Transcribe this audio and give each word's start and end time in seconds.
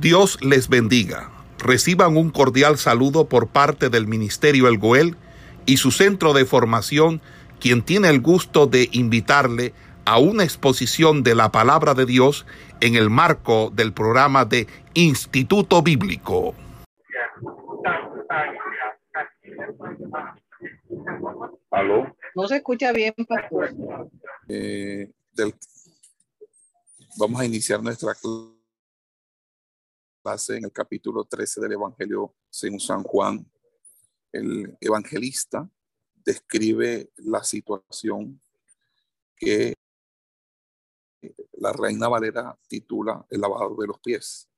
Dios 0.00 0.38
les 0.42 0.68
bendiga. 0.68 1.30
Reciban 1.58 2.18
un 2.18 2.30
cordial 2.30 2.76
saludo 2.76 3.28
por 3.28 3.48
parte 3.48 3.88
del 3.88 4.06
Ministerio 4.06 4.68
El 4.68 4.76
Goel 4.76 5.16
y 5.64 5.78
su 5.78 5.90
centro 5.90 6.34
de 6.34 6.44
formación, 6.44 7.22
quien 7.60 7.82
tiene 7.82 8.10
el 8.10 8.20
gusto 8.20 8.66
de 8.66 8.90
invitarle 8.92 9.72
a 10.04 10.18
una 10.18 10.44
exposición 10.44 11.22
de 11.22 11.34
la 11.34 11.50
palabra 11.50 11.94
de 11.94 12.04
Dios 12.04 12.44
en 12.80 12.94
el 12.94 13.08
marco 13.08 13.72
del 13.74 13.94
programa 13.94 14.44
de 14.44 14.66
Instituto 14.92 15.82
Bíblico. 15.82 16.54
¿Aló? 21.70 22.14
No 22.34 22.46
se 22.46 22.56
escucha 22.56 22.92
bien, 22.92 23.14
pastor. 23.26 23.70
Eh, 24.48 25.10
del, 25.32 25.54
vamos 27.18 27.40
a 27.40 27.46
iniciar 27.46 27.82
nuestra 27.82 28.14
clase 28.14 28.55
en 30.26 30.64
el 30.64 30.72
capítulo 30.72 31.24
13 31.24 31.60
del 31.60 31.72
Evangelio 31.74 32.34
según 32.50 32.80
San 32.80 33.04
Juan. 33.04 33.48
El 34.32 34.76
evangelista 34.80 35.70
describe 36.16 37.12
la 37.18 37.44
situación 37.44 38.40
que 39.36 39.74
la 41.52 41.72
reina 41.72 42.08
Valera 42.08 42.58
titula 42.66 43.24
el 43.30 43.40
lavado 43.40 43.76
de 43.76 43.86
los 43.86 44.00
pies. 44.00 44.48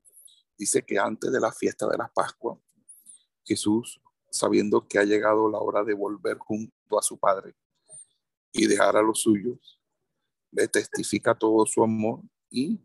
Dice 0.56 0.82
que 0.82 0.98
antes 0.98 1.30
de 1.30 1.38
la 1.38 1.52
fiesta 1.52 1.86
de 1.86 1.98
la 1.98 2.08
Pascua, 2.08 2.58
Jesús, 3.44 4.00
sabiendo 4.30 4.88
que 4.88 4.98
ha 4.98 5.04
llegado 5.04 5.50
la 5.50 5.58
hora 5.58 5.84
de 5.84 5.92
volver 5.92 6.38
junto 6.38 6.98
a 6.98 7.02
su 7.02 7.18
Padre 7.18 7.54
y 8.52 8.66
dejar 8.66 8.96
a 8.96 9.02
los 9.02 9.20
suyos, 9.20 9.78
le 10.50 10.66
testifica 10.66 11.34
todo 11.34 11.66
su 11.66 11.84
amor 11.84 12.22
y 12.48 12.80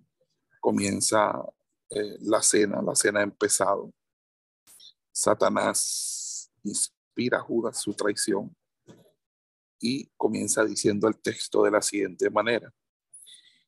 comienza 0.59 1.45
eh, 1.95 2.17
la 2.21 2.41
cena, 2.41 2.81
la 2.81 2.95
cena 2.95 3.19
ha 3.19 3.23
empezado. 3.23 3.91
Satanás 5.11 6.51
inspira 6.63 7.37
a 7.37 7.41
Judas 7.41 7.81
su 7.81 7.93
traición 7.93 8.55
y 9.79 10.07
comienza 10.17 10.63
diciendo 10.63 11.07
el 11.07 11.21
texto 11.21 11.63
de 11.63 11.71
la 11.71 11.81
siguiente 11.81 12.29
manera. 12.29 12.73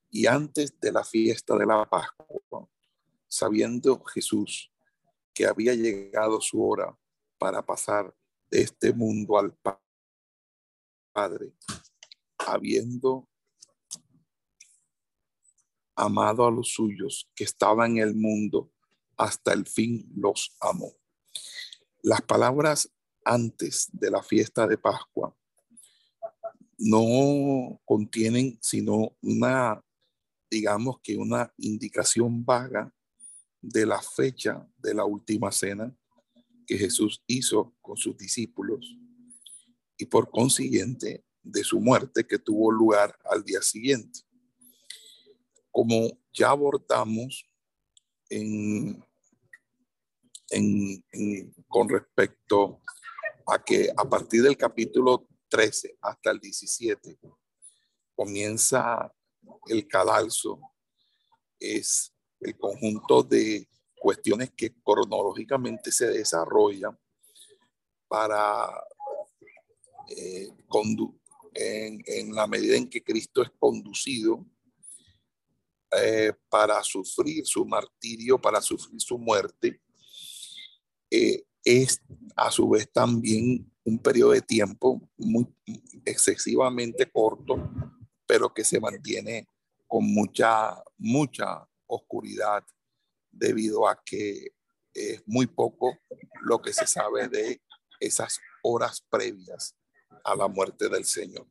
Y 0.09 0.27
antes 0.27 0.79
de 0.79 0.91
la 0.91 1.03
fiesta 1.03 1.55
de 1.57 1.65
la 1.65 1.85
Pascua, 1.85 2.69
sabiendo 3.27 4.01
Jesús 4.05 4.71
que 5.33 5.45
había 5.45 5.73
llegado 5.73 6.39
su 6.39 6.63
hora 6.63 6.97
para 7.37 7.65
pasar 7.65 8.15
de 8.49 8.61
este 8.61 8.93
mundo 8.93 9.37
al 9.37 9.53
Padre, 11.13 11.53
habiendo 12.37 13.27
amado 15.95 16.45
a 16.45 16.51
los 16.51 16.69
suyos 16.69 17.29
que 17.35 17.43
estaban 17.43 17.97
en 17.97 18.03
el 18.03 18.15
mundo, 18.15 18.71
hasta 19.17 19.53
el 19.53 19.65
fin 19.65 20.11
los 20.15 20.55
amó. 20.59 20.93
Las 22.01 22.21
palabras 22.21 22.91
antes 23.23 23.89
de 23.91 24.11
la 24.11 24.21
fiesta 24.21 24.67
de 24.67 24.77
Pascua 24.77 25.35
no 26.77 27.81
contienen 27.85 28.59
sino 28.61 29.15
una, 29.21 29.83
digamos 30.49 30.99
que 31.01 31.17
una 31.17 31.51
indicación 31.57 32.45
vaga 32.45 32.93
de 33.61 33.85
la 33.85 34.01
fecha 34.01 34.67
de 34.77 34.93
la 34.93 35.05
última 35.05 35.51
cena 35.51 35.95
que 36.67 36.77
Jesús 36.77 37.23
hizo 37.27 37.73
con 37.81 37.97
sus 37.97 38.17
discípulos 38.17 38.95
y 39.97 40.05
por 40.05 40.29
consiguiente 40.29 41.23
de 41.41 41.63
su 41.63 41.79
muerte 41.79 42.25
que 42.25 42.39
tuvo 42.39 42.71
lugar 42.71 43.17
al 43.29 43.43
día 43.43 43.61
siguiente. 43.61 44.19
Como 45.75 46.07
ya 46.31 46.51
abordamos 46.51 47.45
con 51.67 51.89
respecto 51.89 52.81
a 53.45 53.61
que 53.61 53.89
a 53.97 54.09
partir 54.09 54.41
del 54.41 54.55
capítulo 54.55 55.27
13 55.49 55.97
hasta 55.99 56.31
el 56.31 56.39
17 56.39 57.19
comienza 58.15 59.13
el 59.67 59.85
cadalso, 59.85 60.61
es 61.59 62.13
el 62.39 62.57
conjunto 62.57 63.23
de 63.23 63.67
cuestiones 63.99 64.51
que 64.55 64.73
cronológicamente 64.81 65.91
se 65.91 66.07
desarrollan 66.07 66.97
para 68.07 68.69
eh, 70.07 70.47
en, 71.53 72.33
la 72.33 72.47
medida 72.47 72.77
en 72.77 72.89
que 72.89 73.03
Cristo 73.03 73.41
es 73.41 73.51
conducido 73.59 74.45
eh, 76.01 76.33
para 76.49 76.81
sufrir 76.83 77.45
su 77.45 77.65
martirio, 77.65 78.39
para 78.39 78.61
sufrir 78.61 78.99
su 79.01 79.17
muerte, 79.17 79.81
eh, 81.09 81.43
es 81.63 82.01
a 82.35 82.51
su 82.51 82.69
vez 82.69 82.91
también 82.91 83.71
un 83.83 83.99
periodo 83.99 84.31
de 84.31 84.41
tiempo 84.41 85.01
muy 85.17 85.47
excesivamente 86.05 87.09
corto, 87.09 87.69
pero 88.25 88.53
que 88.53 88.63
se 88.63 88.79
mantiene 88.79 89.47
con 89.87 90.05
mucha, 90.05 90.83
mucha 90.97 91.67
oscuridad 91.87 92.63
debido 93.31 93.87
a 93.87 94.01
que 94.03 94.53
es 94.93 95.21
muy 95.25 95.45
poco 95.45 95.97
lo 96.41 96.61
que 96.61 96.73
se 96.73 96.87
sabe 96.87 97.27
de 97.27 97.61
esas 97.99 98.39
horas 98.63 99.05
previas 99.09 99.75
a 100.23 100.35
la 100.35 100.47
muerte 100.47 100.89
del 100.89 101.05
Señor. 101.05 101.47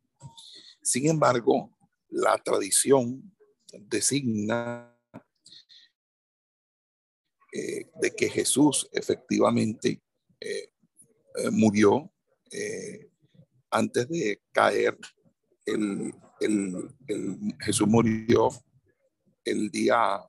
Sin 0.83 1.09
embargo, 1.09 1.77
la 2.09 2.39
tradición 2.39 3.34
designa 3.81 4.95
eh, 7.53 7.89
de 8.01 8.11
que 8.11 8.29
Jesús 8.29 8.89
efectivamente 8.91 10.03
eh, 10.41 10.73
eh, 11.37 11.51
murió 11.53 12.11
antes 13.71 14.09
de 14.09 14.41
caer. 14.53 14.97
El, 15.65 16.13
Jesús 17.61 17.87
murió 17.87 18.51
el 19.45 19.71
día 19.71 20.21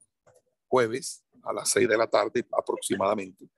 jueves 0.68 1.24
a 1.44 1.54
las 1.54 1.70
seis 1.70 1.90
de 1.90 1.98
la 1.98 2.08
tarde 2.08 2.46
aproximadamente 2.52 3.50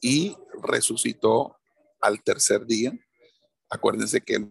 y 0.00 0.36
resucitó 0.62 1.56
al 2.00 2.22
tercer 2.22 2.66
día. 2.66 2.92
Acuérdense 3.70 4.20
que 4.20 4.46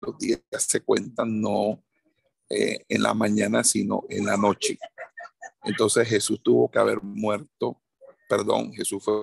los 0.00 0.18
días 0.18 0.42
se 0.58 0.80
cuentan 0.80 1.40
no 1.40 1.84
eh, 2.50 2.84
en 2.88 3.02
la 3.02 3.14
mañana, 3.14 3.62
sino 3.62 4.04
en 4.08 4.26
la 4.26 4.36
noche. 4.36 4.76
Entonces 5.62 6.08
Jesús 6.08 6.42
tuvo 6.42 6.68
que 6.68 6.80
haber 6.80 7.00
muerto, 7.00 7.80
perdón, 8.28 8.72
Jesús 8.72 9.04
fue, 9.04 9.14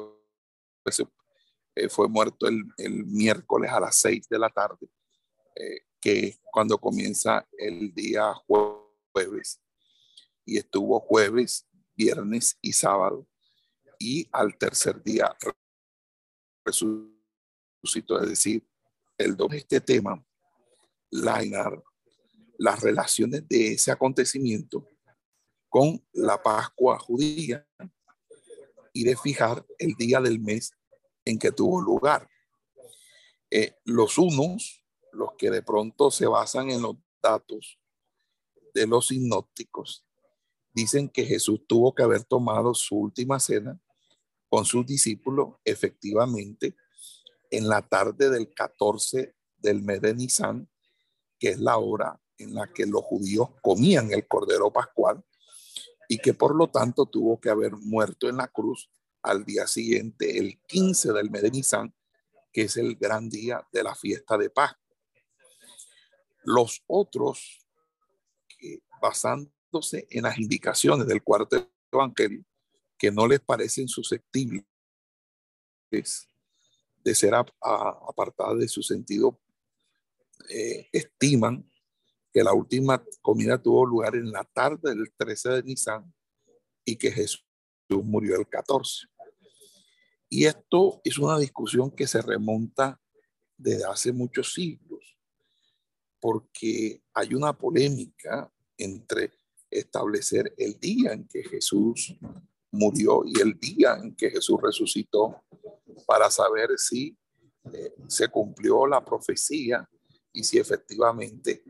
eh, 1.75 1.89
fue 1.89 2.07
muerto 2.07 2.47
el, 2.47 2.63
el, 2.77 3.05
miércoles 3.05 3.69
a 3.69 3.81
las 3.81 3.97
seis 3.97 4.29
de 4.29 4.39
la 4.39 4.49
tarde, 4.49 4.87
eh, 5.55 5.81
que 5.99 6.39
cuando 6.51 6.77
comienza 6.77 7.45
el 7.57 7.93
día 7.93 8.33
jueves. 9.13 9.59
Y 10.45 10.57
estuvo 10.57 10.97
jueves, 11.01 11.67
viernes 11.95 12.57
y 12.61 12.71
sábado. 12.71 13.27
Y 13.99 14.29
al 14.31 14.57
tercer 14.57 15.03
día 15.03 15.35
resucitó, 16.63 18.21
es 18.21 18.29
decir, 18.29 18.65
el 19.17 19.35
doble 19.35 19.57
este 19.57 19.81
tema, 19.81 20.23
Lainar, 21.09 21.83
las 22.57 22.81
relaciones 22.81 23.47
de 23.47 23.73
ese 23.73 23.91
acontecimiento 23.91 24.87
con 25.69 26.03
la 26.13 26.41
Pascua 26.41 26.97
judía 26.99 27.67
y 28.93 29.03
de 29.03 29.15
fijar 29.15 29.65
el 29.77 29.93
día 29.93 30.19
del 30.19 30.39
mes 30.39 30.71
en 31.25 31.37
que 31.37 31.51
tuvo 31.51 31.81
lugar. 31.81 32.29
Eh, 33.51 33.75
los 33.83 34.17
unos, 34.17 34.83
los 35.11 35.29
que 35.37 35.51
de 35.51 35.61
pronto 35.61 36.09
se 36.09 36.25
basan 36.25 36.69
en 36.69 36.81
los 36.81 36.97
datos 37.21 37.79
de 38.73 38.87
los 38.87 39.07
sinópticos, 39.07 40.05
dicen 40.73 41.09
que 41.09 41.25
Jesús 41.25 41.61
tuvo 41.67 41.93
que 41.93 42.03
haber 42.03 42.23
tomado 42.23 42.73
su 42.73 42.95
última 42.95 43.39
cena 43.39 43.79
con 44.49 44.65
sus 44.65 44.85
discípulos 44.85 45.55
efectivamente 45.65 46.75
en 47.51 47.67
la 47.67 47.81
tarde 47.81 48.29
del 48.29 48.53
14 48.53 49.35
del 49.57 49.81
mes 49.81 50.01
de 50.01 50.13
Nisan, 50.13 50.69
que 51.39 51.49
es 51.49 51.59
la 51.59 51.77
hora 51.77 52.21
en 52.37 52.53
la 52.53 52.71
que 52.71 52.85
los 52.85 53.03
judíos 53.03 53.49
comían 53.61 54.11
el 54.11 54.27
cordero 54.27 54.71
pascual 54.71 55.23
y 56.07 56.19
que 56.19 56.33
por 56.33 56.55
lo 56.55 56.69
tanto 56.69 57.05
tuvo 57.05 57.39
que 57.39 57.49
haber 57.49 57.73
muerto 57.73 58.29
en 58.29 58.37
la 58.37 58.47
cruz 58.47 58.89
al 59.21 59.43
día 59.43 59.67
siguiente, 59.67 60.37
el 60.37 60.59
15 60.67 61.11
del 61.11 61.29
mes 61.29 61.41
de 61.41 61.51
Nisan, 61.51 61.93
que 62.53 62.63
es 62.63 62.77
el 62.77 62.95
gran 62.95 63.29
día 63.29 63.67
de 63.71 63.83
la 63.83 63.93
fiesta 63.95 64.37
de 64.37 64.49
Pascua. 64.49 64.95
Los 66.43 66.81
otros, 66.87 67.67
que 68.47 68.81
basando 69.01 69.51
en 70.09 70.23
las 70.23 70.37
indicaciones 70.37 71.07
del 71.07 71.23
cuarto 71.23 71.69
evangelio 71.91 72.45
que 72.97 73.11
no 73.11 73.27
les 73.27 73.39
parecen 73.39 73.87
susceptibles 73.87 74.65
de 75.91 77.15
ser 77.15 77.35
apartadas 77.35 78.57
de 78.59 78.67
su 78.67 78.81
sentido, 78.81 79.39
eh, 80.49 80.89
estiman 80.91 81.69
que 82.37 82.43
la 82.43 82.53
última 82.53 83.03
comida 83.19 83.59
tuvo 83.59 83.83
lugar 83.83 84.15
en 84.15 84.31
la 84.31 84.43
tarde 84.43 84.93
del 84.93 85.11
13 85.17 85.49
de 85.49 85.63
Nisan, 85.63 86.13
y 86.85 86.95
que 86.95 87.11
Jesús 87.11 87.43
murió 87.89 88.35
el 88.39 88.47
14. 88.47 89.07
Y 90.29 90.45
esto 90.45 91.01
es 91.03 91.17
una 91.17 91.39
discusión 91.39 91.89
que 91.89 92.05
se 92.05 92.21
remonta 92.21 93.01
desde 93.57 93.85
hace 93.85 94.11
muchos 94.11 94.53
siglos, 94.53 95.17
porque 96.19 97.01
hay 97.11 97.33
una 97.33 97.57
polémica 97.57 98.53
entre 98.77 99.33
establecer 99.71 100.53
el 100.59 100.79
día 100.79 101.13
en 101.13 101.27
que 101.27 101.41
Jesús 101.41 102.15
murió 102.71 103.23
y 103.25 103.41
el 103.41 103.57
día 103.57 103.95
en 103.95 104.15
que 104.15 104.29
Jesús 104.29 104.59
resucitó 104.61 105.43
para 106.05 106.29
saber 106.29 106.69
si 106.77 107.17
eh, 107.73 107.95
se 108.07 108.27
cumplió 108.27 108.85
la 108.85 109.03
profecía 109.03 109.89
y 110.31 110.43
si 110.43 110.59
efectivamente 110.59 111.63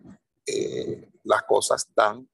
eh, 0.48 1.12
las 1.24 1.44
cosas 1.44 1.86
están 1.88 2.28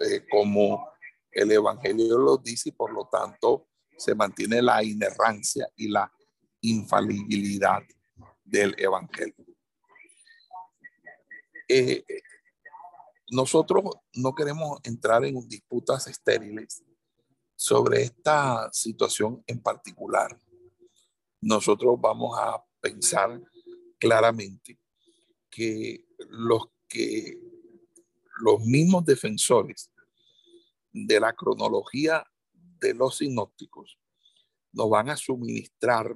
eh, 0.00 0.26
como 0.28 0.90
el 1.30 1.52
Evangelio 1.52 2.18
lo 2.18 2.36
dice 2.36 2.70
y 2.70 2.72
por 2.72 2.92
lo 2.92 3.08
tanto 3.10 3.68
se 3.96 4.14
mantiene 4.14 4.60
la 4.60 4.82
inerrancia 4.82 5.68
y 5.76 5.88
la 5.88 6.12
infalibilidad 6.62 7.80
del 8.44 8.74
Evangelio. 8.78 9.46
Eh, 11.68 12.04
nosotros 13.30 13.84
no 14.14 14.34
queremos 14.34 14.80
entrar 14.84 15.24
en 15.24 15.48
disputas 15.48 16.06
estériles 16.06 16.82
sobre 17.54 18.02
esta 18.02 18.68
situación 18.72 19.42
en 19.46 19.60
particular. 19.60 20.36
Nosotros 21.40 22.00
vamos 22.00 22.36
a 22.38 22.64
pensar 22.80 23.40
claramente 23.98 24.78
que 25.50 26.04
los 26.30 26.68
que 26.88 27.38
los 28.40 28.60
mismos 28.60 29.04
defensores 29.04 29.90
de 30.92 31.20
la 31.20 31.32
cronología 31.32 32.24
de 32.80 32.94
los 32.94 33.18
sinópticos 33.18 33.98
nos 34.72 34.88
van 34.90 35.10
a 35.10 35.16
suministrar 35.16 36.14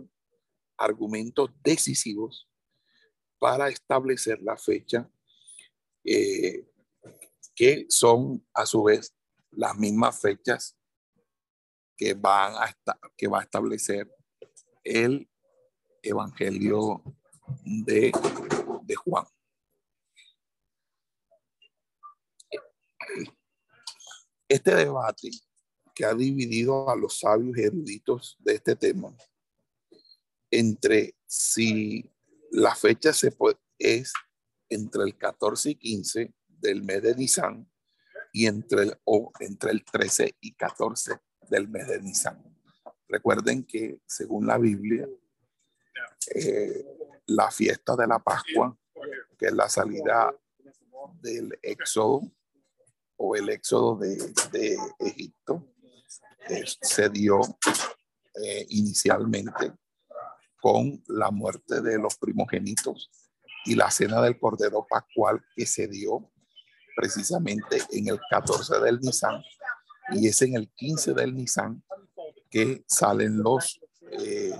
argumentos 0.76 1.50
decisivos 1.62 2.48
para 3.38 3.68
establecer 3.68 4.40
la 4.40 4.56
fecha 4.56 5.10
eh, 6.04 6.68
que 7.54 7.86
son 7.88 8.46
a 8.54 8.66
su 8.66 8.84
vez 8.84 9.14
las 9.50 9.76
mismas 9.76 10.20
fechas 10.20 10.76
que 11.96 12.14
van 12.14 12.54
a 12.54 12.74
que 13.16 13.28
va 13.28 13.40
a 13.40 13.42
establecer 13.42 14.10
el 14.82 15.28
Evangelio 16.02 17.02
de, 17.64 18.12
de 18.82 18.94
Juan. 18.96 19.24
Este 24.52 24.74
debate 24.74 25.30
que 25.94 26.04
ha 26.04 26.12
dividido 26.12 26.90
a 26.90 26.94
los 26.94 27.20
sabios 27.20 27.56
eruditos 27.56 28.36
de 28.38 28.56
este 28.56 28.76
tema 28.76 29.16
entre 30.50 31.16
si 31.24 32.12
la 32.50 32.74
fecha 32.74 33.14
se 33.14 33.32
puede, 33.32 33.56
es 33.78 34.12
entre 34.68 35.04
el 35.04 35.16
14 35.16 35.70
y 35.70 35.74
15 35.76 36.34
del 36.48 36.82
mes 36.82 37.02
de 37.02 37.14
Nisan 37.14 37.66
y 38.30 38.44
entre 38.44 38.82
el, 38.82 39.00
o 39.04 39.32
entre 39.40 39.70
el 39.70 39.86
13 39.86 40.36
y 40.42 40.52
14 40.52 41.18
del 41.48 41.68
mes 41.68 41.88
de 41.88 42.02
Nisan. 42.02 42.44
Recuerden 43.08 43.64
que 43.64 44.00
según 44.04 44.46
la 44.46 44.58
Biblia, 44.58 45.08
eh, 46.34 46.84
la 47.24 47.50
fiesta 47.50 47.96
de 47.96 48.06
la 48.06 48.18
Pascua, 48.18 48.78
que 49.38 49.46
es 49.46 49.52
la 49.54 49.70
salida 49.70 50.30
del 51.22 51.58
Éxodo 51.62 52.30
o 53.24 53.36
el 53.36 53.48
Éxodo 53.50 53.96
de, 53.96 54.76
Egipto, 54.98 55.64
eh, 56.48 56.64
se 56.80 57.08
dio 57.08 57.40
eh, 58.34 58.66
inicialmente 58.70 59.72
con 60.60 61.02
la 61.06 61.30
muerte 61.30 61.80
de 61.80 61.98
los 61.98 62.16
primogénitos 62.16 63.10
y 63.64 63.76
la 63.76 63.92
cena 63.92 64.20
del 64.20 64.40
Cordero 64.40 64.84
Pascual 64.90 65.40
que 65.54 65.66
se 65.66 65.86
dio 65.86 66.32
precisamente 66.96 67.78
en 67.92 68.08
el 68.08 68.18
14 68.28 68.80
del 68.80 68.98
Nisan 69.00 69.40
y 70.10 70.26
es 70.26 70.42
en 70.42 70.56
el 70.56 70.68
15 70.74 71.14
del 71.14 71.32
Nisan 71.32 71.80
que 72.50 72.84
salen 72.88 73.40
los, 73.40 73.80
eh, 74.10 74.52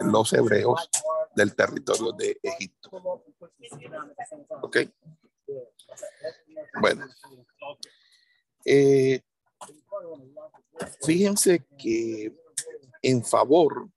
los 0.00 0.34
hebreos 0.34 0.90
del 1.34 1.54
territorio 1.54 2.12
de 2.12 2.38
Egipto. 2.42 2.90
¿Ok? 4.60 4.76
Bueno. 6.80 7.06
Eh, 8.66 9.20
Fíjense 11.04 11.64
que 11.78 12.34
en 13.02 13.24
favor 13.24 13.88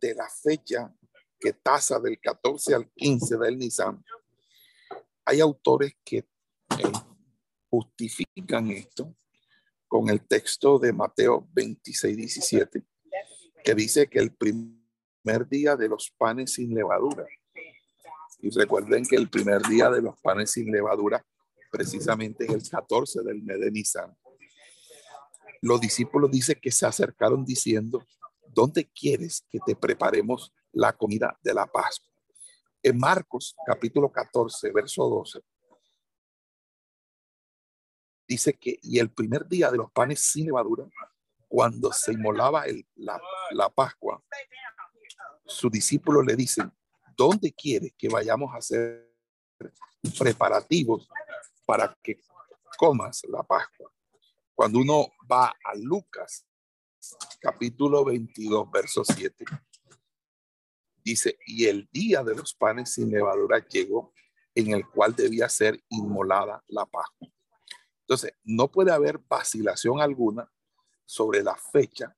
de 0.00 0.14
la 0.14 0.28
fecha 0.28 0.94
que 1.38 1.52
tasa 1.52 1.98
del 1.98 2.18
14 2.20 2.74
al 2.74 2.90
15 2.92 3.36
del 3.36 3.58
Nisan, 3.58 4.04
hay 5.24 5.40
autores 5.40 5.94
que 6.04 6.18
eh, 6.18 6.92
justifican 7.68 8.70
esto 8.70 9.14
con 9.88 10.08
el 10.08 10.26
texto 10.26 10.78
de 10.78 10.92
Mateo 10.92 11.48
26, 11.52 12.16
17, 12.16 12.84
que 13.64 13.74
dice 13.74 14.08
que 14.08 14.18
el 14.18 14.34
primer 14.34 15.48
día 15.48 15.76
de 15.76 15.88
los 15.88 16.10
panes 16.16 16.54
sin 16.54 16.74
levadura, 16.74 17.26
y 18.38 18.50
recuerden 18.50 19.04
que 19.04 19.16
el 19.16 19.28
primer 19.28 19.62
día 19.62 19.90
de 19.90 20.02
los 20.02 20.18
panes 20.20 20.52
sin 20.52 20.70
levadura 20.70 21.24
precisamente 21.76 22.44
es 22.44 22.50
el 22.50 22.68
14 22.68 23.22
del 23.22 23.42
mes 23.42 23.60
de 23.60 23.70
Nisan 23.70 24.16
los 25.66 25.80
discípulos 25.80 26.30
dice 26.30 26.54
que 26.54 26.70
se 26.70 26.86
acercaron 26.86 27.44
diciendo, 27.44 28.06
¿dónde 28.46 28.88
quieres 28.88 29.44
que 29.50 29.58
te 29.64 29.74
preparemos 29.74 30.52
la 30.72 30.92
comida 30.92 31.38
de 31.42 31.54
la 31.54 31.66
Pascua? 31.66 32.12
En 32.82 32.98
Marcos 32.98 33.56
capítulo 33.66 34.10
14, 34.10 34.70
verso 34.70 35.08
12, 35.08 35.40
dice 38.28 38.54
que, 38.54 38.78
y 38.82 38.98
el 38.98 39.10
primer 39.10 39.46
día 39.46 39.70
de 39.70 39.78
los 39.78 39.90
panes 39.90 40.20
sin 40.20 40.46
levadura, 40.46 40.84
cuando 41.48 41.92
se 41.92 42.12
inmolaba 42.12 42.64
la, 42.94 43.20
la 43.50 43.68
Pascua, 43.68 44.22
sus 45.46 45.70
discípulos 45.70 46.24
le 46.24 46.36
dicen, 46.36 46.72
¿dónde 47.16 47.52
quieres 47.52 47.92
que 47.96 48.08
vayamos 48.08 48.52
a 48.54 48.58
hacer 48.58 49.12
preparativos 50.18 51.08
para 51.66 51.94
que 52.02 52.20
comas 52.78 53.22
la 53.28 53.42
Pascua? 53.42 53.92
Cuando 54.54 54.78
uno 54.78 55.08
va 55.30 55.48
a 55.48 55.74
Lucas, 55.74 56.46
capítulo 57.40 58.04
22, 58.04 58.70
verso 58.70 59.04
7, 59.04 59.44
dice, 61.04 61.38
y 61.46 61.66
el 61.66 61.88
día 61.92 62.22
de 62.22 62.34
los 62.34 62.54
panes 62.54 62.94
sin 62.94 63.10
levadura 63.10 63.58
llegó, 63.66 64.14
en 64.54 64.72
el 64.72 64.88
cual 64.88 65.14
debía 65.14 65.48
ser 65.48 65.84
inmolada 65.90 66.64
la 66.68 66.86
Pascua. 66.86 67.28
Entonces, 68.00 68.32
no 68.44 68.70
puede 68.70 68.92
haber 68.92 69.18
vacilación 69.18 70.00
alguna 70.00 70.50
sobre 71.04 71.42
la 71.42 71.56
fecha 71.56 72.16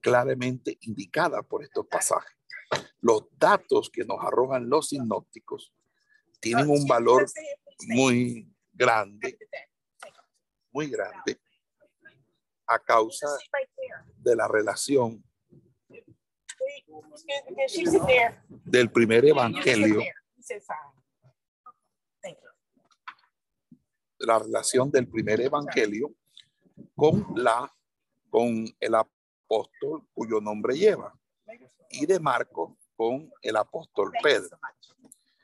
claramente 0.00 0.78
indicada 0.82 1.42
por 1.42 1.62
estos 1.62 1.86
pasajes. 1.86 2.36
Los 3.00 3.24
datos 3.32 3.90
que 3.90 4.04
nos 4.04 4.18
arrojan 4.20 4.68
los 4.68 4.88
sinópticos 4.88 5.72
tienen 6.40 6.68
un 6.70 6.86
valor 6.86 7.26
muy 7.88 8.49
grande, 8.80 9.38
muy 10.72 10.88
grande, 10.88 11.38
a 12.66 12.78
causa 12.78 13.28
de 14.16 14.36
la 14.36 14.48
relación 14.48 15.22
del 18.64 18.90
primer 18.90 19.26
evangelio, 19.26 20.00
la 24.18 24.38
relación 24.38 24.90
del 24.90 25.06
primer 25.08 25.42
evangelio 25.42 26.14
con 26.96 27.26
la 27.36 27.70
con 28.30 28.64
el 28.78 28.94
apóstol 28.94 30.06
cuyo 30.14 30.40
nombre 30.40 30.74
lleva 30.78 31.12
y 31.90 32.06
de 32.06 32.18
Marco 32.18 32.78
con 32.96 33.30
el 33.42 33.56
apóstol 33.56 34.12
Pedro. 34.22 34.56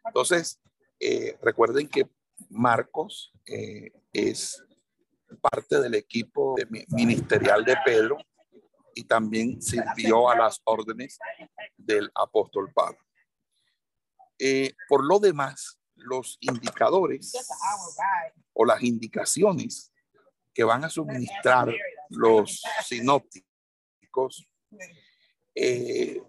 Entonces, 0.04 0.60
eh, 1.00 1.36
recuerden 1.42 1.88
que 1.88 2.08
Marcos 2.50 3.32
es 4.12 4.62
parte 5.40 5.80
del 5.80 5.94
equipo 5.94 6.56
ministerial 6.88 7.64
de 7.64 7.76
Pedro 7.84 8.18
y 8.94 9.04
también 9.04 9.60
sirvió 9.60 10.30
a 10.30 10.36
las 10.36 10.60
órdenes 10.64 11.18
del 11.76 12.10
apóstol 12.14 12.72
Pablo. 12.72 12.98
Eh, 14.38 14.74
por 14.88 15.04
lo 15.04 15.18
demás, 15.18 15.78
los 15.94 16.38
indicadores 16.40 17.32
o 18.52 18.64
las 18.64 18.82
indicaciones 18.82 19.92
que 20.52 20.64
van 20.64 20.84
a 20.84 20.88
suministrar 20.88 21.72
los 22.08 22.62
sinópticos 22.84 24.48
eh, 25.54 26.22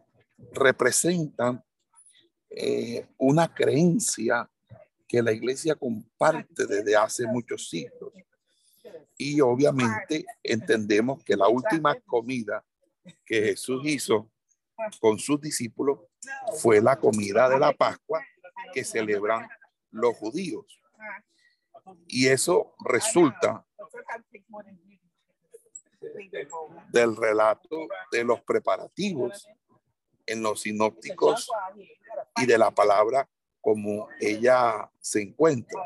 representan 0.52 1.64
eh, 2.50 3.08
una 3.18 3.54
creencia 3.54 4.50
que 5.08 5.22
la 5.22 5.32
iglesia 5.32 5.76
comparte 5.76 6.66
desde 6.68 6.96
hace 6.96 7.26
muchos 7.26 7.70
siglos. 7.70 8.12
Y 9.18 9.42
obviamente 9.42 10.26
entendemos 10.44 11.24
que 11.24 11.36
la 11.36 11.48
última 11.48 11.96
comida 12.02 12.64
que 13.26 13.42
Jesús 13.42 13.82
hizo 13.86 14.30
con 15.00 15.18
sus 15.18 15.42
discípulos 15.42 16.00
fue 16.60 16.82
la 16.82 17.00
comida 17.00 17.50
de 17.50 17.58
la 17.58 17.74
Pascua 17.74 18.24
que 18.74 18.84
celebran 18.84 19.48
los 19.92 20.16
judíos. 20.16 20.80
Y 22.08 22.28
eso 22.28 22.76
resulta 22.86 23.66
del 26.92 27.16
relato 27.16 27.88
de 28.12 28.24
los 28.24 28.42
preparativos 28.42 29.48
en 30.26 30.44
los 30.44 30.62
sinópticos 30.62 31.50
y 32.36 32.46
de 32.46 32.58
la 32.58 32.72
palabra 32.72 33.28
como 33.68 34.08
ella 34.22 34.90
se 35.02 35.24
encuentra. 35.24 35.84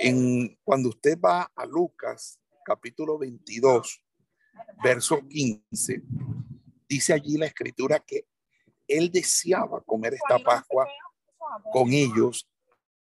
En, 0.00 0.54
cuando 0.62 0.90
usted 0.90 1.18
va 1.18 1.50
a 1.56 1.64
Lucas 1.64 2.38
capítulo 2.62 3.16
22, 3.16 4.04
verso 4.84 5.18
15, 5.26 6.02
dice 6.86 7.14
allí 7.14 7.38
la 7.38 7.46
escritura 7.46 8.00
que 8.00 8.26
él 8.86 9.10
deseaba 9.10 9.80
comer 9.80 10.12
esta 10.12 10.38
Pascua 10.44 10.86
con 11.72 11.90
ellos 11.90 12.46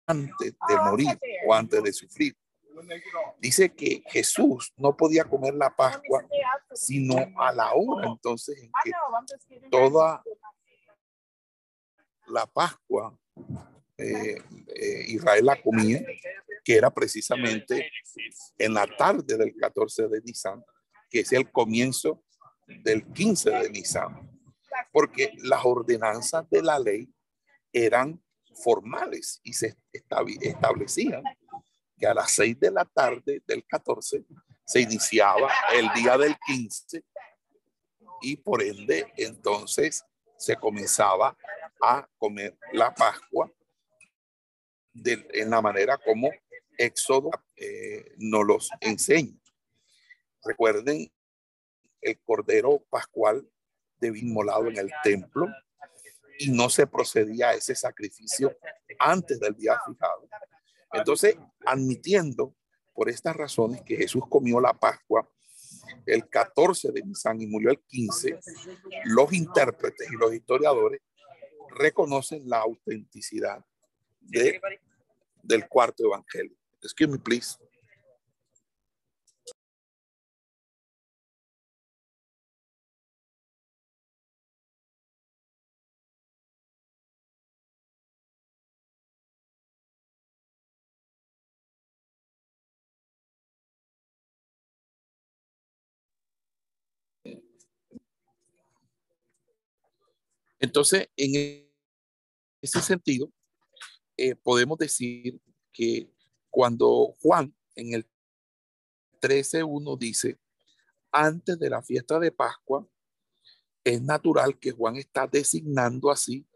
antes 0.06 0.54
de 0.68 0.76
morir 0.90 1.18
o 1.46 1.54
antes 1.54 1.82
de 1.82 1.92
sufrir. 1.94 2.36
Dice 3.38 3.74
que 3.74 4.02
Jesús 4.08 4.70
no 4.76 4.94
podía 4.94 5.24
comer 5.24 5.54
la 5.54 5.74
Pascua 5.74 6.28
sino 6.74 7.16
a 7.38 7.52
la 7.52 7.72
hora 7.72 8.06
entonces 8.06 8.62
en 8.62 8.70
que 8.84 8.90
toda 9.70 10.22
la 12.28 12.46
Pascua 12.46 13.16
eh, 13.98 14.42
eh, 14.68 15.04
Israel 15.08 15.46
la 15.46 15.60
comía, 15.62 16.04
que 16.62 16.76
era 16.76 16.90
precisamente 16.90 17.90
en 18.58 18.74
la 18.74 18.86
tarde 18.86 19.38
del 19.38 19.56
14 19.56 20.08
de 20.08 20.20
Nisan, 20.20 20.62
que 21.08 21.20
es 21.20 21.32
el 21.32 21.50
comienzo 21.50 22.22
del 22.66 23.06
15 23.12 23.50
de 23.50 23.70
Nisan, 23.70 24.30
porque 24.92 25.32
las 25.38 25.64
ordenanzas 25.64 26.48
de 26.50 26.62
la 26.62 26.78
ley 26.78 27.08
eran 27.72 28.22
formales 28.54 29.40
y 29.42 29.52
se 29.52 29.76
establecían 29.92 31.22
que 31.98 32.06
a 32.06 32.14
las 32.14 32.32
6 32.32 32.60
de 32.60 32.70
la 32.70 32.84
tarde 32.84 33.42
del 33.46 33.64
14 33.66 34.24
se 34.64 34.80
iniciaba 34.80 35.50
el 35.72 35.88
día 35.94 36.18
del 36.18 36.36
15 36.46 37.02
y 38.20 38.36
por 38.36 38.62
ende 38.62 39.12
entonces 39.16 40.04
se 40.36 40.56
comenzaba 40.56 41.36
a 41.82 42.08
comer 42.18 42.56
la 42.72 42.94
Pascua 42.94 43.50
de, 44.92 45.26
en 45.34 45.50
la 45.50 45.60
manera 45.60 45.98
como 45.98 46.30
Éxodo 46.78 47.30
eh, 47.56 48.14
nos 48.18 48.46
los 48.46 48.70
enseña. 48.80 49.38
Recuerden 50.44 51.10
el 52.00 52.18
cordero 52.20 52.84
pascual 52.90 53.48
de 53.98 54.08
inmolado 54.08 54.68
en 54.68 54.76
el 54.76 54.90
templo 55.02 55.48
y 56.38 56.50
no 56.50 56.68
se 56.68 56.86
procedía 56.86 57.48
a 57.48 57.54
ese 57.54 57.74
sacrificio 57.74 58.56
antes 58.98 59.40
del 59.40 59.54
día 59.54 59.80
fijado. 59.86 60.28
Entonces, 60.92 61.36
admitiendo 61.64 62.54
por 62.94 63.08
estas 63.08 63.36
razones 63.36 63.82
que 63.82 63.96
Jesús 63.96 64.24
comió 64.28 64.60
la 64.60 64.72
Pascua 64.72 65.28
el 66.04 66.28
14 66.28 66.92
de 66.92 67.02
Nisan 67.02 67.40
y 67.40 67.46
murió 67.46 67.70
el 67.70 67.80
15, 67.80 68.38
los 69.04 69.32
intérpretes 69.32 70.10
y 70.10 70.16
los 70.16 70.32
historiadores 70.32 71.00
reconocen 71.78 72.48
la 72.48 72.58
autenticidad 72.58 73.64
de, 74.20 74.60
del 75.42 75.68
cuarto 75.68 76.04
evangelio. 76.04 76.56
Excuse 76.82 77.10
me, 77.10 77.18
please. 77.18 77.56
Entonces, 100.58 101.08
en 101.16 101.65
ese 102.66 102.82
sentido, 102.82 103.32
eh, 104.16 104.34
podemos 104.34 104.78
decir 104.78 105.40
que 105.72 106.10
cuando 106.50 107.14
Juan 107.20 107.54
en 107.74 107.94
el 107.94 108.06
13.1 109.20 109.98
dice, 109.98 110.38
antes 111.10 111.58
de 111.58 111.70
la 111.70 111.82
fiesta 111.82 112.18
de 112.18 112.32
Pascua, 112.32 112.86
es 113.84 114.02
natural 114.02 114.58
que 114.58 114.72
Juan 114.72 114.96
está 114.96 115.26
designando 115.26 116.10
así 116.10 116.46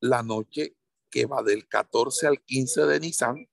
la 0.00 0.22
noche 0.22 0.76
que 1.10 1.26
va 1.26 1.42
del 1.42 1.66
14 1.66 2.26
al 2.26 2.42
15 2.44 2.86
de 2.86 3.00
Nisan, 3.00 3.48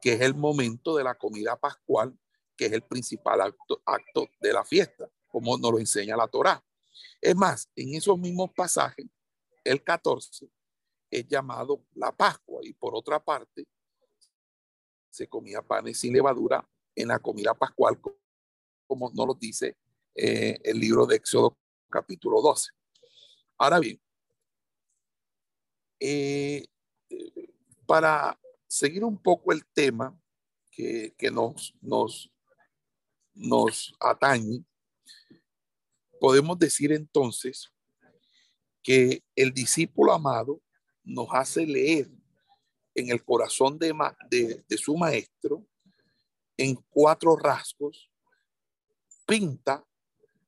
que 0.00 0.14
es 0.14 0.20
el 0.20 0.34
momento 0.34 0.96
de 0.96 1.04
la 1.04 1.14
comida 1.16 1.58
pascual, 1.58 2.16
que 2.56 2.66
es 2.66 2.72
el 2.72 2.82
principal 2.82 3.40
acto, 3.40 3.82
acto 3.84 4.28
de 4.40 4.52
la 4.52 4.64
fiesta, 4.64 5.10
como 5.28 5.58
nos 5.58 5.72
lo 5.72 5.78
enseña 5.78 6.16
la 6.16 6.28
Torá. 6.28 6.64
Es 7.20 7.34
más, 7.34 7.68
en 7.74 7.94
esos 7.94 8.18
mismos 8.18 8.50
pasajes, 8.54 9.06
el 9.64 9.82
14 9.82 10.50
es 11.12 11.28
llamado 11.28 11.84
la 11.94 12.10
Pascua 12.10 12.60
y 12.62 12.72
por 12.72 12.96
otra 12.96 13.22
parte 13.22 13.66
se 15.10 15.28
comía 15.28 15.60
panes 15.60 15.98
sin 15.98 16.14
levadura 16.14 16.66
en 16.96 17.08
la 17.08 17.18
comida 17.18 17.52
pascual, 17.52 18.00
como 18.86 19.10
nos 19.10 19.26
lo 19.26 19.34
dice 19.34 19.76
eh, 20.14 20.58
el 20.64 20.80
libro 20.80 21.04
de 21.04 21.16
Éxodo 21.16 21.58
capítulo 21.90 22.40
12. 22.40 22.72
Ahora 23.58 23.78
bien, 23.78 24.00
eh, 26.00 26.66
para 27.84 28.40
seguir 28.66 29.04
un 29.04 29.22
poco 29.22 29.52
el 29.52 29.66
tema 29.66 30.18
que, 30.70 31.14
que 31.18 31.30
nos, 31.30 31.74
nos, 31.82 32.32
nos 33.34 33.94
atañe, 34.00 34.64
podemos 36.18 36.58
decir 36.58 36.90
entonces 36.90 37.70
que 38.82 39.22
el 39.36 39.52
discípulo 39.52 40.14
amado 40.14 40.62
nos 41.04 41.28
hace 41.32 41.66
leer 41.66 42.10
en 42.94 43.10
el 43.10 43.24
corazón 43.24 43.78
de, 43.78 43.94
de, 44.30 44.78
su 44.78 44.96
maestro 44.96 45.66
en 46.56 46.76
cuatro 46.90 47.36
rasgos, 47.36 48.10
pinta 49.26 49.84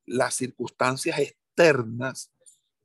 las 0.05 0.35
circunstancias 0.35 1.17
externas 1.19 2.31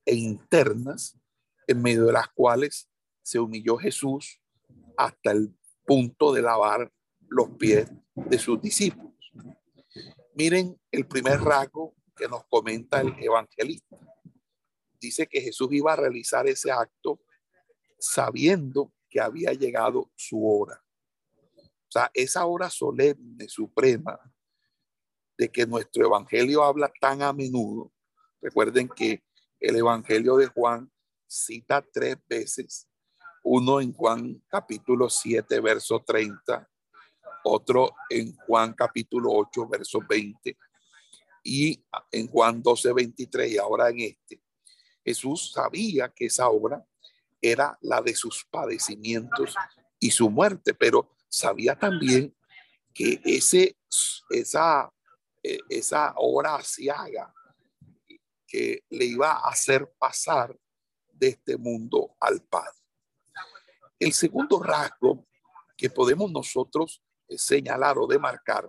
e 0.07 0.15
internas 0.15 1.19
en 1.67 1.83
medio 1.83 2.07
de 2.07 2.13
las 2.13 2.29
cuales 2.29 2.89
se 3.23 3.39
humilló 3.39 3.77
Jesús 3.77 4.41
hasta 4.97 5.33
el 5.33 5.55
punto 5.85 6.33
de 6.33 6.43
lavar 6.43 6.91
los 7.29 7.51
pies 7.51 7.91
de 8.15 8.39
sus 8.39 8.61
discípulos. 8.61 9.13
Miren 10.35 10.81
el 10.91 11.07
primer 11.07 11.41
rasgo 11.41 11.95
que 12.17 12.27
nos 12.29 12.45
comenta 12.47 13.01
el 13.01 13.15
evangelista 13.23 13.99
dice 15.01 15.27
que 15.27 15.41
Jesús 15.41 15.69
iba 15.73 15.93
a 15.93 15.97
realizar 15.97 16.47
ese 16.47 16.71
acto 16.71 17.21
sabiendo 18.01 18.93
que 19.09 19.21
había 19.21 19.53
llegado 19.53 20.11
su 20.17 20.47
hora. 20.47 20.83
O 21.57 21.93
sea, 21.93 22.11
esa 22.15 22.47
hora 22.47 22.71
solemne, 22.71 23.49
suprema, 23.49 24.19
de 25.37 25.51
que 25.51 25.67
nuestro 25.67 26.05
evangelio 26.07 26.63
habla 26.63 26.91
tan 27.01 27.23
a 27.23 27.33
menudo. 27.33 27.93
Recuerden 28.41 28.89
que 28.89 29.23
el 29.59 29.77
evangelio 29.77 30.37
de 30.37 30.47
Juan 30.47 30.91
cita 31.27 31.85
tres 31.93 32.17
veces, 32.29 32.89
uno 33.43 33.81
en 33.81 33.93
Juan 33.93 34.43
capítulo 34.49 35.09
7, 35.09 35.61
verso 35.61 36.03
30, 36.07 36.69
otro 37.45 37.95
en 38.09 38.35
Juan 38.37 38.75
capítulo 38.75 39.31
8, 39.33 39.69
verso 39.69 40.01
20, 40.09 40.57
y 41.43 41.83
en 42.13 42.29
Juan 42.29 42.63
12, 42.63 42.93
23, 42.93 43.53
y 43.53 43.59
ahora 43.59 43.89
en 43.89 44.01
este. 44.01 44.43
Jesús 45.05 45.53
sabía 45.53 46.11
que 46.11 46.27
esa 46.27 46.49
obra 46.49 46.87
era 47.41 47.79
la 47.81 48.01
de 48.03 48.15
sus 48.15 48.45
padecimientos 48.51 49.55
y 49.99 50.11
su 50.11 50.31
muerte, 50.31 50.75
pero 50.75 51.17
sabía 51.29 51.79
también 51.79 52.35
que 52.93 53.21
ese, 53.25 53.77
esa, 54.31 54.93
eh, 55.43 55.59
esa 55.69 56.13
obra 56.17 56.57
asiaga 56.57 57.33
que 58.47 58.85
le 58.91 59.05
iba 59.05 59.33
a 59.33 59.51
hacer 59.51 59.93
pasar 59.99 60.57
de 61.13 61.29
este 61.29 61.57
mundo 61.57 62.17
al 62.19 62.43
Padre. 62.43 62.79
El 63.99 64.13
segundo 64.13 64.61
rasgo 64.63 65.27
que 65.77 65.91
podemos 65.91 66.31
nosotros 66.33 67.03
eh, 67.29 67.39
señalar 67.39 67.99
o 67.99 68.07
demarcar 68.07 68.69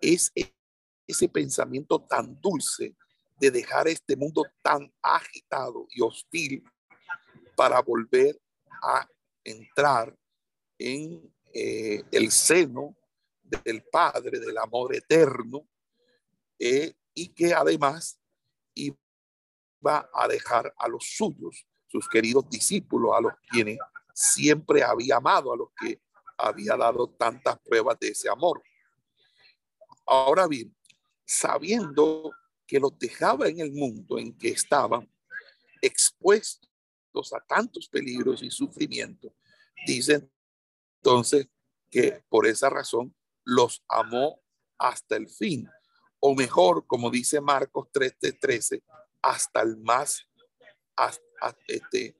es 0.00 0.32
ese 1.06 1.28
pensamiento 1.28 2.00
tan 2.00 2.40
dulce 2.40 2.96
de 3.36 3.50
dejar 3.50 3.88
este 3.88 4.16
mundo 4.16 4.44
tan 4.62 4.92
agitado 5.02 5.86
y 5.90 6.00
hostil 6.00 6.62
para 7.62 7.80
volver 7.80 8.36
a 8.82 9.08
entrar 9.44 10.12
en 10.76 11.32
eh, 11.54 12.02
el 12.10 12.32
seno 12.32 12.96
del 13.40 13.84
Padre, 13.84 14.40
del 14.40 14.58
amor 14.58 14.96
eterno, 14.96 15.68
eh, 16.58 16.92
y 17.14 17.28
que 17.28 17.54
además 17.54 18.18
iba 18.74 20.10
a 20.12 20.26
dejar 20.26 20.74
a 20.76 20.88
los 20.88 21.04
suyos, 21.04 21.64
sus 21.86 22.08
queridos 22.08 22.50
discípulos, 22.50 23.12
a 23.16 23.20
los 23.20 23.34
quienes 23.48 23.78
siempre 24.12 24.82
había 24.82 25.18
amado, 25.18 25.52
a 25.52 25.56
los 25.56 25.68
que 25.80 26.00
había 26.38 26.76
dado 26.76 27.10
tantas 27.10 27.60
pruebas 27.60 27.96
de 28.00 28.08
ese 28.08 28.28
amor. 28.28 28.60
Ahora 30.04 30.48
bien, 30.48 30.74
sabiendo 31.24 32.32
que 32.66 32.80
los 32.80 32.98
dejaba 32.98 33.46
en 33.46 33.60
el 33.60 33.70
mundo 33.70 34.18
en 34.18 34.36
que 34.36 34.48
estaban 34.48 35.08
expuestos 35.80 36.71
a 37.32 37.40
tantos 37.46 37.88
peligros 37.88 38.42
y 38.42 38.50
sufrimientos, 38.50 39.32
dicen 39.86 40.30
entonces 40.98 41.48
que 41.90 42.24
por 42.28 42.46
esa 42.46 42.70
razón 42.70 43.14
los 43.44 43.84
amó 43.88 44.40
hasta 44.78 45.16
el 45.16 45.28
fin, 45.28 45.68
o 46.20 46.34
mejor, 46.34 46.86
como 46.86 47.10
dice 47.10 47.40
Marcos 47.40 47.88
3:13, 47.92 48.82
hasta 49.20 49.60
el 49.62 49.76
más, 49.78 50.28
hasta, 50.96 51.22
este, 51.66 52.16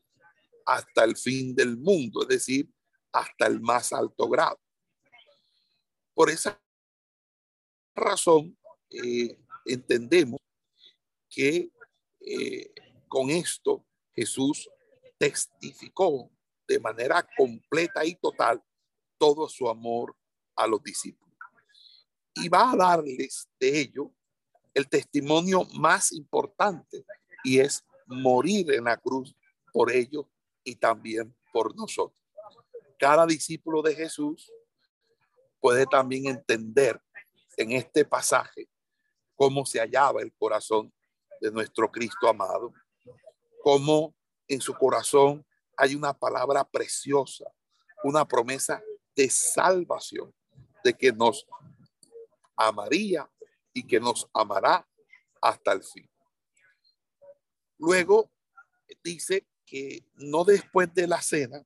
hasta 0.66 1.04
el 1.04 1.16
fin 1.16 1.54
del 1.54 1.76
mundo, 1.76 2.22
es 2.22 2.28
decir, 2.28 2.68
hasta 3.12 3.46
el 3.46 3.60
más 3.60 3.92
alto 3.92 4.28
grado. 4.28 4.60
Por 6.14 6.30
esa 6.30 6.60
razón, 7.94 8.58
eh, 8.90 9.38
entendemos 9.64 10.40
que 11.28 11.70
eh, 12.20 12.72
con 13.08 13.30
esto 13.30 13.84
Jesús 14.14 14.68
testificó 15.22 16.32
de 16.66 16.80
manera 16.80 17.24
completa 17.36 18.04
y 18.04 18.16
total 18.16 18.60
todo 19.16 19.48
su 19.48 19.68
amor 19.68 20.16
a 20.56 20.66
los 20.66 20.82
discípulos. 20.82 21.38
Y 22.34 22.48
va 22.48 22.72
a 22.72 22.76
darles 22.76 23.48
de 23.60 23.82
ello 23.82 24.12
el 24.74 24.88
testimonio 24.88 25.64
más 25.74 26.10
importante 26.10 27.04
y 27.44 27.60
es 27.60 27.84
morir 28.08 28.72
en 28.72 28.82
la 28.82 28.96
cruz 28.96 29.32
por 29.72 29.92
ellos 29.92 30.26
y 30.64 30.74
también 30.74 31.32
por 31.52 31.76
nosotros. 31.76 32.20
Cada 32.98 33.24
discípulo 33.24 33.80
de 33.80 33.94
Jesús 33.94 34.50
puede 35.60 35.86
también 35.86 36.26
entender 36.26 37.00
en 37.56 37.70
este 37.70 38.04
pasaje 38.04 38.68
cómo 39.36 39.64
se 39.66 39.78
hallaba 39.78 40.20
el 40.20 40.32
corazón 40.32 40.92
de 41.40 41.52
nuestro 41.52 41.92
Cristo 41.92 42.28
amado, 42.28 42.72
cómo 43.62 44.16
en 44.48 44.60
su 44.60 44.74
corazón 44.74 45.44
hay 45.76 45.94
una 45.94 46.12
palabra 46.12 46.64
preciosa, 46.64 47.44
una 48.04 48.26
promesa 48.26 48.82
de 49.16 49.28
salvación, 49.30 50.34
de 50.84 50.94
que 50.94 51.12
nos 51.12 51.46
amaría 52.56 53.30
y 53.72 53.86
que 53.86 54.00
nos 54.00 54.28
amará 54.32 54.86
hasta 55.40 55.72
el 55.72 55.82
fin. 55.82 56.08
Luego 57.78 58.30
dice 59.02 59.46
que 59.64 60.04
no 60.14 60.44
después 60.44 60.92
de 60.94 61.06
la 61.06 61.20
cena, 61.20 61.64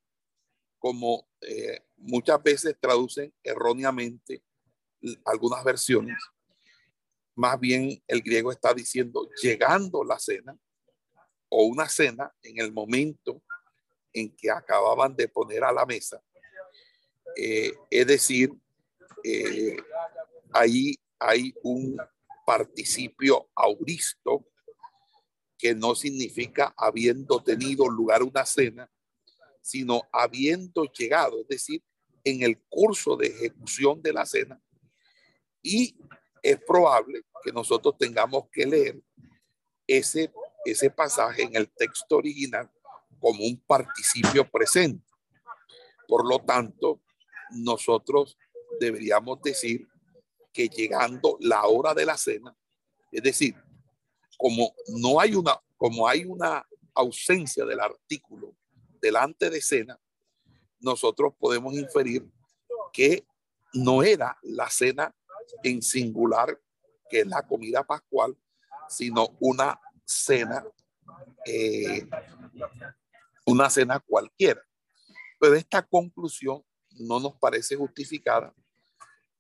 como 0.79 1.29
eh, 1.41 1.85
muchas 1.97 2.43
veces 2.43 2.77
traducen 2.81 3.35
erróneamente 3.43 4.43
algunas 5.25 5.63
versiones, 5.65 6.17
más 7.35 7.59
bien 7.61 8.03
el 8.07 8.23
griego 8.23 8.51
está 8.51 8.73
diciendo 8.73 9.29
llegando 9.43 10.05
la 10.05 10.19
cena 10.19 10.59
o 11.49 11.65
una 11.65 11.89
cena 11.89 12.33
en 12.43 12.59
el 12.59 12.73
momento 12.73 13.43
en 14.13 14.35
que 14.35 14.51
acababan 14.51 15.15
de 15.15 15.29
poner 15.29 15.65
a 15.65 15.73
la 15.73 15.85
mesa. 15.85 16.23
Eh, 17.37 17.73
es 17.91 18.07
decir, 18.07 18.51
eh, 19.23 19.77
ahí 20.53 20.95
hay 21.19 21.53
un 21.63 21.99
participio 22.47 23.49
auristo 23.55 24.47
que 25.59 25.75
no 25.75 25.95
significa 25.95 26.75
habiendo 26.77 27.43
tenido 27.43 27.89
lugar 27.89 28.23
una 28.23 28.45
cena, 28.45 28.91
sino 29.61 30.03
habiendo 30.13 30.85
llegado, 30.85 31.41
es 31.41 31.49
decir, 31.49 31.83
en 32.25 32.43
el 32.43 32.59
curso 32.69 33.17
de 33.17 33.29
ejecución 33.29 34.03
de 34.03 34.13
la 34.13 34.27
cena. 34.27 34.61
Y 35.63 35.97
es 36.43 36.61
probable 36.61 37.23
que 37.43 37.53
nosotros 37.53 37.97
tengamos 37.99 38.45
que 38.53 38.67
leer 38.67 39.01
ese, 39.87 40.33
ese 40.71 40.91
pasaje 40.91 41.43
en 41.43 41.57
el 41.57 41.69
texto 41.71 42.17
original 42.17 42.71
como 43.19 43.45
un 43.45 43.59
participio 43.67 44.49
presente. 44.51 45.05
Por 46.07 46.29
lo 46.29 46.39
tanto, 46.41 47.01
nosotros 47.51 48.37
deberíamos 48.79 49.41
decir 49.43 49.89
que 50.53 50.69
llegando 50.69 51.37
la 51.41 51.67
hora 51.67 51.95
de 51.95 52.07
la 52.07 52.17
cena, 52.17 52.57
es 53.11 53.23
decir, 53.23 53.55
como 54.37 54.75
no 54.89 55.21
hay 55.21 55.35
una, 55.35 55.61
como 55.77 56.09
hay 56.09 56.25
una 56.25 56.67
ausencia 56.95 57.65
del 57.65 57.81
artículo 57.81 58.55
delante 59.01 59.51
de 59.51 59.61
cena, 59.61 59.99
nosotros 60.81 61.35
podemos 61.39 61.75
inferir 61.75 62.29
que 62.93 63.27
no 63.73 64.03
era 64.03 64.39
la 64.43 64.71
cena 64.71 65.15
en 65.63 65.83
singular, 65.83 66.59
que 67.09 67.21
es 67.21 67.27
la 67.27 67.47
comida 67.47 67.85
pascual, 67.85 68.37
sino 68.89 69.37
una 69.41 69.79
cena 70.07 70.65
eh, 71.45 72.09
una 73.45 73.71
cena 73.71 74.01
cualquiera. 74.01 74.63
Pero 75.39 75.55
esta 75.55 75.83
conclusión 75.83 76.65
no 76.91 77.21
nos 77.21 77.37
parece 77.39 77.77
justificada, 77.77 78.55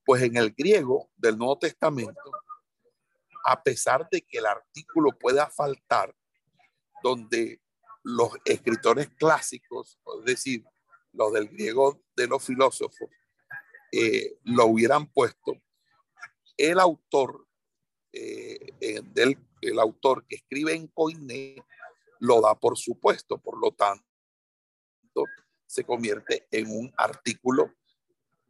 pues 0.05 0.23
en 0.23 0.37
el 0.37 0.53
griego 0.53 1.11
del 1.17 1.37
Nuevo 1.39 1.59
Testamento, 1.59 2.31
a 3.45 3.63
pesar 3.63 4.09
de 4.11 4.23
que 4.23 4.39
el 4.39 4.47
artículo 4.47 5.11
pueda 5.19 5.49
faltar, 5.49 6.15
donde 7.03 7.61
los 8.03 8.31
escritores 8.45 9.09
clásicos, 9.11 9.99
es 10.21 10.25
decir, 10.25 10.65
los 11.13 11.33
del 11.33 11.49
griego 11.49 12.03
de 12.15 12.27
los 12.29 12.45
filósofos, 12.45 13.09
eh, 13.93 14.39
lo 14.45 14.67
hubieran 14.67 15.07
puesto, 15.07 15.55
el 16.57 16.79
autor, 16.79 17.47
eh, 18.19 18.59
eh, 18.81 19.03
del, 19.13 19.37
el 19.61 19.79
autor 19.79 20.27
que 20.27 20.37
escribe 20.37 20.75
en 20.75 20.87
Coiné 20.87 21.63
lo 22.21 22.41
da 22.41 22.55
por 22.55 22.79
supuesto, 22.79 23.37
por 23.37 23.61
lo 23.61 23.73
tanto, 23.73 24.05
se 25.67 25.85
convierte 25.85 26.47
en 26.51 26.71
un 26.71 26.95
artículo 26.97 27.75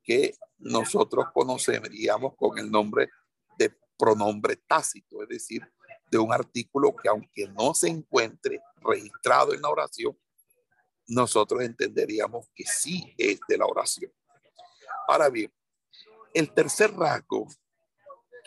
que 0.05 0.37
nosotros 0.59 1.27
conoceríamos 1.35 2.37
con 2.37 2.59
el 2.59 2.71
nombre 2.71 3.11
de 3.59 3.75
pronombre 3.99 4.55
tácito, 4.69 5.23
es 5.25 5.29
decir, 5.29 5.69
de 6.13 6.19
un 6.19 6.33
artículo 6.33 6.95
que 6.95 7.09
aunque 7.09 7.49
no 7.49 7.75
se 7.75 7.89
encuentre 7.89 8.61
registrado 8.77 9.53
en 9.53 9.63
la 9.63 9.71
oración, 9.71 10.17
nosotros 11.09 11.63
entenderíamos 11.63 12.47
que 12.55 12.65
sí 12.67 13.15
es 13.19 13.41
de 13.49 13.59
la 13.59 13.67
oración. 13.67 14.13
Ahora 15.09 15.29
bien, 15.29 15.53
el 16.35 16.53
tercer 16.53 16.93
rasgo 16.93 17.49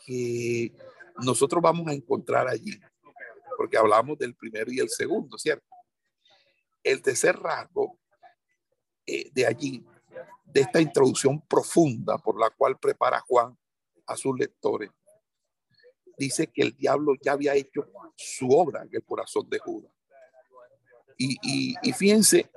que 0.05 0.71
nosotros 1.23 1.61
vamos 1.61 1.87
a 1.87 1.93
encontrar 1.93 2.47
allí 2.47 2.79
porque 3.59 3.77
hablamos 3.77 4.17
del 4.17 4.33
primero 4.35 4.71
y 4.71 4.79
el 4.79 4.87
segundo, 4.87 5.37
¿cierto? 5.37 5.67
El 6.81 7.01
tercer 7.01 7.35
rasgo 7.37 7.99
eh, 9.05 9.29
de 9.33 9.45
allí, 9.45 9.85
de 10.45 10.61
esta 10.61 10.79
introducción 10.79 11.41
profunda 11.41 12.17
por 12.19 12.39
la 12.39 12.49
cual 12.51 12.79
prepara 12.79 13.19
Juan 13.19 13.57
a 14.07 14.15
sus 14.15 14.39
lectores, 14.39 14.89
dice 16.17 16.47
que 16.47 16.61
el 16.61 16.77
diablo 16.77 17.15
ya 17.21 17.33
había 17.33 17.53
hecho 17.53 17.85
su 18.15 18.49
obra 18.49 18.83
en 18.83 18.89
el 18.93 19.03
corazón 19.03 19.49
de 19.49 19.59
Judas. 19.59 19.91
Y, 21.17 21.75
y, 21.83 21.91
fíjense 21.91 22.49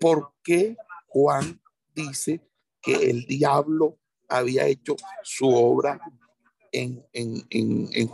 por 0.00 0.32
qué 0.42 0.76
Juan 1.06 1.62
dice 1.94 2.40
que 2.82 3.08
el 3.08 3.24
diablo 3.26 4.00
había 4.28 4.66
hecho 4.66 4.96
su 5.22 5.48
obra 5.48 6.00
en, 6.74 7.06
en, 7.12 7.46
en, 7.50 7.88
en 7.92 8.10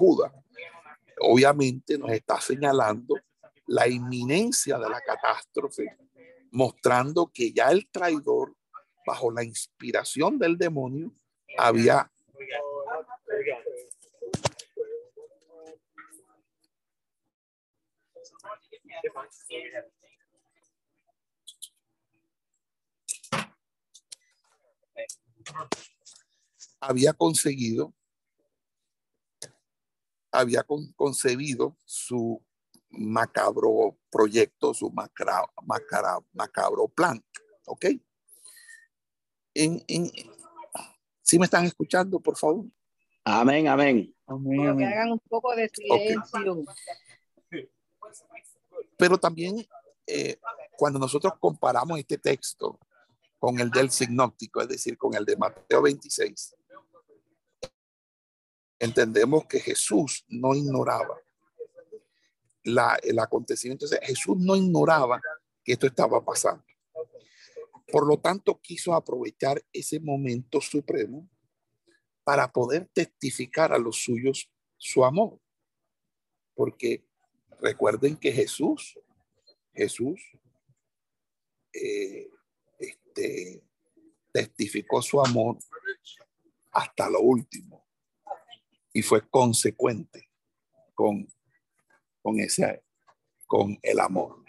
obviamente 1.23 1.99
nos 1.99 2.11
está 2.11 2.41
señalando 2.41 3.17
la 3.67 3.89
inminencia 3.89 4.79
de 4.79 4.89
la 4.89 5.01
catástrofe, 5.01 5.97
mostrando 6.51 7.31
que 7.33 7.53
ya 7.53 7.71
el 7.71 7.89
traidor, 7.91 8.55
bajo 9.07 9.31
la 9.31 9.43
inspiración 9.43 10.39
del 10.39 10.59
demonio, 10.59 11.13
había 11.57 12.11
había 26.81 27.13
conseguido 27.13 27.95
había 30.33 30.65
concebido 30.97 31.77
su 31.85 32.43
macabro 32.91 33.97
proyecto, 34.11 34.75
su 34.75 34.91
macabro, 34.91 35.53
macabro 36.33 36.89
plan. 36.89 37.23
¿Ok? 37.67 37.87
En, 39.55 39.83
¿Sí 41.23 41.39
me 41.39 41.45
están 41.45 41.65
escuchando, 41.65 42.21
por 42.21 42.37
favor? 42.37 42.65
Amén, 43.25 43.69
amén. 43.69 44.15
Pero 44.27 44.77
que 44.77 44.85
hagan 44.85 45.13
un 45.13 45.21
poco 45.29 45.55
de 45.55 45.69
silencio. 45.69 46.65
Pero 48.97 49.19
también 49.19 49.67
eh, 50.07 50.39
cuando 50.77 50.99
nosotros 50.99 51.35
comparamos 51.39 51.99
este 51.99 52.19
texto 52.19 52.79
con 53.39 53.59
el 53.61 53.71
del 53.71 53.91
sinóptico, 53.91 54.61
es 54.61 54.69
decir, 54.69 54.99
con 54.99 55.15
el 55.15 55.25
de 55.25 55.37
Mateo 55.37 55.83
26, 55.83 56.57
entendemos 58.81 59.45
que 59.45 59.61
Jesús 59.61 60.25
no 60.29 60.55
ignoraba 60.55 61.21
la, 62.65 62.99
el 63.03 63.19
acontecimiento. 63.19 63.87
Jesús 64.03 64.37
no 64.39 64.57
ignoraba 64.57 65.21
que 65.63 65.73
esto 65.73 65.87
estaba 65.87 66.25
pasando. 66.25 66.65
Por 67.93 68.07
lo 68.07 68.19
tanto, 68.19 68.59
quiso 68.61 68.95
aprovechar 68.95 69.63
ese 69.73 70.01
momento 70.01 70.61
supremo 70.61 71.29
para 72.25 72.51
poder 72.51 72.89
testificar 72.93 73.73
a 73.73 73.79
los 73.79 74.03
suyos 74.03 74.51
su 74.79 75.05
amor. 75.05 75.39
Porque 76.55 77.05
recuerden 77.61 78.17
que 78.17 78.33
Jesús, 78.33 78.99
Jesús, 79.75 80.21
eh, 81.73 82.31
este, 82.79 83.63
testificó 84.33 85.03
su 85.03 85.21
amor 85.21 85.59
hasta 86.73 87.11
lo 87.11 87.21
último 87.21 87.90
y 88.93 89.03
fue 89.03 89.29
consecuente 89.29 90.31
con, 90.95 91.27
con 92.23 92.39
ese, 92.41 92.85
con 93.47 93.79
el 93.83 94.01
amor. 94.01 94.45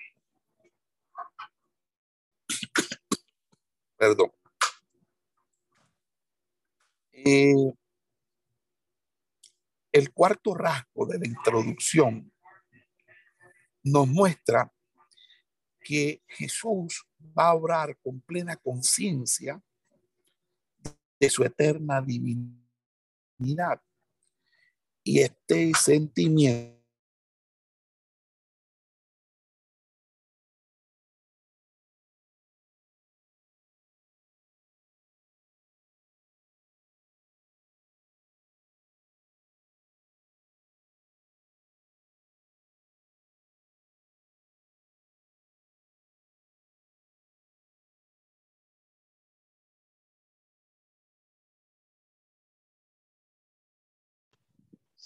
Perdón. 3.97 4.31
Eh, 7.11 7.73
el 9.91 10.11
cuarto 10.11 10.55
rasgo 10.55 11.05
de 11.05 11.19
la 11.19 11.27
introducción 11.27 12.33
nos 13.83 14.07
muestra 14.07 14.73
que 15.81 16.23
Jesús 16.27 17.05
va 17.37 17.49
a 17.49 17.53
obrar 17.53 17.97
con 17.99 18.21
plena 18.21 18.55
conciencia 18.55 19.61
de 21.19 21.29
su 21.29 21.43
eterna 21.43 22.01
divinidad. 22.01 23.79
Y 25.03 25.19
este 25.19 25.71
sentimiento 25.79 26.80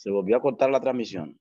Se 0.06 0.12
volvió 0.12 0.38
a 0.38 0.42
cortar 0.42 0.70
la 0.70 0.80
transmisión. 0.80 1.40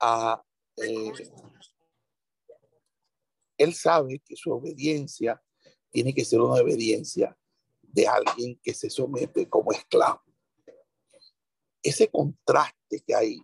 a, 0.00 0.42
eh, 0.78 1.12
él 3.58 3.74
sabe 3.74 4.18
que 4.24 4.34
su 4.34 4.50
obediencia 4.50 5.40
tiene 5.90 6.14
que 6.14 6.24
ser 6.24 6.40
una 6.40 6.62
obediencia 6.62 7.38
de 7.82 8.08
alguien 8.08 8.58
que 8.62 8.72
se 8.72 8.88
somete 8.88 9.46
como 9.50 9.72
esclavo. 9.72 10.22
Ese 11.82 12.08
contraste 12.08 13.04
que 13.06 13.14
hay 13.14 13.38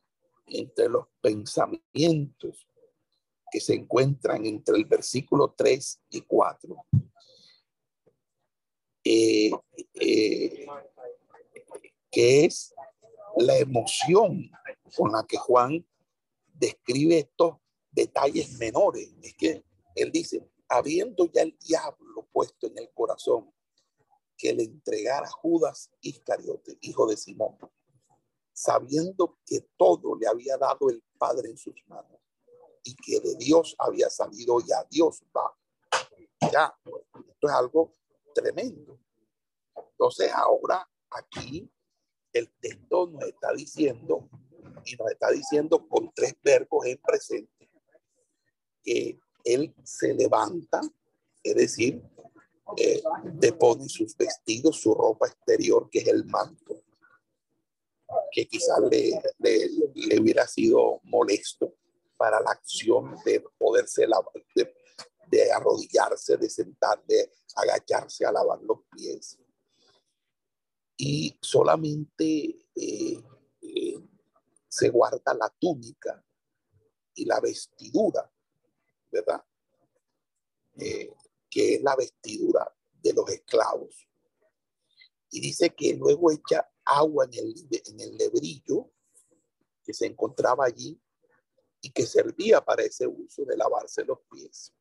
entre 0.47 0.89
los 0.89 1.07
pensamientos 1.21 2.67
que 3.51 3.61
se 3.61 3.75
encuentran 3.75 4.45
entre 4.47 4.77
el 4.77 4.85
versículo 4.85 5.55
3 5.57 6.01
y 6.11 6.21
4, 6.23 6.87
eh, 9.05 9.51
eh, 9.95 10.67
que 12.11 12.45
es 12.45 12.75
la 13.37 13.57
emoción 13.57 14.51
con 14.97 15.13
la 15.13 15.25
que 15.27 15.37
Juan 15.37 15.87
describe 16.55 17.19
estos 17.19 17.57
detalles 17.91 18.59
menores. 18.59 19.15
Es 19.23 19.35
que 19.35 19.65
él 19.95 20.13
dice, 20.13 20.49
habiendo 20.69 21.31
ya 21.33 21.43
el 21.43 21.57
diablo 21.59 22.29
puesto 22.33 22.67
en 22.67 22.79
el 22.79 22.91
corazón 22.93 23.53
que 24.37 24.53
le 24.53 24.65
entregara 24.65 25.29
Judas 25.29 25.91
Iscariote, 26.01 26.79
hijo 26.81 27.07
de 27.07 27.17
Simón, 27.17 27.57
sabiendo 28.53 29.39
que 29.45 29.67
todo 29.77 30.17
le 30.17 30.27
había 30.27 30.57
dado 30.57 30.91
el 30.91 31.03
Padre 31.19 31.51
en 31.51 31.57
sus 31.57 31.75
manos 31.87 32.19
que 32.95 33.21
de 33.21 33.37
Dios 33.37 33.75
había 33.79 34.11
salido 34.11 34.59
y 34.61 34.73
a 34.73 34.85
Dios 34.91 35.23
va. 35.37 35.53
Ya, 36.53 36.75
esto 36.85 37.49
es 37.49 37.53
algo 37.53 37.93
tremendo. 38.35 38.99
Entonces 39.77 40.31
ahora 40.33 40.89
aquí 41.11 41.71
el 42.33 42.51
texto 42.61 43.07
nos 43.09 43.25
está 43.25 43.53
diciendo 43.53 44.29
y 44.85 44.97
nos 44.97 45.11
está 45.11 45.31
diciendo 45.31 45.87
con 45.89 46.13
tres 46.15 46.35
verbos 46.43 46.87
en 46.87 46.99
presente 46.99 47.71
que 48.83 49.19
él 49.45 49.75
se 49.83 50.15
levanta, 50.15 50.81
es 51.43 51.55
decir, 51.55 52.03
eh, 52.77 53.03
depone 53.25 53.89
sus 53.89 54.17
vestidos, 54.17 54.81
su 54.81 54.95
ropa 54.95 55.27
exterior, 55.27 55.89
que 55.91 56.01
es 56.01 56.09
el 56.09 56.25
manto, 56.27 56.83
que 58.31 58.47
quizás 58.47 58.79
le, 58.91 59.21
le, 59.39 60.21
hubiera 60.21 60.47
sido 60.47 61.01
molesto 61.05 61.75
para 62.19 62.41
la 62.41 62.51
acción 62.51 63.17
de 63.25 63.43
poderse 63.57 64.07
lavar, 64.07 64.35
de, 65.31 65.53
arrodillarse, 65.53 66.37
de 66.37 66.51
sentar, 66.51 67.03
de 67.07 67.33
agacharse 67.55 68.27
a 68.27 68.33
lavar 68.33 68.61
los 68.63 68.81
pies. 68.91 69.39
Y 70.97 71.39
solamente 71.41 72.67
eh, 72.75 73.23
eh, 73.63 74.01
se 74.69 74.89
guarda 74.89 75.33
la 75.33 75.49
túnica 75.61 76.23
y 77.15 77.25
la 77.25 77.41
vestidura, 77.41 78.31
¿verdad? 79.13 79.43
Eh, 80.77 81.15
que 81.49 81.77
es 81.77 81.83
la 81.83 81.95
vestidura 81.95 82.77
de 83.01 83.13
los 83.13 83.31
esclavos. 83.31 84.09
Y 85.31 85.41
dice 85.41 85.71
que 85.71 85.95
luego 85.95 86.33
echa 86.33 86.69
agua 86.85 87.27
en 87.27 87.35
el, 87.35 87.55
en 87.71 88.01
el 88.01 88.17
lebrillo 88.17 88.91
que 89.85 89.95
se 89.95 90.07
encontraba 90.07 90.65
allí 90.65 91.01
y 91.81 91.91
que 91.91 92.07
servía 92.07 92.65
para 92.65 92.83
ese 92.83 93.07
uso 93.07 93.45
de 93.45 93.57
lavarse 93.57 94.05
los 94.05 94.19
pies. 94.31 94.73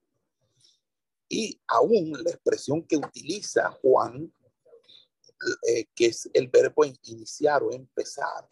Y 1.29 1.59
aún 1.67 2.11
la 2.23 2.31
expresión 2.31 2.83
que 2.83 2.97
utiliza 2.97 3.69
Juan, 3.81 4.33
eh, 5.67 5.85
que 5.93 6.07
es 6.07 6.29
el 6.33 6.47
verbo 6.47 6.85
iniciar 7.03 7.63
o 7.63 7.71
empezar, 7.71 8.47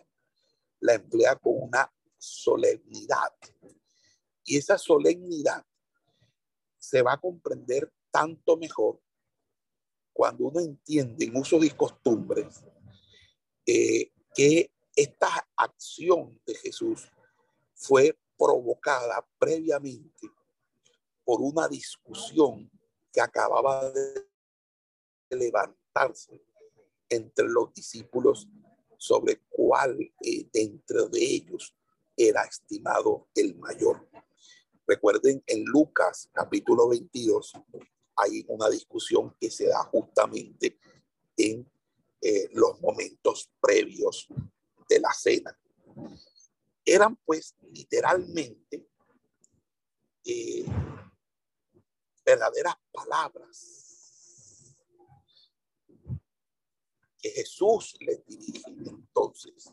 la 0.80 0.94
emplea 0.94 1.36
con 1.36 1.64
una 1.64 1.92
solemnidad. 2.18 3.34
Y 4.44 4.58
esa 4.58 4.78
solemnidad 4.78 5.66
se 6.78 7.02
va 7.02 7.14
a 7.14 7.22
comprender 7.22 7.92
tanto 8.12 8.58
mejor 8.58 9.02
cuando 10.14 10.46
uno 10.46 10.60
entiende 10.60 11.26
en 11.26 11.36
usos 11.36 11.66
y 11.66 11.72
costumbres 11.72 12.64
eh, 13.66 14.12
que 14.34 14.72
esta 14.96 15.48
acción 15.58 16.40
de 16.46 16.56
Jesús 16.56 17.12
fue 17.74 18.18
provocada 18.38 19.26
previamente 19.40 20.30
por 21.24 21.42
una 21.42 21.68
discusión 21.68 22.70
que 23.12 23.22
acababa 23.22 23.90
de 23.92 24.28
levantarse 25.32 26.44
entre 27.10 27.48
los 27.48 27.74
discípulos 27.74 28.48
sobre 28.98 29.42
cuál 29.50 30.00
eh, 30.22 30.48
dentro 30.52 31.08
de 31.08 31.24
ellos 31.24 31.76
era 32.16 32.44
estimado 32.44 33.28
el 33.36 33.56
mayor. 33.56 34.08
Recuerden, 34.88 35.44
en 35.48 35.64
Lucas 35.66 36.30
capítulo 36.34 36.90
22 36.90 37.54
hay 38.18 38.46
una 38.48 38.70
discusión 38.70 39.36
que 39.40 39.50
se 39.50 39.68
da 39.68 39.84
justamente 39.86 40.80
en 41.38 41.70
eh, 42.22 42.50
los 42.54 42.80
momentos 42.82 43.52
previos 43.60 44.28
de 44.88 45.00
la 45.00 45.14
cena. 45.14 45.58
Eran 46.86 47.16
pues 47.18 47.56
literalmente 47.72 48.88
eh, 50.24 50.66
verdaderas 52.24 52.76
palabras 52.92 53.86
Jesús 57.32 57.96
les 58.00 58.26
dirige 58.26 58.62
entonces 58.68 59.72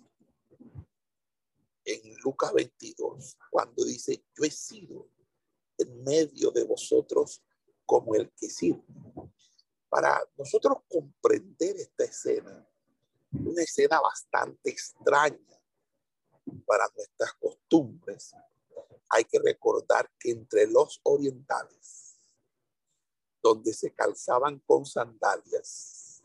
en 1.85 2.14
Lucas 2.22 2.53
22, 2.53 3.38
cuando 3.51 3.85
dice, 3.85 4.25
yo 4.37 4.44
he 4.44 4.51
sido 4.51 5.09
en 5.79 6.03
medio 6.05 6.51
de 6.53 6.64
vosotros 6.64 7.42
como 7.85 8.14
el 8.14 8.31
que 8.33 8.48
sirve. 8.48 8.85
Para 9.88 10.22
nosotros 10.38 10.79
comprender 10.88 11.77
esta 11.77 12.05
escena, 12.05 12.66
una 13.33 13.62
escena 13.62 14.01
bastante 14.01 14.70
extraña 14.70 15.62
para 16.66 16.88
nuestras 16.96 17.33
costumbres, 17.35 18.33
hay 19.11 19.24
que 19.24 19.38
recordar 19.38 20.11
que 20.18 20.31
entre 20.31 20.66
los 20.66 21.00
orientales, 21.02 22.16
donde 23.42 23.74
se 23.74 23.92
calzaban 23.92 24.59
con 24.61 24.87
sandalias, 24.87 26.22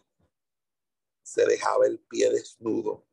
se 1.23 1.45
dejaba 1.45 1.85
el 1.85 1.99
pie 1.99 2.31
desnudo, 2.31 3.05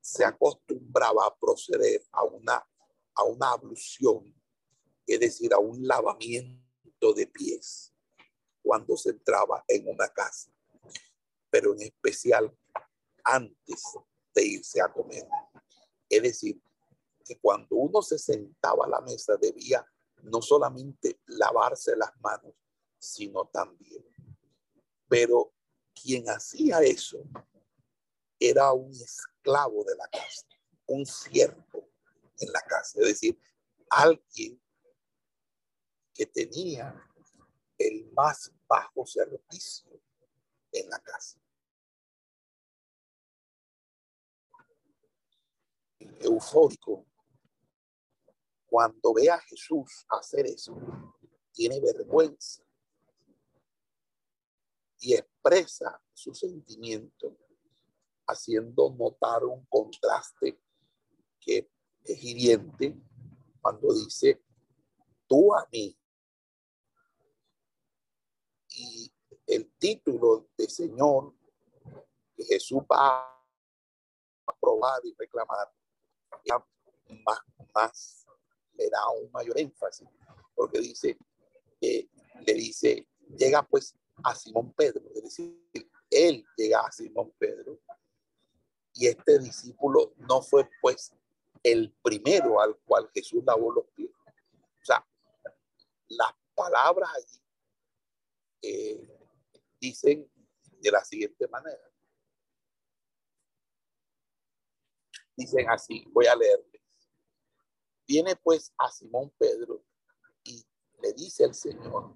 se 0.00 0.24
acostumbraba 0.24 1.26
a 1.26 1.36
proceder 1.36 2.04
a 2.12 2.24
una, 2.24 2.66
a 3.14 3.24
una 3.24 3.52
ablución, 3.52 4.34
es 5.06 5.20
decir, 5.20 5.52
a 5.52 5.58
un 5.58 5.86
lavamiento 5.86 7.12
de 7.14 7.26
pies 7.26 7.92
cuando 8.62 8.96
se 8.96 9.10
entraba 9.10 9.64
en 9.66 9.88
una 9.88 10.08
casa, 10.08 10.50
pero 11.50 11.72
en 11.72 11.82
especial 11.82 12.56
antes 13.24 13.82
de 14.34 14.44
irse 14.44 14.80
a 14.80 14.92
comer. 14.92 15.26
Es 16.08 16.22
decir, 16.22 16.60
que 17.24 17.38
cuando 17.38 17.76
uno 17.76 18.02
se 18.02 18.18
sentaba 18.18 18.86
a 18.86 18.88
la 18.88 19.00
mesa 19.00 19.36
debía 19.36 19.86
no 20.22 20.42
solamente 20.42 21.20
lavarse 21.26 21.96
las 21.96 22.10
manos, 22.20 22.54
sino 22.98 23.46
también. 23.46 24.04
Pero 25.08 25.52
quien 25.94 26.28
hacía 26.28 26.80
eso 26.80 27.22
era 28.38 28.72
un 28.72 28.90
esclavo 28.92 29.84
de 29.84 29.96
la 29.96 30.08
casa, 30.08 30.46
un 30.86 31.04
siervo 31.06 31.88
en 32.38 32.52
la 32.52 32.60
casa, 32.62 32.98
es 33.00 33.06
decir, 33.06 33.38
alguien 33.90 34.60
que 36.14 36.26
tenía 36.26 36.94
el 37.78 38.10
más 38.12 38.52
bajo 38.68 39.06
servicio 39.06 39.90
en 40.72 40.88
la 40.88 40.98
casa. 41.00 41.39
Eufórico, 46.20 47.06
cuando 48.66 49.14
ve 49.14 49.30
a 49.30 49.38
Jesús 49.40 50.06
hacer 50.08 50.46
eso, 50.46 50.76
tiene 51.52 51.80
vergüenza 51.80 52.62
y 55.00 55.14
expresa 55.14 56.00
su 56.12 56.34
sentimiento 56.34 57.36
haciendo 58.26 58.90
notar 58.90 59.44
un 59.44 59.64
contraste 59.66 60.60
que 61.40 61.70
es 62.04 62.22
hiriente 62.22 62.96
cuando 63.60 63.92
dice 63.94 64.42
tú 65.26 65.54
a 65.54 65.66
mí 65.72 65.96
y 68.68 69.12
el 69.46 69.72
título 69.78 70.48
de 70.56 70.68
Señor 70.68 71.34
que 72.36 72.44
Jesús 72.44 72.82
va 72.90 73.22
a 74.46 74.56
probar 74.60 75.00
y 75.04 75.14
reclamar, 75.18 75.72
más, 77.74 78.26
le 78.74 78.88
da 78.88 79.08
un 79.10 79.30
mayor 79.32 79.58
énfasis, 79.58 80.08
porque 80.54 80.80
dice, 80.80 81.18
le 81.80 82.54
dice, 82.54 83.06
llega 83.36 83.62
pues 83.62 83.94
a 84.24 84.34
Simón 84.34 84.72
Pedro, 84.74 85.02
es 85.14 85.22
decir, 85.22 85.56
él 86.10 86.44
llega 86.56 86.80
a 86.80 86.92
Simón 86.92 87.32
Pedro, 87.38 87.78
y 88.94 89.06
este 89.06 89.38
discípulo 89.38 90.12
no 90.16 90.42
fue 90.42 90.68
pues 90.80 91.14
el 91.62 91.92
primero 92.02 92.60
al 92.60 92.76
cual 92.84 93.10
Jesús 93.14 93.42
lavó 93.44 93.72
los 93.72 93.86
pies. 93.94 94.10
O 94.10 94.84
sea, 94.84 95.06
las 96.08 96.32
palabras 96.54 97.40
eh, 98.62 99.00
dicen 99.80 100.30
de 100.80 100.90
la 100.90 101.04
siguiente 101.04 101.46
manera. 101.48 101.89
Dicen 105.40 105.70
así, 105.70 106.04
voy 106.12 106.26
a 106.26 106.36
leerles. 106.36 106.82
Viene 108.06 108.36
pues 108.36 108.74
a 108.76 108.90
Simón 108.90 109.32
Pedro 109.38 109.82
y 110.44 110.62
le 111.00 111.14
dice 111.14 111.44
el 111.44 111.54
Señor, 111.54 112.14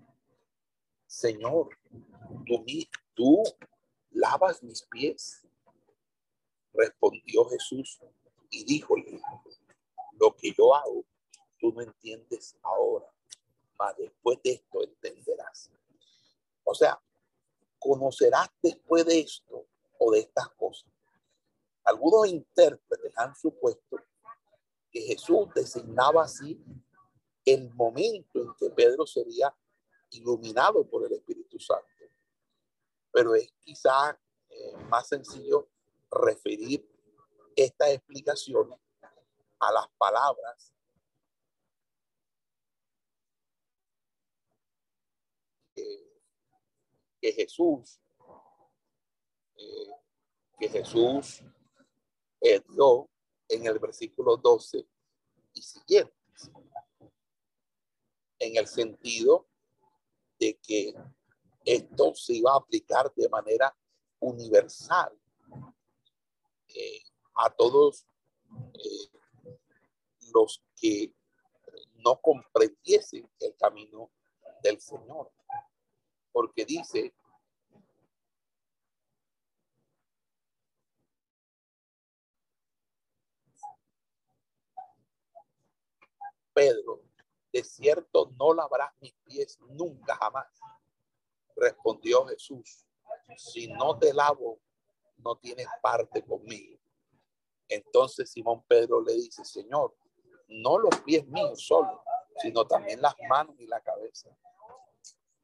Señor, 1.06 1.70
tú, 2.44 2.66
tú 3.14 3.42
lavas 4.10 4.62
mis 4.62 4.82
pies. 4.82 5.40
Respondió 6.74 7.46
Jesús 7.46 7.98
y 8.50 8.62
díjole, 8.64 9.18
lo 10.20 10.36
que 10.36 10.52
yo 10.52 10.74
hago, 10.74 11.06
tú 11.58 11.72
no 11.72 11.80
entiendes 11.80 12.58
ahora, 12.60 13.10
mas 13.78 13.96
después 13.96 14.38
de 14.42 14.50
esto 14.52 14.84
entenderás. 14.84 15.70
O 16.62 16.74
sea, 16.74 17.00
conocerás 17.78 18.50
después 18.60 19.06
de 19.06 19.20
esto 19.20 19.66
o 19.98 20.12
de 20.12 20.20
estas 20.20 20.50
cosas. 20.50 20.93
Algunos 21.84 22.26
intérpretes 22.26 23.12
han 23.16 23.34
supuesto 23.34 23.98
que 24.90 25.02
Jesús 25.02 25.48
designaba 25.54 26.24
así 26.24 26.62
el 27.44 27.72
momento 27.74 28.40
en 28.40 28.54
que 28.58 28.70
Pedro 28.70 29.06
sería 29.06 29.54
iluminado 30.10 30.88
por 30.88 31.04
el 31.04 31.12
Espíritu 31.12 31.58
Santo. 31.58 31.84
Pero 33.12 33.34
es 33.34 33.52
quizá 33.60 34.18
eh, 34.48 34.76
más 34.88 35.08
sencillo 35.08 35.68
referir 36.10 36.88
esta 37.56 37.90
explicación 37.90 38.74
a 39.58 39.72
las 39.72 39.88
palabras 39.98 40.72
que, 47.20 47.32
Jesús 47.32 48.00
eh, 49.56 49.90
que 50.58 50.68
Jesús 50.68 51.42
en 53.48 53.66
el 53.66 53.78
versículo 53.78 54.36
12 54.36 54.86
y 55.54 55.62
siguientes, 55.62 56.50
en 58.38 58.56
el 58.56 58.66
sentido 58.66 59.46
de 60.38 60.58
que 60.62 60.94
esto 61.64 62.14
se 62.14 62.34
iba 62.34 62.52
a 62.52 62.58
aplicar 62.58 63.12
de 63.14 63.28
manera 63.28 63.74
universal 64.20 65.18
eh, 66.68 67.02
a 67.36 67.50
todos 67.50 68.06
eh, 68.74 69.18
los 70.32 70.62
que 70.76 71.14
no 72.04 72.20
comprendiesen 72.20 73.28
el 73.40 73.56
camino 73.56 74.10
del 74.62 74.80
Señor. 74.80 75.32
Porque 76.32 76.64
dice 76.64 77.14
Pedro, 86.54 87.02
de 87.52 87.62
cierto 87.64 88.32
no 88.38 88.54
lavarás 88.54 88.92
mis 89.00 89.14
pies 89.24 89.58
nunca 89.60 90.16
jamás. 90.16 90.46
Respondió 91.56 92.24
Jesús, 92.26 92.86
si 93.36 93.68
no 93.68 93.98
te 93.98 94.12
lavo, 94.14 94.60
no 95.18 95.36
tienes 95.36 95.66
parte 95.82 96.22
conmigo. 96.22 96.78
Entonces 97.68 98.30
Simón 98.30 98.64
Pedro 98.66 99.00
le 99.02 99.14
dice, 99.14 99.44
Señor, 99.44 99.96
no 100.48 100.78
los 100.78 101.00
pies 101.00 101.26
míos 101.26 101.64
solo, 101.66 102.02
sino 102.36 102.66
también 102.66 103.00
las 103.00 103.14
manos 103.28 103.56
y 103.58 103.66
la 103.66 103.80
cabeza. 103.80 104.30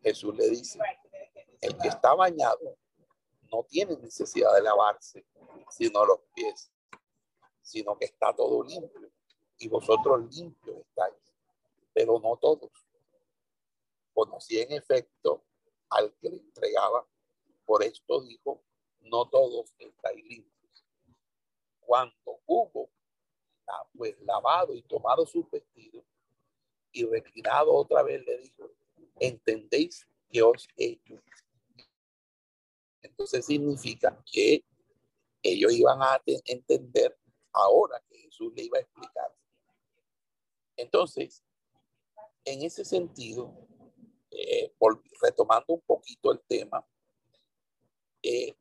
Jesús 0.01 0.35
le 0.37 0.49
dice, 0.49 0.79
el 1.61 1.77
que 1.77 1.89
está 1.89 2.15
bañado 2.15 2.77
no 3.53 3.65
tiene 3.65 3.97
necesidad 3.97 4.55
de 4.55 4.63
lavarse, 4.63 5.27
sino 5.71 6.05
los 6.05 6.21
pies, 6.35 6.73
sino 7.61 7.99
que 7.99 8.07
está 8.07 8.35
todo 8.35 8.63
limpio 8.63 9.10
y 9.61 9.69
vosotros 9.69 10.35
limpios 10.35 10.79
estáis, 10.79 11.15
pero 11.93 12.19
no 12.19 12.37
todos. 12.39 12.71
Conocí 14.13 14.59
en 14.59 14.73
efecto 14.73 15.45
al 15.91 16.13
que 16.15 16.31
le 16.31 16.37
entregaba, 16.37 17.07
por 17.67 17.85
esto 17.85 18.23
dijo, 18.23 18.63
no 19.01 19.29
todos 19.29 19.73
estáis 19.79 20.25
limpios. 20.25 20.85
Cuando 21.81 22.41
hubo 22.47 22.91
pues 23.95 24.19
lavado 24.23 24.75
y 24.75 24.83
tomado 24.83 25.27
su 25.27 25.47
vestido 25.51 26.03
y 26.91 27.05
reclinado 27.05 27.73
otra 27.73 28.03
vez 28.03 28.25
le 28.25 28.39
dijo, 28.39 28.71
entendéis 29.21 30.07
que 30.31 30.43
os 30.43 30.67
he 30.77 30.93
hecho. 30.93 31.23
Entonces 33.03 33.45
significa 33.45 34.19
que 34.33 34.65
ellos 35.43 35.73
iban 35.73 36.01
a 36.03 36.21
entender 36.47 37.17
ahora 37.53 38.03
que 38.09 38.19
Jesús 38.19 38.53
le 38.55 38.65
iba 38.65 38.79
a 38.79 38.81
explicar 38.81 39.35
entonces, 40.81 41.45
en 42.45 42.63
ese 42.63 42.85
sentido, 42.85 43.55
eh, 44.31 44.73
retomando 45.21 45.75
un 45.75 45.81
poquito 45.83 46.33
el 46.33 46.41
tema, 46.41 46.87
eh, 48.23 48.55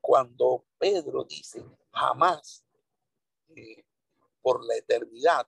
cuando 0.00 0.66
Pedro 0.78 1.24
dice 1.24 1.64
jamás, 1.92 2.64
eh, 3.56 3.84
por 4.40 4.64
la 4.64 4.76
eternidad 4.76 5.46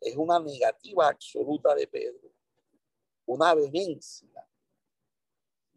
es 0.00 0.16
una 0.16 0.38
negativa 0.38 1.08
absoluta 1.08 1.74
de 1.74 1.86
Pedro, 1.86 2.32
una 3.24 3.54
vehemencia 3.54 4.48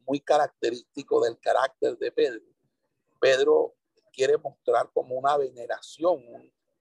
muy 0.05 0.19
característico 0.19 1.23
del 1.23 1.39
carácter 1.39 1.97
de 1.97 2.11
Pedro. 2.11 2.45
Pedro 3.19 3.75
quiere 4.11 4.37
mostrar 4.37 4.91
como 4.91 5.15
una 5.15 5.37
veneración, 5.37 6.23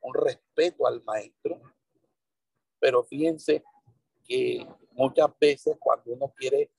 un 0.01 0.15
respeto 0.15 0.87
al 0.87 1.03
maestro, 1.05 1.61
pero 2.81 3.05
fíjense 3.05 3.63
que 4.27 4.67
muchas 4.93 5.31
veces 5.39 5.77
cuando 5.79 6.13
uno 6.13 6.33
quiere 6.37 6.71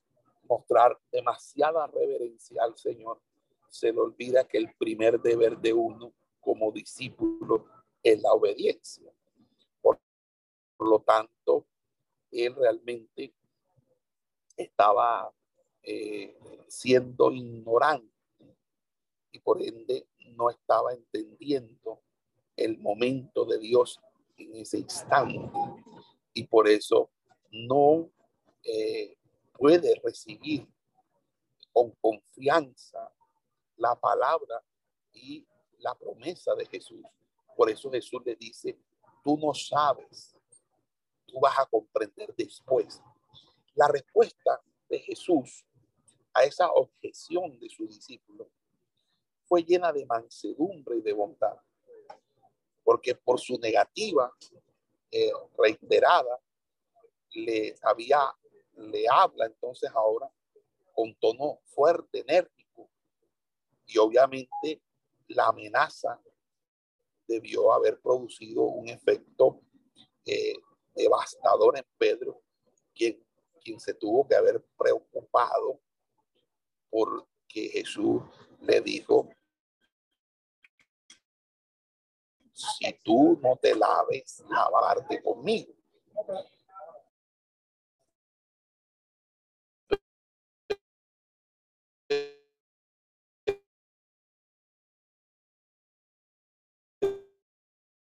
mostrar 0.43 0.97
demasiada 1.11 1.87
reverencia 1.87 2.63
al 2.63 2.77
Señor, 2.77 3.21
se 3.69 3.91
le 3.93 3.99
olvida 3.99 4.47
que 4.47 4.57
el 4.57 4.73
primer 4.75 5.19
deber 5.21 5.57
de 5.57 5.73
uno 5.73 6.13
como 6.39 6.71
discípulo 6.71 7.65
es 8.01 8.21
la 8.21 8.31
obediencia. 8.33 9.11
Por 9.81 9.99
lo 10.79 10.99
tanto, 11.01 11.67
él 12.31 12.55
realmente 12.55 13.33
estaba 14.55 15.31
eh, 15.83 16.37
siendo 16.67 17.31
ignorante 17.31 18.07
y 19.31 19.39
por 19.39 19.61
ende 19.61 20.07
no 20.35 20.49
estaba 20.49 20.93
entendiendo 20.93 22.01
el 22.55 22.77
momento 22.77 23.45
de 23.45 23.59
Dios 23.59 23.99
en 24.39 24.55
ese 24.55 24.79
instante 24.79 25.51
y 26.33 26.43
por 26.45 26.67
eso 26.67 27.09
no 27.51 28.09
eh, 28.63 29.17
puede 29.53 29.99
recibir 30.03 30.67
con 31.71 31.91
confianza 32.01 33.11
la 33.77 33.95
palabra 33.99 34.63
y 35.13 35.45
la 35.79 35.95
promesa 35.95 36.53
de 36.55 36.65
Jesús. 36.65 37.05
Por 37.55 37.69
eso 37.69 37.91
Jesús 37.91 38.21
le 38.25 38.35
dice, 38.35 38.77
tú 39.23 39.37
no 39.37 39.53
sabes, 39.53 40.35
tú 41.25 41.39
vas 41.39 41.57
a 41.59 41.65
comprender 41.65 42.33
después. 42.35 43.01
La 43.75 43.87
respuesta 43.87 44.61
de 44.89 44.99
Jesús 44.99 45.65
a 46.33 46.43
esa 46.43 46.71
objeción 46.71 47.59
de 47.59 47.69
su 47.69 47.87
discípulo 47.87 48.49
fue 49.45 49.63
llena 49.63 49.91
de 49.91 50.05
mansedumbre 50.05 50.97
y 50.97 51.01
de 51.01 51.13
bondad, 51.13 51.57
porque 52.89 53.13
por 53.13 53.39
su 53.39 53.55
negativa 53.59 54.33
eh, 55.11 55.31
reiterada 55.55 56.39
le 57.33 57.75
había 57.83 58.19
le 58.77 59.05
habla 59.07 59.45
entonces 59.45 59.91
ahora 59.93 60.27
con 60.91 61.13
tono 61.19 61.59
fuerte, 61.65 62.21
enérgico, 62.21 62.89
y 63.85 63.99
obviamente 63.99 64.81
la 65.27 65.49
amenaza 65.49 66.19
debió 67.27 67.71
haber 67.73 67.99
producido 68.01 68.63
un 68.63 68.89
efecto 68.89 69.61
eh, 70.25 70.55
devastador 70.95 71.77
en 71.77 71.85
Pedro, 71.95 72.41
quien, 72.95 73.23
quien 73.63 73.79
se 73.79 73.93
tuvo 73.93 74.27
que 74.27 74.33
haber 74.33 74.65
preocupado 74.75 75.79
porque 76.89 77.69
Jesús 77.69 78.23
le 78.61 78.81
dijo, 78.81 79.29
si 82.59 82.91
tú 83.03 83.39
no 83.41 83.55
te 83.55 83.75
laves, 83.75 84.43
lavarte 84.49 85.21
conmigo. 85.21 85.73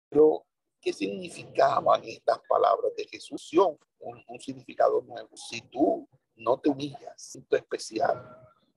Pero, 0.09 0.45
¿qué 0.79 0.93
significaban 0.93 2.01
estas 2.05 2.39
palabras 2.47 2.95
de 2.95 3.05
Jesús? 3.05 3.51
Un, 3.99 4.23
un 4.27 4.39
significado 4.39 5.01
nuevo. 5.01 5.35
Si 5.35 5.59
tú 5.61 6.07
no 6.35 6.57
te 6.57 6.69
humillas, 6.69 7.35
un 7.35 7.47
especial, 7.57 8.23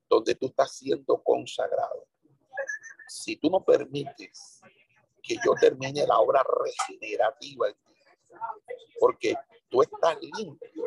donde 0.08 0.34
tú 0.34 0.46
estás 0.46 0.72
siendo 0.72 1.22
consagrado, 1.22 2.08
si 3.06 3.36
tú 3.36 3.48
no 3.48 3.64
permites 3.64 4.60
que 5.28 5.36
yo 5.44 5.52
termine 5.60 6.06
la 6.06 6.18
obra 6.18 6.42
regenerativa, 6.64 7.66
porque 8.98 9.34
tú 9.68 9.82
estás 9.82 10.16
limpio, 10.20 10.84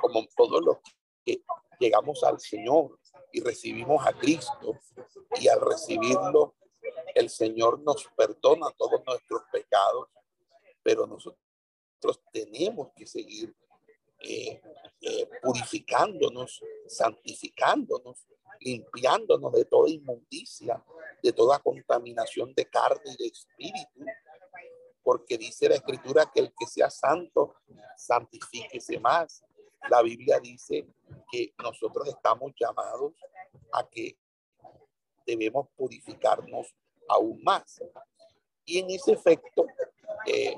como 0.00 0.26
todos 0.36 0.62
los 0.62 0.76
que 1.24 1.42
llegamos 1.80 2.22
al 2.24 2.38
Señor 2.38 2.98
y 3.32 3.40
recibimos 3.40 4.06
a 4.06 4.12
Cristo, 4.12 4.78
y 5.40 5.48
al 5.48 5.60
recibirlo 5.60 6.54
el 7.14 7.30
Señor 7.30 7.80
nos 7.80 8.06
perdona 8.16 8.70
todos 8.76 9.00
nuestros 9.06 9.42
pecados, 9.50 10.08
pero 10.82 11.06
nosotros 11.06 11.40
tenemos 12.32 12.90
que 12.94 13.06
seguir 13.06 13.54
eh, 14.20 14.60
eh, 15.00 15.28
purificándonos, 15.42 16.60
santificándonos, 16.86 18.26
limpiándonos 18.60 19.52
de 19.52 19.64
toda 19.64 19.90
inmundicia, 19.90 20.82
de 21.22 21.32
toda 21.32 21.58
contaminación 21.58 22.52
de 22.54 22.66
carne 22.66 23.02
y 23.04 23.16
de 23.16 23.26
espíritu, 23.26 24.04
porque 25.02 25.38
dice 25.38 25.68
la 25.68 25.76
escritura 25.76 26.30
que 26.32 26.40
el 26.40 26.52
que 26.58 26.66
sea 26.66 26.90
santo, 26.90 27.54
santifíquese 27.96 28.98
más. 29.00 29.42
La 29.88 30.02
Biblia 30.02 30.38
dice 30.40 30.86
que 31.30 31.54
nosotros 31.62 32.08
estamos 32.08 32.52
llamados 32.58 33.14
a 33.72 33.88
que 33.88 34.18
debemos 35.26 35.68
purificarnos 35.76 36.74
aún 37.08 37.42
más. 37.42 37.82
Y 38.64 38.80
en 38.80 38.90
ese 38.90 39.12
efecto, 39.12 39.66
eh, 40.26 40.56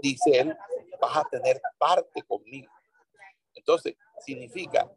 dice 0.00 0.40
él, 0.40 0.56
vas 1.00 1.16
a 1.16 1.24
tener 1.30 1.60
parte 1.78 2.22
conmigo. 2.22 2.72
Entonces, 3.54 3.94
significa, 4.20 4.90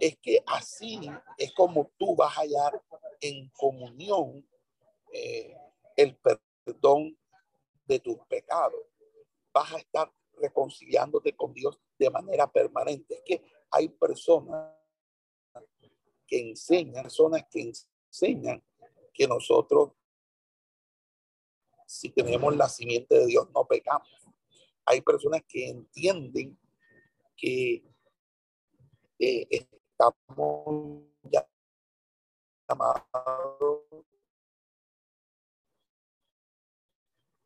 es 0.00 0.18
que 0.18 0.42
así 0.46 1.00
es 1.36 1.52
como 1.52 1.90
tú 1.96 2.14
vas 2.16 2.36
a 2.36 2.40
hallar 2.42 2.82
en 3.20 3.48
comunión 3.50 4.46
eh, 5.12 5.56
el 5.96 6.16
perdón 6.16 7.18
de 7.86 7.98
tus 7.98 8.18
pecados. 8.28 8.80
Vas 9.52 9.72
a 9.72 9.78
estar 9.78 10.12
reconciliándote 10.34 11.34
con 11.34 11.52
Dios 11.52 11.80
de 11.98 12.10
manera 12.10 12.50
permanente. 12.50 13.16
Es 13.16 13.22
que 13.24 13.42
hay 13.70 13.88
personas 13.88 14.74
que 16.26 16.40
enseñan, 16.40 17.02
personas 17.02 17.44
que 17.50 17.72
enseñan 18.12 18.62
que 19.12 19.26
nosotros 19.26 19.92
si 21.88 22.10
tenemos 22.10 22.54
la 22.54 22.68
simiente 22.68 23.18
de 23.18 23.26
Dios, 23.26 23.48
no 23.54 23.66
pecamos. 23.66 24.06
Hay 24.84 25.00
personas 25.00 25.42
que 25.48 25.70
entienden 25.70 26.58
que 27.34 27.82
eh, 29.18 29.68
estamos 29.98 31.02
llamados 32.68 33.82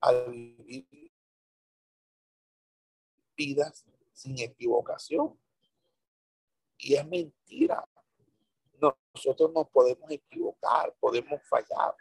a 0.01 0.13
vivir 0.13 1.13
vidas 3.37 3.85
sin 4.13 4.39
equivocación. 4.39 5.39
Y 6.77 6.95
es 6.95 7.07
mentira. 7.07 7.89
Nosotros 9.15 9.53
nos 9.53 9.69
podemos 9.71 10.11
equivocar, 10.11 10.95
podemos 10.99 11.41
fallar, 11.49 11.95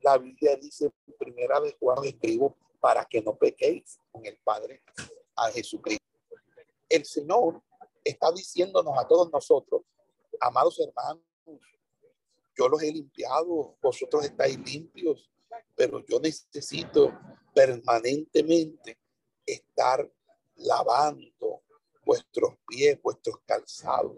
la 0.00 0.18
Biblia 0.18 0.56
dice 0.56 0.92
primera 1.18 1.60
de 1.60 1.72
Juan, 1.78 2.04
escribo 2.04 2.58
para 2.80 3.04
que 3.06 3.22
no 3.22 3.36
pequéis 3.36 3.98
con 4.12 4.26
el 4.26 4.36
Padre 4.38 4.82
a 5.36 5.50
Jesucristo. 5.50 6.04
El 6.88 7.04
Señor 7.06 7.62
está 8.04 8.30
diciéndonos 8.32 8.96
a 8.98 9.08
todos 9.08 9.30
nosotros, 9.32 9.82
amados 10.40 10.78
hermanos, 10.78 11.24
yo 12.56 12.68
los 12.68 12.82
he 12.82 12.92
limpiado, 12.92 13.76
vosotros 13.82 14.24
estáis 14.24 14.58
limpios, 14.58 15.30
pero 15.74 16.04
yo 16.06 16.20
necesito 16.20 17.12
permanentemente 17.52 18.98
estar 19.44 20.08
lavando 20.56 21.62
vuestros 22.04 22.54
pies, 22.66 23.00
vuestros 23.02 23.38
calzados, 23.44 24.16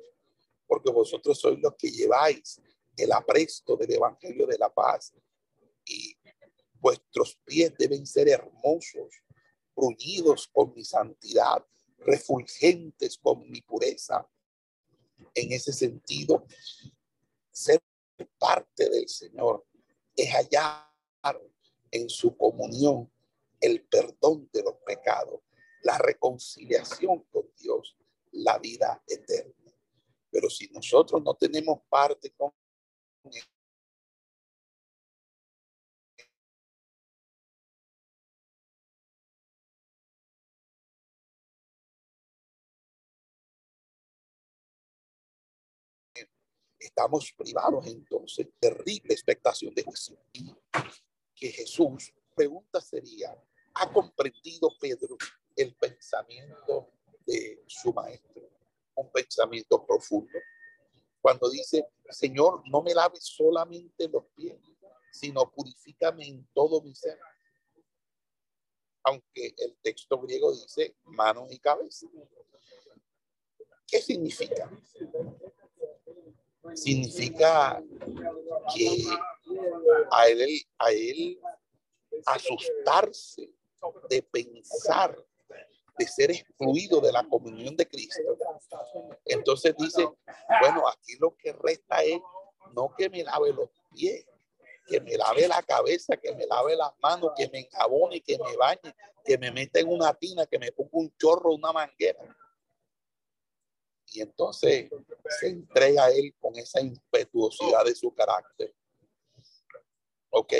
porque 0.67 0.91
vosotros 0.91 1.39
sois 1.39 1.59
los 1.61 1.75
que 1.77 1.91
lleváis 1.91 2.61
el 2.97 3.13
apresto 3.13 3.77
del 3.77 3.93
Evangelio 3.93 4.47
de 4.47 4.59
la 4.59 4.73
paz 4.73 5.15
y 5.85 6.17
vuestros 6.81 7.39
pies 7.45 7.73
deben 7.79 8.07
ser 8.07 8.29
hermosos, 8.29 9.23
bruñidos 9.75 10.49
con 10.49 10.73
mi 10.75 10.85
santidad, 10.85 11.65
refulgentes 11.99 13.19
con 13.19 13.49
mi 13.51 13.61
pureza. 13.63 14.29
En 15.35 15.53
ese 15.53 15.73
sentido, 15.73 16.47
ser 17.51 17.83
parte 18.39 18.89
del 18.89 19.09
Señor 19.09 19.67
es 20.15 20.31
hallar 20.33 20.87
en 21.91 22.09
su 22.09 22.37
comunión 22.37 23.11
el 23.61 23.87
perdón 23.87 24.49
de 24.53 24.63
los 24.63 24.77
pecados, 24.85 25.41
la 25.83 25.99
reconciliación 25.99 27.23
con 27.31 27.51
Dios, 27.57 27.97
la 28.33 28.59
vida 28.59 29.03
eterna. 29.07 29.73
Pero 30.31 30.51
si 30.51 30.69
nosotros 30.69 31.23
no 31.23 31.35
tenemos 31.35 31.81
parte 31.89 32.31
con 32.33 32.53
estamos 46.87 47.33
privados 47.33 47.87
entonces 47.87 48.49
terrible 48.59 49.13
expectación 49.13 49.75
de 49.75 49.85
Jesús. 49.85 50.17
Que 51.35 51.51
Jesús, 51.51 52.13
pregunta 52.35 52.81
sería, 52.81 53.37
¿ha 53.75 53.93
comprendido 53.93 54.71
Pedro 54.81 55.17
el 55.55 55.75
pensamiento 55.75 56.91
de 57.27 57.63
su 57.67 57.93
maestro? 57.93 58.51
Un 58.95 59.11
pensamiento 59.11 59.85
profundo. 59.85 60.39
Cuando 61.21 61.51
dice, 61.51 61.87
Señor, 62.09 62.63
no 62.71 62.83
me 62.83 62.95
laves 62.95 63.25
solamente 63.25 64.09
los 64.09 64.25
pies, 64.35 64.59
sino 65.11 65.51
purifícame 65.51 66.27
en 66.27 66.47
todo 66.55 66.81
mi 66.81 66.95
ser. 66.95 67.19
Aunque 69.03 69.55
el 69.59 69.77
texto 69.83 70.21
griego 70.21 70.53
dice 70.53 70.97
manos 71.05 71.53
y 71.53 71.59
cabeza. 71.59 72.07
¿Qué 73.87 74.01
significa? 74.01 74.71
Significa 76.75 77.83
que 78.75 79.05
a 80.11 80.29
él, 80.29 80.63
a 80.79 80.93
él 80.93 81.41
asustarse 82.27 83.51
de 84.09 84.23
pensar, 84.23 85.17
de 85.99 86.07
ser 86.07 86.31
excluido 86.31 87.01
de 87.01 87.13
la 87.13 87.27
comunión 87.27 87.77
de 87.77 87.87
Cristo. 87.87 88.23
Entonces 89.25 89.75
dice, 89.79 90.07
bueno, 90.61 90.87
aquí 90.89 91.15
lo 91.19 91.35
que 91.37 91.53
resta 91.53 92.03
es 92.03 92.21
no 92.75 92.95
que 92.97 93.09
me 93.09 93.23
lave 93.23 93.53
los 93.53 93.71
pies, 93.95 94.27
que 94.87 95.01
me 95.01 95.17
lave 95.17 95.49
la 95.49 95.63
cabeza, 95.63 96.17
que 96.17 96.35
me 96.35 96.47
lave 96.47 96.77
las 96.77 96.93
manos, 97.03 97.33
que 97.37 97.49
me 97.49 97.61
enjabone, 97.61 98.21
que 98.21 98.39
me 98.39 98.57
bañe, 98.57 98.95
que 99.25 99.39
me 99.39 99.51
meta 99.51 99.81
en 99.81 99.89
una 99.89 100.15
tina, 100.15 100.47
que 100.47 100.59
me 100.59 100.73
ponga 100.73 100.91
un 100.93 101.17
chorro, 101.17 101.55
una 101.55 101.73
manguera. 101.73 102.19
Y 104.13 104.21
entonces 104.21 104.91
se 105.41 105.49
entrega 105.49 106.05
a 106.05 106.11
él 106.11 106.35
con 106.39 106.57
esa 106.57 106.81
impetuosidad 106.81 107.85
de 107.85 107.95
su 107.95 108.15
carácter. 108.15 108.75
¿Ok? 110.31 110.53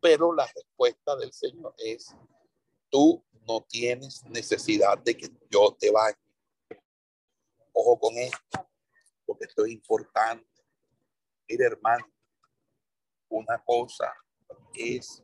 Pero 0.00 0.34
la 0.34 0.46
respuesta 0.46 1.14
del 1.16 1.32
Señor 1.32 1.74
es, 1.78 2.14
tú 2.88 3.22
no 3.46 3.62
tienes 3.68 4.24
necesidad 4.24 4.98
de 4.98 5.16
que 5.16 5.28
yo 5.50 5.76
te 5.78 5.90
bañe. 5.90 6.16
Ojo 7.72 7.98
con 7.98 8.16
esto, 8.16 8.68
porque 9.26 9.44
esto 9.44 9.64
es 9.64 9.72
importante. 9.72 10.46
Mire, 11.48 11.66
hermano, 11.66 12.06
una 13.28 13.62
cosa 13.64 14.12
es 14.74 15.22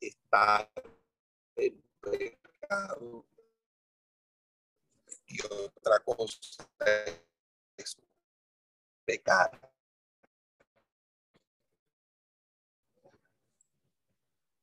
estar 0.00 0.70
en 1.56 1.82
pecado 2.00 3.24
y 5.32 5.40
otra 5.40 5.98
cosa 6.00 6.38
es 7.76 7.96
pecar. 9.04 9.50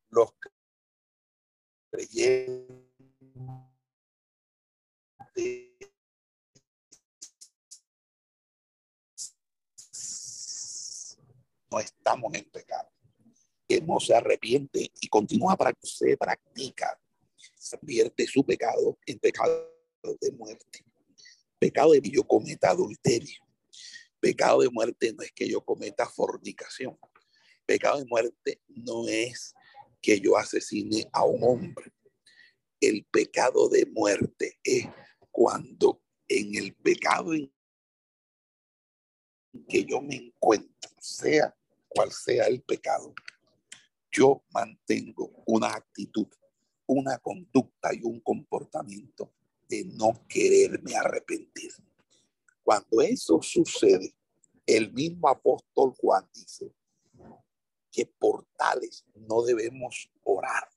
Los 0.10 0.32
creyentes 1.92 2.90
no 11.72 11.80
estamos 11.80 12.34
en 12.34 12.50
pecado. 12.50 12.90
Que 13.68 13.82
no 13.82 14.00
se 14.00 14.16
arrepiente 14.16 14.92
y 15.00 15.08
continúa 15.10 15.56
para 15.56 15.74
que 15.74 15.86
se 15.86 16.18
practica, 16.18 17.00
se 17.56 17.78
convierte 17.78 18.26
su 18.26 18.44
pecado 18.44 18.98
en 19.06 19.20
pecado 19.20 19.79
de 20.04 20.32
muerte. 20.32 20.86
Pecado 21.58 21.92
de 21.92 22.02
que 22.02 22.10
yo 22.10 22.24
cometa 22.24 22.70
adulterio. 22.70 23.42
Pecado 24.20 24.62
de 24.62 24.70
muerte 24.70 25.14
no 25.14 25.24
es 25.24 25.32
que 25.32 25.50
yo 25.50 25.64
cometa 25.64 26.08
fornicación. 26.08 26.98
Pecado 27.66 28.00
de 28.00 28.06
muerte 28.06 28.62
no 28.68 29.08
es 29.08 29.54
que 30.02 30.20
yo 30.20 30.38
asesine 30.38 31.08
a 31.12 31.26
un 31.26 31.44
hombre. 31.44 31.92
El 32.80 33.06
pecado 33.06 33.68
de 33.70 33.86
muerte 33.86 34.58
es 34.64 34.88
cuando 35.32 36.02
en 36.28 36.56
el 36.56 36.74
pecado 36.76 37.34
en 37.34 37.52
que 39.68 39.84
yo 39.84 40.02
me 40.02 40.16
encuentro, 40.16 40.92
sea 41.00 41.56
cual 41.88 42.12
sea 42.12 42.46
el 42.46 42.62
pecado, 42.62 43.14
yo 44.12 44.44
mantengo 44.52 45.44
una 45.46 45.74
actitud, 45.74 46.28
una 46.86 47.18
conducta 47.18 47.94
y 47.94 48.02
un 48.04 48.20
comportamiento 48.22 49.34
de 49.70 49.86
no 49.86 50.26
quererme 50.28 50.96
arrepentir. 50.96 51.72
Cuando 52.64 53.02
eso 53.02 53.40
sucede, 53.42 54.16
el 54.66 54.92
mismo 54.92 55.30
apóstol 55.30 55.94
Juan 55.98 56.28
dice 56.34 56.74
que 57.92 58.06
por 58.06 58.46
tales 58.58 59.06
no 59.16 59.44
debemos 59.44 60.12
orar. 60.24 60.68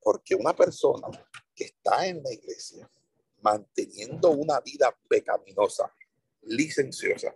Porque 0.00 0.34
una 0.34 0.54
persona 0.54 1.08
que 1.54 1.64
está 1.64 2.06
en 2.06 2.22
la 2.22 2.32
iglesia 2.32 2.90
manteniendo 3.40 4.30
una 4.30 4.60
vida 4.60 4.96
pecaminosa, 5.08 5.92
licenciosa, 6.42 7.34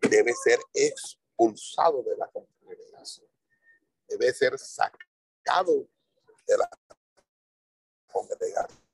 debe 0.00 0.32
ser 0.44 0.58
expulsado 0.72 2.02
de 2.02 2.16
la 2.16 2.28
congregación. 2.28 3.26
Debe 4.08 4.32
ser 4.32 4.58
sacado 4.58 5.88
de 6.46 6.58
la 6.58 6.70
congregación. 8.06 8.85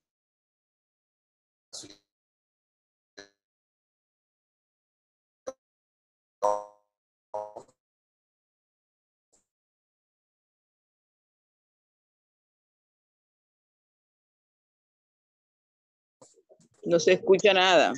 No 16.84 16.98
se 16.98 17.12
escucha 17.12 17.54
nada. 17.54 17.92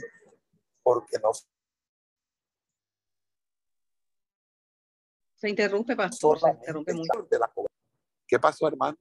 Porque 0.82 1.18
no 1.22 1.30
Se 5.45 5.51
interrumpe, 5.51 5.95
pastor. 5.95 6.41
Se 6.41 6.49
interrumpe 6.49 6.95
mucho. 6.95 7.26
de 7.30 7.39
la 7.39 7.53
¿Qué 8.26 8.39
pasó, 8.39 8.66
hermano? 8.66 8.97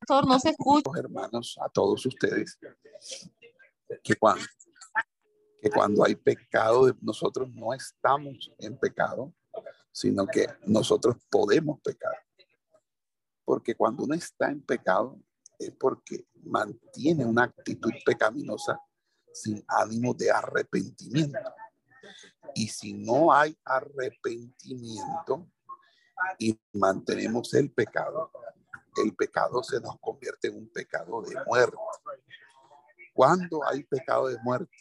Pastor, 0.00 0.26
no 0.26 0.38
se 0.40 0.50
escucha. 0.50 0.90
Hermanos, 0.98 1.56
a 1.60 1.68
todos 1.68 2.04
ustedes, 2.04 2.58
que 4.02 4.16
cuando, 4.16 4.44
que 5.62 5.70
cuando 5.70 6.04
hay 6.04 6.16
pecado, 6.16 6.92
nosotros 7.00 7.48
no 7.54 7.72
estamos 7.72 8.52
en 8.58 8.76
pecado, 8.76 9.32
sino 9.92 10.26
que 10.26 10.46
nosotros 10.66 11.16
podemos 11.30 11.80
pecar. 11.80 12.14
Porque 13.44 13.74
cuando 13.74 14.02
uno 14.04 14.14
está 14.14 14.50
en 14.50 14.60
pecado, 14.60 15.20
es 15.58 15.72
porque 15.72 16.26
mantiene 16.44 17.24
una 17.24 17.44
actitud 17.44 17.92
pecaminosa 18.04 18.80
sin 19.32 19.64
ánimo 19.66 20.14
de 20.14 20.30
arrepentimiento. 20.30 21.38
Y 22.54 22.68
si 22.68 22.94
no 22.94 23.32
hay 23.32 23.56
arrepentimiento 23.64 25.50
y 26.38 26.58
mantenemos 26.72 27.52
el 27.54 27.70
pecado, 27.72 28.30
el 29.04 29.14
pecado 29.14 29.62
se 29.62 29.80
nos 29.80 29.98
convierte 30.00 30.48
en 30.48 30.56
un 30.56 30.68
pecado 30.70 31.22
de 31.22 31.36
muerte. 31.46 31.76
Cuando 33.12 33.64
hay 33.64 33.84
pecado 33.84 34.28
de 34.28 34.38
muerte? 34.38 34.76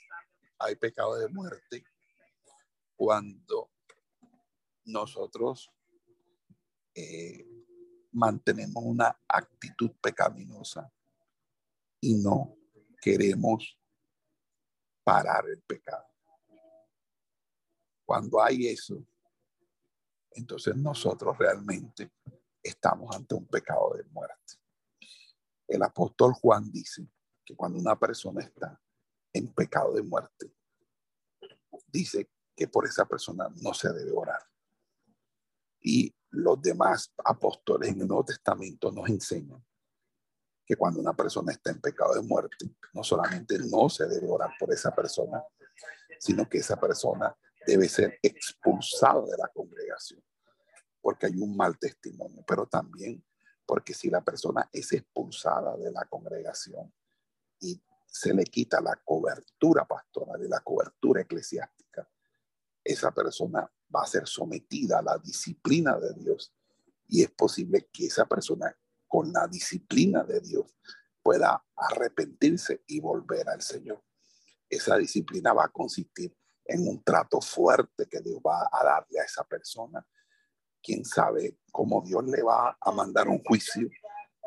Hay 0.60 0.76
pecado 0.76 1.16
de 1.16 1.28
muerte 1.28 1.84
cuando 2.96 3.70
nosotros 4.86 5.72
eh, 6.96 7.46
mantenemos 8.18 8.84
una 8.84 9.16
actitud 9.28 9.92
pecaminosa 10.02 10.92
y 12.02 12.16
no 12.16 12.58
queremos 13.00 13.80
parar 15.04 15.48
el 15.48 15.62
pecado. 15.62 16.08
Cuando 18.04 18.42
hay 18.42 18.68
eso, 18.68 19.06
entonces 20.32 20.76
nosotros 20.76 21.38
realmente 21.38 22.12
estamos 22.64 23.16
ante 23.16 23.36
un 23.36 23.46
pecado 23.46 23.94
de 23.96 24.04
muerte. 24.06 24.56
El 25.68 25.84
apóstol 25.84 26.34
Juan 26.34 26.72
dice 26.72 27.08
que 27.46 27.56
cuando 27.56 27.80
una 27.80 27.98
persona 28.00 28.42
está 28.42 28.82
en 29.32 29.54
pecado 29.54 29.94
de 29.94 30.02
muerte, 30.02 30.52
dice 31.88 32.32
que 32.56 32.68
por 32.68 32.88
esa 32.88 33.06
persona 33.06 33.48
no 33.62 33.74
se 33.74 33.94
debe 33.94 34.12
orar. 34.12 34.42
Y 35.82 36.17
los 36.32 36.62
demás 36.62 37.14
apóstoles 37.24 37.90
en 37.90 38.02
el 38.02 38.08
Nuevo 38.08 38.26
Testamento 38.26 38.92
nos 38.92 39.10
enseñan 39.10 39.64
que 40.66 40.76
cuando 40.76 41.00
una 41.00 41.14
persona 41.14 41.54
está 41.54 41.72
en 41.72 41.80
pecado 41.80 42.14
de 42.14 42.22
muerte, 42.22 42.76
no 42.94 43.04
solamente 43.04 43.58
no 43.60 43.90
se 43.90 44.06
debe 44.06 44.28
orar 44.30 44.52
por 44.60 44.74
esa 44.74 44.94
persona, 44.94 45.42
sino 46.20 46.48
que 46.50 46.58
esa 46.58 46.78
persona 46.78 47.36
debe 47.66 47.88
ser 47.88 48.20
expulsada 48.22 49.22
de 49.22 49.38
la 49.38 49.48
congregación, 49.48 50.22
porque 51.02 51.28
hay 51.28 51.38
un 51.38 51.56
mal 51.56 51.78
testimonio, 51.78 52.44
pero 52.46 52.66
también 52.68 53.24
porque 53.66 53.94
si 53.94 54.10
la 54.10 54.22
persona 54.22 54.70
es 54.72 54.92
expulsada 54.94 55.76
de 55.78 55.92
la 55.92 56.06
congregación 56.06 56.94
y 57.60 57.82
se 58.06 58.34
le 58.34 58.46
quita 58.46 58.80
la 58.82 58.96
cobertura 59.04 59.86
pastoral 59.86 60.42
y 60.44 60.48
la 60.48 60.62
cobertura 60.62 61.22
eclesiástica, 61.22 62.10
esa 62.84 63.12
persona 63.12 63.70
va 63.94 64.02
a 64.04 64.08
ser 64.08 64.28
sometida 64.28 65.00
a 65.00 65.02
la 65.02 65.18
disciplina 65.18 65.98
de 65.98 66.14
Dios 66.14 66.54
y 67.08 67.24
es 67.24 67.32
posible 67.32 67.90
que 67.92 68.08
esa 68.08 68.26
persona 68.26 68.76
con 69.08 69.32
la 69.32 69.48
disciplina 69.48 70.24
de 70.24 70.42
Dios 70.42 70.76
pueda 71.22 71.64
arrepentirse 71.76 72.84
y 72.88 73.00
volver 73.00 73.50
al 73.50 73.62
Señor. 73.62 74.04
Esa 74.70 74.98
disciplina 74.98 75.54
va 75.54 75.66
a 75.66 75.72
consistir 75.72 76.36
en 76.66 76.88
un 76.88 77.02
trato 77.04 77.40
fuerte 77.40 78.08
que 78.08 78.20
Dios 78.20 78.40
va 78.46 78.70
a 78.72 78.84
darle 78.84 79.20
a 79.20 79.24
esa 79.24 79.44
persona. 79.46 80.06
Quién 80.82 81.06
sabe 81.06 81.60
cómo 81.72 82.02
Dios 82.02 82.26
le 82.26 82.44
va 82.44 82.78
a 82.80 82.92
mandar 82.92 83.30
un 83.30 83.42
juicio, 83.44 83.90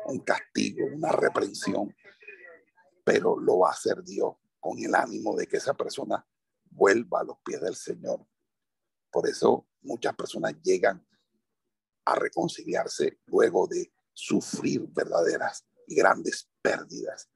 un 0.05 0.19
castigo, 0.19 0.85
una 0.93 1.11
reprensión, 1.11 1.95
pero 3.03 3.39
lo 3.39 3.59
va 3.59 3.69
a 3.69 3.73
hacer 3.73 4.03
Dios 4.03 4.35
con 4.59 4.77
el 4.79 4.93
ánimo 4.93 5.35
de 5.35 5.47
que 5.47 5.57
esa 5.57 5.73
persona 5.73 6.25
vuelva 6.69 7.21
a 7.21 7.23
los 7.23 7.37
pies 7.43 7.61
del 7.61 7.75
Señor. 7.75 8.25
Por 9.11 9.27
eso 9.27 9.67
muchas 9.81 10.15
personas 10.15 10.55
llegan 10.63 11.05
a 12.05 12.15
reconciliarse 12.15 13.19
luego 13.25 13.67
de 13.67 13.91
sufrir 14.13 14.87
verdaderas 14.89 15.65
y 15.87 15.95
grandes 15.95 16.49
pérdidas. 16.61 17.29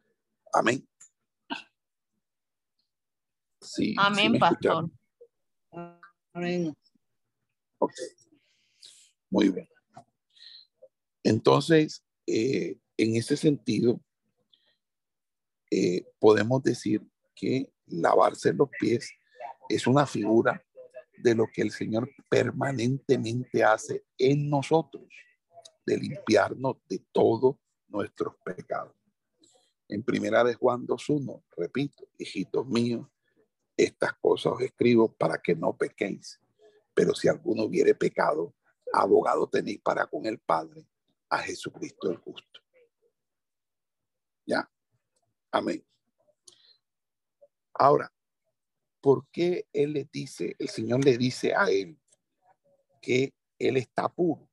Amén. 0.54 0.88
Sí, 3.62 3.96
Amén, 3.98 4.38
pastor. 4.40 4.90
Amén. 6.34 6.76
Ok. 7.80 7.94
Muy 9.30 9.50
bien. 9.50 9.68
Entonces, 11.24 12.04
eh, 12.28 12.78
en 12.98 13.16
ese 13.16 13.36
sentido, 13.36 14.00
eh, 15.72 16.06
podemos 16.20 16.64
decir 16.64 17.02
que 17.36 17.74
lavarse 17.88 18.54
los 18.54 18.70
pies 18.80 19.12
es 19.68 19.88
una 19.88 20.06
figura 20.06 20.65
de 21.18 21.36
lo 21.36 21.48
que 21.52 21.62
el 21.62 21.72
Señor 21.72 22.10
permanentemente 22.30 23.64
hace 23.64 24.06
en 24.18 24.50
nosotros, 24.50 25.08
de 25.86 25.98
limpiarnos 25.98 26.78
de 26.88 27.00
todos 27.12 27.58
nuestros 27.88 28.36
pecados. 28.44 28.96
En 29.88 30.04
primera 30.04 30.44
de 30.44 30.56
Juan 30.56 30.86
2.1, 30.88 31.44
repito, 31.56 32.08
hijitos 32.18 32.66
míos, 32.68 33.08
estas 33.78 34.14
cosas 34.14 34.54
os 34.54 34.62
escribo 34.62 35.14
para 35.14 35.38
que 35.42 35.56
no 35.56 35.78
pequéis. 35.78 36.40
Pero 36.94 37.14
si 37.14 37.28
alguno 37.28 37.64
hubiere 37.64 37.94
pecado, 37.94 38.56
abogado 38.94 39.48
tenéis 39.48 39.82
para 39.82 40.08
con 40.08 40.26
el 40.26 40.40
Padre, 40.40 40.88
a 41.30 41.40
Jesucristo 41.40 42.10
el 42.10 42.18
justo. 42.18 42.62
¿Ya? 44.46 44.70
Amén. 45.52 45.86
Ahora, 47.74 48.12
¿por 49.06 49.28
qué 49.28 49.68
él 49.72 49.94
le 49.94 50.10
dice, 50.12 50.56
el 50.58 50.68
Señor 50.68 51.06
le 51.06 51.16
dice 51.16 51.54
a 51.54 51.70
él 51.70 51.96
que 53.00 53.36
él 53.60 53.78
está 53.78 54.10
puro? 54.10 54.50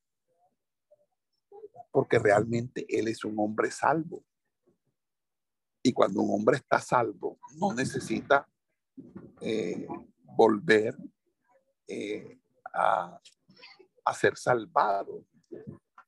Porque 1.90 2.18
realmente 2.18 2.84
él 2.86 3.08
es 3.08 3.24
un 3.24 3.38
hombre 3.38 3.70
salvo. 3.70 4.22
Y 5.82 5.94
cuando 5.94 6.20
un 6.20 6.38
hombre 6.38 6.58
está 6.58 6.78
salvo, 6.80 7.38
no 7.54 7.72
necesita 7.72 8.46
eh, 9.40 9.86
volver 10.36 10.98
eh, 11.88 12.38
a, 12.74 13.18
a 14.04 14.14
ser 14.14 14.36
salvado. 14.36 15.24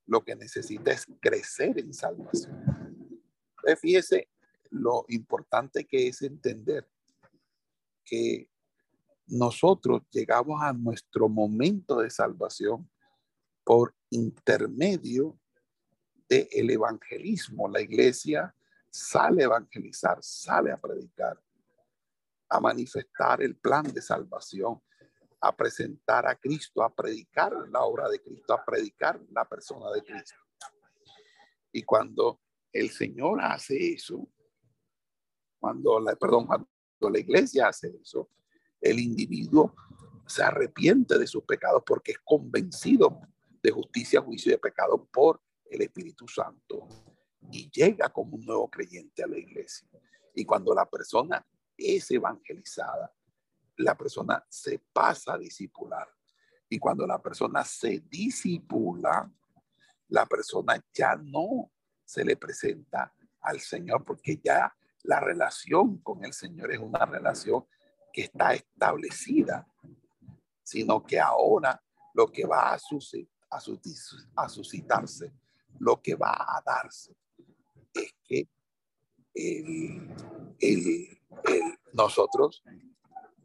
Lo 0.05 0.23
que 0.23 0.37
necesita 0.37 0.93
es 0.93 1.07
crecer 1.19 1.79
en 1.79 1.95
salvación. 1.95 3.23
fíjese 3.81 4.29
lo 4.69 5.07
importante 5.09 5.87
que 5.87 6.09
es 6.09 6.21
entender 6.21 6.87
que 8.05 8.49
nosotros 9.27 10.03
llegamos 10.11 10.61
a 10.63 10.73
nuestro 10.73 11.29
momento 11.29 12.01
de 12.01 12.11
salvación 12.11 12.91
por 13.65 13.95
intermedio 14.11 15.39
del 16.29 16.71
evangelismo. 16.71 17.69
La 17.69 17.81
iglesia 17.81 18.55
sale 18.91 19.43
a 19.43 19.47
evangelizar, 19.47 20.19
sale 20.21 20.71
a 20.73 20.81
predicar 20.81 21.41
a 22.55 22.61
manifestar 22.61 23.43
el 23.43 23.57
plan 23.57 23.83
de 23.83 24.01
salvación, 24.01 24.81
a 25.41 25.55
presentar 25.55 26.27
a 26.27 26.37
Cristo, 26.37 26.83
a 26.83 26.95
predicar 26.95 27.53
la 27.69 27.83
obra 27.83 28.09
de 28.09 28.23
Cristo, 28.23 28.55
a 28.55 28.65
predicar 28.65 29.21
la 29.31 29.45
persona 29.45 29.91
de 29.91 30.03
Cristo. 30.03 30.37
Y 31.73 31.83
cuando 31.83 32.41
el 32.73 32.91
Señor 32.91 33.41
hace 33.43 33.95
eso, 33.95 34.29
cuando 35.59 35.99
la, 35.99 36.15
perdón, 36.15 36.47
la 37.11 37.19
iglesia 37.19 37.69
hace 37.69 37.95
eso, 38.03 38.31
el 38.81 38.99
individuo 39.01 39.75
se 40.27 40.43
arrepiente 40.43 41.19
de 41.19 41.27
sus 41.27 41.45
pecados 41.45 41.83
porque 41.87 42.13
es 42.13 42.19
convencido 42.25 43.21
de 43.63 43.71
justicia, 43.71 44.21
juicio 44.21 44.51
y 44.51 44.55
de 44.55 44.59
pecado 44.59 45.09
por 45.13 45.41
el 45.67 45.83
Espíritu 45.83 46.29
Santo 46.29 46.87
y 47.51 47.71
llega 47.71 48.09
como 48.09 48.37
un 48.37 48.45
nuevo 48.45 48.71
creyente 48.71 49.23
a 49.23 49.27
la 49.27 49.39
iglesia. 49.39 49.89
Y 50.35 50.45
cuando 50.45 50.75
la 50.75 50.87
persona 50.87 51.47
es 51.77 52.11
evangelizada, 52.11 53.13
la 53.77 53.97
persona 53.97 54.45
se 54.49 54.79
pasa 54.93 55.35
a 55.35 55.39
discipular. 55.39 56.09
Y 56.69 56.79
cuando 56.79 57.07
la 57.07 57.21
persona 57.21 57.65
se 57.65 58.01
disipula, 58.09 59.31
la 60.09 60.27
persona 60.27 60.83
ya 60.93 61.17
no 61.17 61.71
se 62.05 62.25
le 62.25 62.37
presenta 62.37 63.13
al 63.41 63.61
Señor 63.61 64.05
porque 64.05 64.41
ya 64.43 64.75
la 65.05 65.21
relación 65.21 65.99
con 65.99 66.25
el 66.25 66.33
Señor 66.33 66.73
es 66.73 66.79
una 66.79 67.05
relación 67.05 67.67
que 68.13 68.23
está 68.23 68.55
establecida, 68.55 69.67
sino 70.63 71.05
que 71.05 71.21
ahora 71.21 71.83
lo 72.15 72.31
que 72.33 72.47
va 72.47 72.73
a, 72.73 72.75
a, 72.77 74.49
suscitarse, 74.49 75.33
lo 75.79 76.01
que 76.01 76.15
va 76.15 76.33
a 76.33 76.63
darse, 76.65 77.15
es 77.93 78.15
que 78.25 78.49
nosotros 81.93 82.63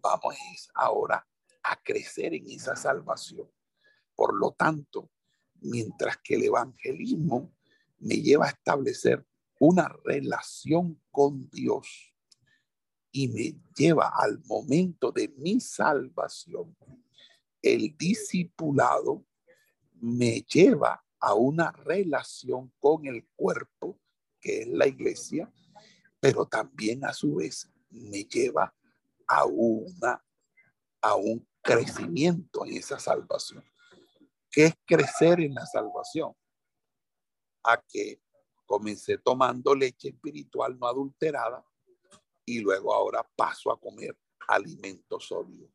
vamos 0.01 0.35
ahora 0.75 1.27
a 1.63 1.75
crecer 1.83 2.33
en 2.33 2.49
esa 2.49 2.75
salvación. 2.75 3.49
Por 4.15 4.33
lo 4.33 4.51
tanto, 4.51 5.09
mientras 5.61 6.17
que 6.17 6.35
el 6.35 6.43
evangelismo 6.43 7.51
me 7.99 8.15
lleva 8.21 8.45
a 8.45 8.49
establecer 8.49 9.25
una 9.59 9.89
relación 10.03 11.01
con 11.11 11.49
Dios 11.49 12.13
y 13.11 13.27
me 13.27 13.55
lleva 13.75 14.11
al 14.15 14.39
momento 14.45 15.11
de 15.11 15.29
mi 15.37 15.59
salvación, 15.59 16.75
el 17.61 17.95
discipulado 17.97 19.25
me 19.93 20.41
lleva 20.41 21.03
a 21.19 21.33
una 21.33 21.71
relación 21.71 22.71
con 22.79 23.05
el 23.05 23.27
cuerpo, 23.35 23.99
que 24.39 24.61
es 24.61 24.67
la 24.67 24.87
iglesia, 24.87 25.51
pero 26.19 26.45
también 26.45 27.03
a 27.03 27.13
su 27.13 27.35
vez 27.35 27.69
me 27.89 28.23
lleva 28.23 28.73
a 29.27 29.45
una 29.45 30.23
a 31.01 31.15
un 31.15 31.47
crecimiento 31.61 32.65
en 32.65 32.77
esa 32.77 32.99
salvación. 32.99 33.63
¿Qué 34.51 34.65
es 34.65 34.73
crecer 34.85 35.39
en 35.39 35.53
la 35.53 35.65
salvación? 35.65 36.33
A 37.63 37.81
que 37.81 38.21
comencé 38.69 39.17
tomando 39.17 39.73
leche 39.73 40.09
espiritual 40.09 40.77
no 40.77 40.85
adulterada 40.85 41.65
y 42.45 42.59
luego 42.59 42.93
ahora 42.93 43.27
paso 43.35 43.71
a 43.71 43.79
comer 43.79 44.15
alimento 44.47 45.19
sólido. 45.19 45.67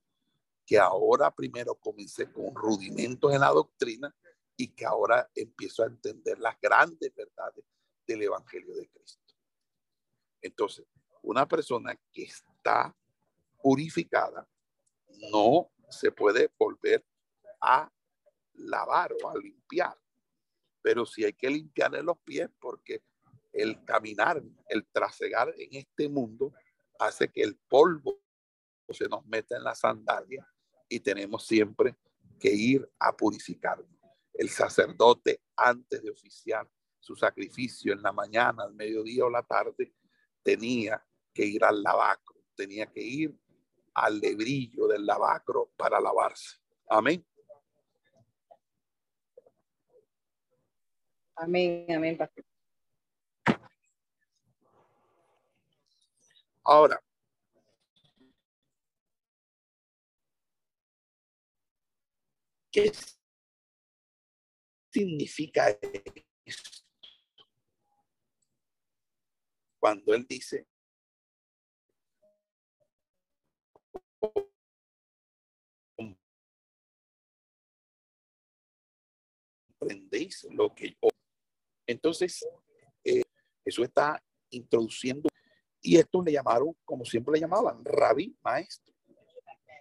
Que 0.64 0.78
ahora 0.78 1.34
primero 1.34 1.74
comencé 1.74 2.30
con 2.30 2.55
rudimentos 2.55 3.34
en 3.34 3.40
la 3.40 3.49
doctrina 3.49 4.14
y 4.57 4.68
que 4.68 4.86
ahora 4.86 5.28
empiezo 5.34 5.82
a 5.82 5.86
entender 5.86 6.38
las 6.38 6.57
grandes 6.61 7.12
verdades 7.12 7.64
del 8.07 8.22
Evangelio 8.22 8.76
de 8.76 8.88
Cristo. 8.88 9.34
Entonces, 10.40 10.86
una 11.22 11.49
persona 11.49 11.99
que 12.12 12.22
está 12.22 12.97
purificada 13.61 14.49
no 15.32 15.68
se 15.90 16.12
puede 16.12 16.53
volver 16.57 17.05
a 17.61 17.90
lavar 18.53 19.12
o 19.20 19.28
a 19.30 19.36
limpiar, 19.36 19.99
pero 20.85 21.07
sí 21.07 21.24
hay 21.24 21.32
que 21.32 21.49
limpiarle 21.49 22.03
los 22.03 22.18
pies 22.18 22.51
porque 22.61 23.03
el 23.55 23.82
caminar, 23.87 24.43
el 24.68 24.87
trasegar 24.93 25.55
en 25.57 25.76
este 25.76 26.11
mundo 26.11 26.53
hace 26.99 27.32
que 27.32 27.43
el 27.43 27.57
polvo 27.57 28.22
se 28.91 29.09
nos 29.09 29.24
meta 29.24 29.57
en 29.57 29.64
la 29.64 29.74
sandalia 29.74 30.47
y 30.87 31.01
tenemos 31.01 31.47
siempre 31.47 31.97
que 32.39 32.51
ir 32.53 32.87
a 32.99 33.16
purificarnos. 33.16 33.89
El 34.35 34.51
sacerdote 34.51 35.41
antes 35.57 36.03
de 36.03 36.11
oficiar 36.11 36.68
su 37.01 37.16
sacrificio 37.16 37.95
en 37.95 38.03
la 38.03 38.12
mañana, 38.12 38.64
al 38.64 38.74
mediodía 38.74 39.24
o 39.24 39.30
la 39.30 39.43
tarde, 39.43 39.95
tenía 40.43 41.03
que 41.32 41.47
ir 41.47 41.64
al 41.64 41.82
lavacro, 41.82 42.45
tenía 42.55 42.93
que 42.93 43.01
ir 43.01 43.35
al 43.95 44.20
lebrillo 44.20 44.87
del 44.87 45.07
lavacro 45.07 45.72
para 45.78 45.99
lavarse. 45.99 46.59
Amén. 46.91 47.24
Amén, 51.37 51.87
amén, 51.91 52.16
pastor. 52.16 52.45
Ahora, 56.62 56.99
¿qué 62.70 62.93
significa 64.91 65.68
esto? 65.70 66.85
Cuando 69.78 70.14
él 70.14 70.24
dice, 70.26 70.66
comprendéis 79.78 80.45
lo 80.51 80.74
que 80.74 80.91
yo. 80.91 81.14
Entonces, 81.87 82.47
eh, 83.05 83.22
eso 83.64 83.82
está 83.82 84.22
introduciendo, 84.51 85.28
y 85.80 85.99
esto 85.99 86.22
le 86.22 86.32
llamaron, 86.32 86.74
como 86.85 87.05
siempre 87.05 87.35
le 87.35 87.41
llamaban, 87.41 87.85
rabí 87.85 88.35
maestro. 88.43 88.95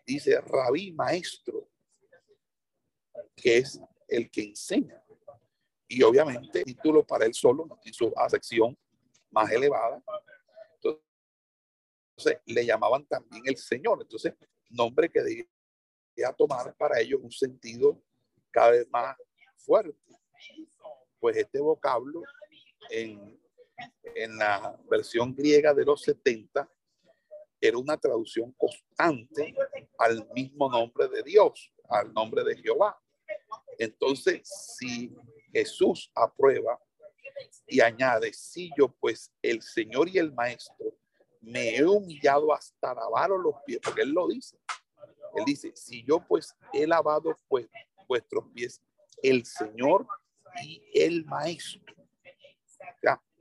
Dice 0.06 0.42
rabí 0.42 0.92
maestro, 0.92 1.70
que 3.36 3.60
es 3.60 3.80
el 4.10 4.30
que 4.30 4.44
enseña. 4.44 5.02
Y 5.88 6.04
obviamente, 6.04 6.64
título 6.64 7.06
para 7.06 7.26
él 7.26 7.34
solo, 7.34 7.80
en 7.86 7.94
su 7.94 8.14
sección 8.30 8.78
más 9.32 9.50
elevada. 9.52 10.04
Entonces, 10.76 12.42
le 12.46 12.66
llamaban 12.66 13.06
también 13.06 13.44
el 13.46 13.56
Señor. 13.56 14.00
Entonces, 14.02 14.34
nombre 14.70 15.10
que 15.10 15.22
debía 15.22 16.34
tomar 16.38 16.76
para 16.76 17.00
ellos 17.00 17.22
un 17.24 17.32
sentido 17.32 18.02
cada 18.52 18.72
vez 18.72 18.90
más 18.90 19.16
fuerte. 19.56 19.98
Pues 21.24 21.38
este 21.38 21.62
vocablo 21.62 22.22
en, 22.90 23.40
en 24.14 24.38
la 24.38 24.78
versión 24.92 25.34
griega 25.34 25.74
de 25.74 25.86
los 25.86 26.02
70 26.02 26.70
era 27.62 27.78
una 27.78 27.96
traducción 27.96 28.52
constante 28.58 29.56
al 30.00 30.28
mismo 30.34 30.70
nombre 30.70 31.08
de 31.08 31.24
Dios, 31.24 31.72
al 31.88 32.14
nombre 32.14 32.44
de 32.44 32.58
Jehová. 32.58 33.02
Entonces, 33.80 34.42
si 34.78 35.16
Jesús 35.54 36.12
aprueba 36.14 36.78
y 37.68 37.80
añade, 37.80 38.34
si 38.34 38.70
yo 38.78 38.90
pues 38.90 39.32
el 39.42 39.62
Señor 39.62 40.10
y 40.10 40.18
el 40.18 40.34
Maestro 40.34 40.94
me 41.40 41.78
he 41.78 41.86
humillado 41.86 42.54
hasta 42.54 42.94
lavaros 42.94 43.42
los 43.42 43.56
pies, 43.66 43.80
porque 43.82 44.02
Él 44.02 44.10
lo 44.10 44.28
dice. 44.28 44.58
Él 45.38 45.46
dice, 45.46 45.72
si 45.74 46.04
yo 46.04 46.20
pues 46.28 46.54
he 46.74 46.86
lavado 46.86 47.34
pues 47.48 47.70
vuestros 48.10 48.44
pies, 48.54 48.82
el 49.22 49.46
Señor 49.46 50.06
y 50.62 50.82
el 50.94 51.26
Maestro. 51.26 51.82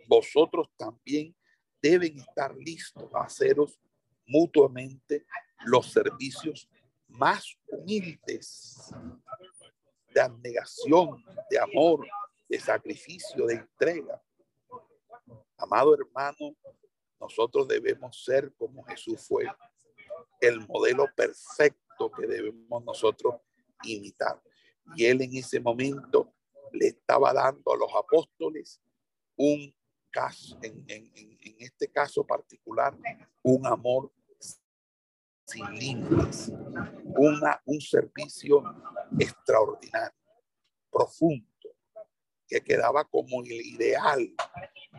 vosotros 0.09 0.69
también 0.77 1.35
deben 1.81 2.19
estar 2.19 2.55
listos 2.57 3.09
a 3.15 3.25
haceros 3.25 3.79
mutuamente 4.27 5.25
los 5.65 5.91
servicios 5.91 6.69
más 7.09 7.57
humildes 7.69 8.93
de 10.13 10.21
abnegación, 10.21 11.25
de 11.51 11.59
amor, 11.59 12.07
de 12.49 12.61
sacrificio, 12.61 13.47
de 13.47 13.55
entrega. 13.55 14.23
Amado 15.57 15.95
hermano, 15.95 16.57
nosotros 17.21 17.69
debemos 17.69 18.23
ser 18.25 18.53
como 18.55 18.83
Jesús 18.85 19.21
fue, 19.27 19.47
el 20.41 20.61
modelo 20.67 21.07
perfecto 21.15 22.11
que 22.11 22.27
debemos 22.27 22.85
nosotros 22.85 23.37
imitar. 23.85 24.43
Y 24.97 25.05
él 25.05 25.23
en 25.23 25.37
ese 25.37 25.61
momento 25.61 26.35
le 26.73 26.89
estaba 26.89 27.33
dando 27.33 27.73
a 27.73 27.77
los 27.77 27.91
apóstoles 27.95 28.81
un 29.37 29.75
caso, 30.11 30.59
en, 30.63 30.85
este 31.59 31.91
caso 31.91 32.25
particular, 32.27 32.97
un 33.43 33.67
amor 33.67 34.13
sin 35.47 35.67
límites, 35.75 36.53
una, 37.17 37.61
un 37.65 37.81
servicio 37.81 38.63
extraordinario, 39.19 40.17
profundo, 40.91 41.47
que 42.47 42.61
quedaba 42.61 43.05
como 43.05 43.43
el 43.43 43.53
ideal 43.53 44.35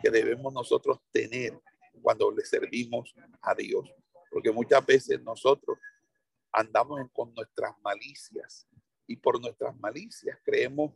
que 0.02 0.10
debemos 0.10 0.52
nosotros 0.52 0.98
tener 1.12 1.58
cuando 2.02 2.30
le 2.30 2.44
servimos 2.44 3.14
a 3.40 3.54
Dios. 3.54 3.92
Porque 4.30 4.50
muchas 4.50 4.84
veces 4.84 5.22
nosotros 5.22 5.78
andamos 6.52 7.00
con 7.12 7.32
nuestras 7.34 7.72
malicias 7.80 8.66
y 9.06 9.16
por 9.16 9.40
nuestras 9.40 9.76
malicias 9.78 10.38
creemos 10.44 10.92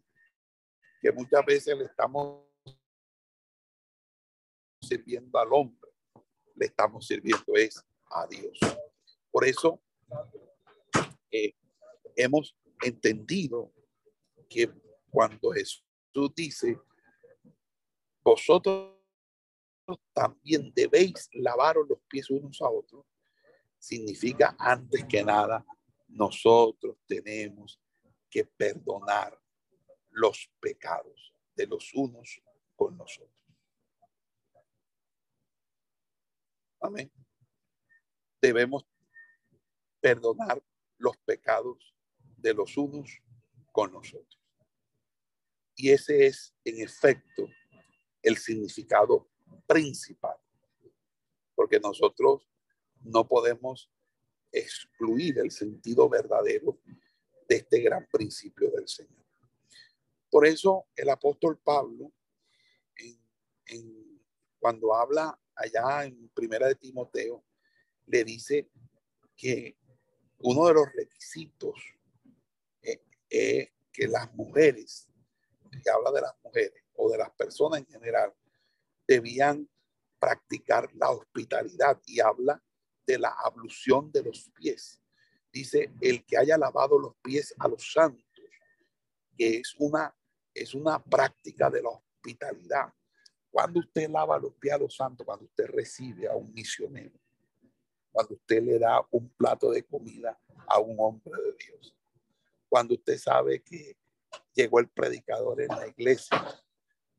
que 1.00 1.12
muchas 1.12 1.44
veces 1.44 1.76
le 1.76 1.84
estamos 1.84 2.44
sirviendo 4.80 5.38
al 5.38 5.52
hombre, 5.52 5.90
le 6.54 6.66
estamos 6.66 7.06
sirviendo 7.06 7.54
es 7.54 7.84
a 8.10 8.26
Dios. 8.26 8.58
Por 9.30 9.46
eso 9.46 9.82
eh, 11.30 11.54
hemos 12.16 12.56
entendido 12.82 13.72
que 14.48 14.70
cuando 15.10 15.50
Jesús 15.50 15.82
dice, 16.34 16.78
vosotros 18.22 18.96
también 20.12 20.72
debéis 20.74 21.28
lavaros 21.32 21.88
los 21.88 22.00
pies 22.08 22.30
unos 22.30 22.60
a 22.60 22.68
otros, 22.68 23.06
significa 23.78 24.56
antes 24.58 25.04
que 25.04 25.22
nada, 25.22 25.64
nosotros 26.08 26.96
tenemos 27.06 27.80
que 28.30 28.44
perdonar 28.44 29.38
los 30.18 30.50
pecados 30.58 31.32
de 31.54 31.66
los 31.66 31.94
unos 31.94 32.42
con 32.74 32.96
nosotros. 32.96 33.32
Amén. 36.80 37.10
Debemos 38.40 38.84
perdonar 40.00 40.62
los 40.96 41.16
pecados 41.18 41.94
de 42.36 42.52
los 42.52 42.76
unos 42.76 43.20
con 43.72 43.92
nosotros. 43.92 44.40
Y 45.76 45.90
ese 45.90 46.26
es, 46.26 46.52
en 46.64 46.82
efecto, 46.82 47.48
el 48.20 48.36
significado 48.36 49.30
principal. 49.66 50.36
Porque 51.54 51.78
nosotros 51.78 52.48
no 53.02 53.28
podemos 53.28 53.88
excluir 54.50 55.38
el 55.38 55.52
sentido 55.52 56.08
verdadero 56.08 56.80
de 57.48 57.56
este 57.56 57.80
gran 57.80 58.08
principio 58.10 58.70
del 58.72 58.88
Señor. 58.88 59.27
Por 60.30 60.46
eso 60.46 60.86
el 60.94 61.08
apóstol 61.08 61.58
Pablo, 61.58 62.12
cuando 64.58 64.94
habla 64.94 65.38
allá 65.54 66.04
en 66.04 66.28
Primera 66.30 66.66
de 66.68 66.74
Timoteo, 66.74 67.44
le 68.06 68.24
dice 68.24 68.70
que 69.36 69.76
uno 70.38 70.66
de 70.66 70.74
los 70.74 70.92
requisitos 70.92 71.74
es, 72.82 73.00
que 73.92 74.06
las 74.06 74.32
mujeres, 74.34 75.08
que 75.82 75.90
habla 75.90 76.12
de 76.12 76.20
las 76.20 76.34
mujeres 76.42 76.84
o 76.94 77.10
de 77.10 77.18
las 77.18 77.30
personas 77.30 77.80
en 77.80 77.86
general, 77.86 78.32
debían 79.06 79.68
practicar 80.18 80.88
la 80.94 81.10
hospitalidad 81.10 82.00
y 82.06 82.20
habla 82.20 82.62
de 83.06 83.18
la 83.18 83.30
ablución 83.44 84.12
de 84.12 84.22
los 84.22 84.50
pies. 84.54 85.00
Dice, 85.52 85.92
el 86.00 86.24
que 86.24 86.36
haya 86.36 86.58
lavado 86.58 86.98
los 86.98 87.16
pies 87.22 87.54
a 87.58 87.68
los 87.68 87.92
santos, 87.92 88.24
que 89.36 89.58
es 89.58 89.74
una, 89.78 90.14
es 90.54 90.74
una 90.74 91.02
práctica 91.02 91.70
de 91.70 91.82
la 91.82 91.90
hospitalidad. 91.90 92.92
Cuando 93.50 93.80
usted 93.80 94.08
lava 94.08 94.38
los 94.38 94.54
pies 94.54 94.74
a 94.74 94.78
los 94.78 94.94
santos, 94.94 95.24
cuando 95.24 95.44
usted 95.46 95.66
recibe 95.66 96.28
a 96.28 96.34
un 96.34 96.52
misionero, 96.52 97.18
cuando 98.12 98.34
usted 98.34 98.62
le 98.62 98.78
da 98.78 99.00
un 99.10 99.28
plato 99.30 99.70
de 99.70 99.84
comida 99.84 100.38
a 100.66 100.78
un 100.80 100.96
hombre 100.98 101.32
de 101.42 101.52
Dios, 101.64 101.96
cuando 102.68 102.94
usted 102.94 103.18
sabe 103.18 103.62
que 103.62 103.96
llegó 104.54 104.80
el 104.80 104.88
predicador 104.88 105.60
en 105.60 105.68
la 105.68 105.86
iglesia 105.86 106.44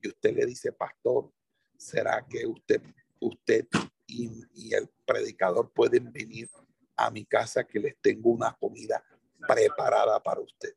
y 0.02 0.10
usted 0.10 0.36
le 0.36 0.46
dice, 0.46 0.72
pastor, 0.72 1.32
¿será 1.78 2.26
que 2.28 2.46
usted, 2.46 2.82
usted 3.20 3.66
y, 4.06 4.74
el 4.74 4.90
predicador 5.06 5.72
pueden 5.72 6.12
venir 6.12 6.50
a 6.96 7.10
mi 7.10 7.26
casa 7.26 7.66
que 7.66 7.80
les 7.80 8.00
tengo 8.02 8.30
una 8.30 8.56
comida 8.60 9.04
preparada 9.48 10.22
para 10.22 10.42
usted? 10.42 10.74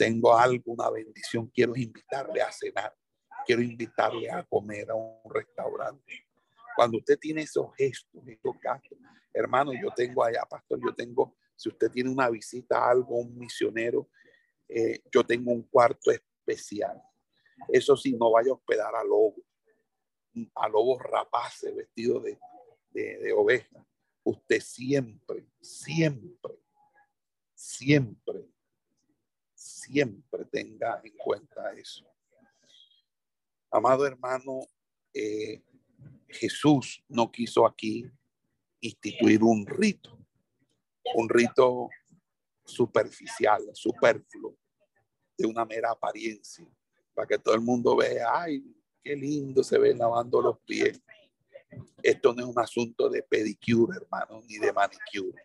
Tengo 0.00 0.34
alguna 0.34 0.88
bendición, 0.88 1.48
quiero 1.48 1.76
invitarle 1.76 2.40
a 2.40 2.50
cenar, 2.50 2.96
quiero 3.44 3.60
invitarle 3.60 4.30
a 4.30 4.42
comer 4.44 4.90
a 4.90 4.94
un 4.94 5.30
restaurante. 5.30 6.26
Cuando 6.74 6.96
usted 6.96 7.18
tiene 7.18 7.42
esos 7.42 7.66
gestos, 7.76 8.26
estos 8.26 8.58
gastos, 8.62 8.96
hermano, 9.30 9.72
yo 9.74 9.90
tengo 9.94 10.24
allá, 10.24 10.40
pastor, 10.48 10.80
yo 10.82 10.94
tengo, 10.94 11.36
si 11.54 11.68
usted 11.68 11.90
tiene 11.90 12.08
una 12.08 12.30
visita 12.30 12.78
a 12.78 12.92
algo, 12.92 13.16
un 13.16 13.36
misionero, 13.36 14.08
eh, 14.66 15.02
yo 15.12 15.22
tengo 15.22 15.52
un 15.52 15.64
cuarto 15.64 16.10
especial. 16.10 16.98
Eso 17.68 17.94
sí, 17.94 18.14
no 18.14 18.30
vaya 18.30 18.52
a 18.52 18.54
hospedar 18.54 18.94
a 18.94 19.04
lobos, 19.04 19.44
a 20.54 20.66
lobos 20.70 21.02
rapaces 21.02 21.76
vestidos 21.76 22.22
de, 22.22 22.38
de, 22.88 23.18
de 23.18 23.32
oveja. 23.34 23.86
Usted 24.24 24.60
siempre, 24.62 25.46
siempre, 25.60 26.54
siempre, 27.52 28.49
siempre 29.90 30.44
tenga 30.44 31.00
en 31.02 31.12
cuenta 31.16 31.72
eso. 31.72 32.06
Amado 33.70 34.06
hermano, 34.06 34.60
eh, 35.12 35.62
Jesús 36.28 37.02
no 37.08 37.30
quiso 37.30 37.66
aquí 37.66 38.08
instituir 38.80 39.42
un 39.42 39.66
rito, 39.66 40.16
un 41.14 41.28
rito 41.28 41.88
superficial, 42.64 43.62
superfluo, 43.72 44.56
de 45.36 45.46
una 45.46 45.64
mera 45.64 45.90
apariencia, 45.90 46.66
para 47.12 47.26
que 47.26 47.38
todo 47.38 47.54
el 47.54 47.60
mundo 47.60 47.96
vea, 47.96 48.42
ay, 48.42 48.62
qué 49.02 49.16
lindo 49.16 49.64
se 49.64 49.78
ve 49.78 49.94
lavando 49.94 50.40
los 50.40 50.60
pies. 50.60 51.02
Esto 52.02 52.32
no 52.32 52.42
es 52.42 52.46
un 52.46 52.58
asunto 52.58 53.08
de 53.08 53.22
pedicure, 53.22 53.96
hermano, 53.96 54.42
ni 54.46 54.58
de 54.58 54.72
manicure. 54.72 55.42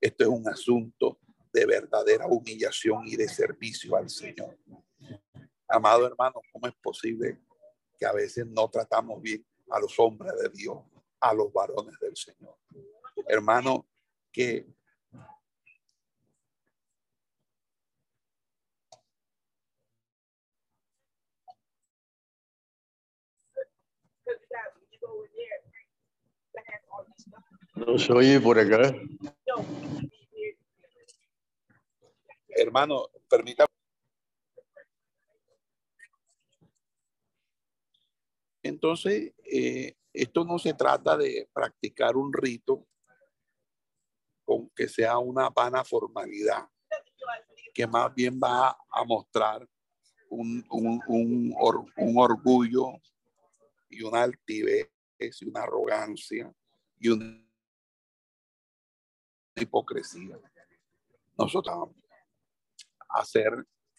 Esto 0.00 0.24
es 0.24 0.30
un 0.30 0.48
asunto 0.48 1.18
de 1.56 1.64
verdadera 1.64 2.26
humillación 2.26 3.04
y 3.06 3.16
de 3.16 3.26
servicio 3.26 3.96
al 3.96 4.10
Señor. 4.10 4.58
Amado 5.66 6.06
hermano, 6.06 6.34
¿cómo 6.52 6.66
es 6.66 6.74
posible 6.74 7.40
que 7.98 8.04
a 8.04 8.12
veces 8.12 8.46
no 8.46 8.68
tratamos 8.68 9.22
bien 9.22 9.42
a 9.70 9.80
los 9.80 9.98
hombres 9.98 10.34
de 10.38 10.50
Dios, 10.50 10.76
a 11.18 11.32
los 11.32 11.50
varones 11.50 11.98
del 11.98 12.14
Señor? 12.14 12.58
Hermano, 13.26 13.86
que 14.30 14.66
No 27.74 27.98
soy 27.98 28.38
por 28.38 28.58
acá. 28.58 28.94
Hermano, 32.56 33.08
permítame. 33.28 33.68
Entonces, 38.62 39.32
eh, 39.44 39.94
esto 40.12 40.44
no 40.44 40.58
se 40.58 40.72
trata 40.72 41.16
de 41.16 41.48
practicar 41.52 42.16
un 42.16 42.32
rito 42.32 42.86
con 44.44 44.70
que 44.70 44.88
sea 44.88 45.18
una 45.18 45.50
vana 45.50 45.84
formalidad, 45.84 46.68
que 47.74 47.86
más 47.86 48.14
bien 48.14 48.40
va 48.42 48.70
a 48.70 49.04
mostrar 49.04 49.68
un, 50.30 50.64
un, 50.70 51.00
un, 51.06 51.54
un 51.96 52.18
orgullo 52.18 52.92
y 53.90 54.02
una 54.02 54.22
altivez 54.22 54.90
y 55.18 55.44
una 55.48 55.62
arrogancia 55.62 56.52
y 56.98 57.08
una 57.08 57.46
hipocresía. 59.56 60.38
Nosotros 61.36 61.90
hacer 63.08 63.52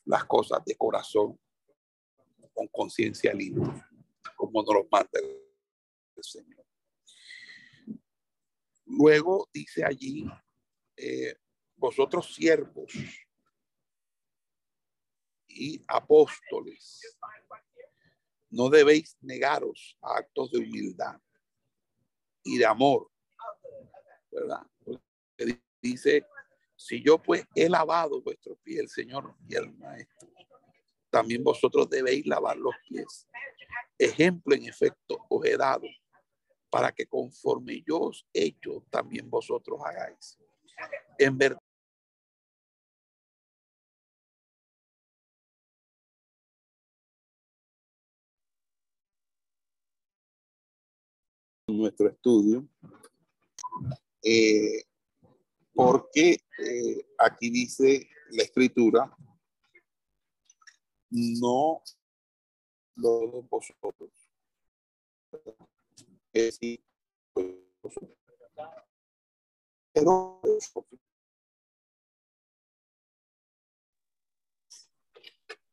las 0.05 0.26
cosas 0.26 0.64
de 0.66 0.76
corazón, 0.76 1.39
con 2.53 2.68
conciencia 2.68 3.34
limpia, 3.34 3.88
como 4.36 4.64
nos 4.64 4.74
lo 4.74 4.88
manda 4.91 5.20
el 5.20 6.24
Señor. 6.24 6.66
Luego 8.86 9.49
dice 9.53 9.84
allí, 9.84 10.26
eh, 10.95 11.36
vosotros 11.76 12.34
siervos 12.34 12.91
y 15.47 15.84
apóstoles, 15.88 17.01
no 18.49 18.70
debéis 18.70 19.18
negaros 19.22 19.97
a 20.01 20.18
actos 20.18 20.51
de 20.51 20.60
humildad 20.60 21.20
y 22.43 22.58
de 22.58 22.66
amor, 22.66 23.12
¿verdad? 24.32 24.66
dice, 25.82 26.26
si 26.88 27.04
yo 27.04 27.22
pues 27.22 27.46
he 27.54 27.68
lavado 27.68 28.22
vuestros 28.22 28.58
pies, 28.64 28.80
el 28.80 28.88
Señor 28.88 29.36
y 29.46 29.56
el 29.56 29.74
Maestro, 29.74 30.30
también 31.10 31.44
vosotros 31.44 31.90
debéis 31.90 32.26
lavar 32.26 32.56
los 32.56 32.74
pies. 32.88 33.28
Ejemplo 33.98 34.56
en 34.56 34.66
efecto 34.66 35.26
os 35.28 35.46
he 35.46 35.58
dado 35.58 35.86
para 36.70 36.94
que 36.94 37.06
conforme 37.06 37.84
yo 37.86 38.00
os 38.00 38.26
he 38.34 38.46
hecho, 38.46 38.86
también 38.90 39.30
vosotros 39.30 39.82
hagáis. 39.84 40.38
En 41.20 41.38
verdad. 41.38 41.60
Nuestro 51.68 52.08
estudio, 52.08 52.66
eh, 54.24 54.87
porque 55.78 56.39
eh, 56.57 57.07
aquí 57.19 57.51
dice 57.51 58.09
la 58.32 58.41
escritura, 58.41 59.15
no 61.11 61.84
lo 62.95 63.43
vosotros. 63.43 64.11
Es 66.34 66.59
pero 69.93 70.41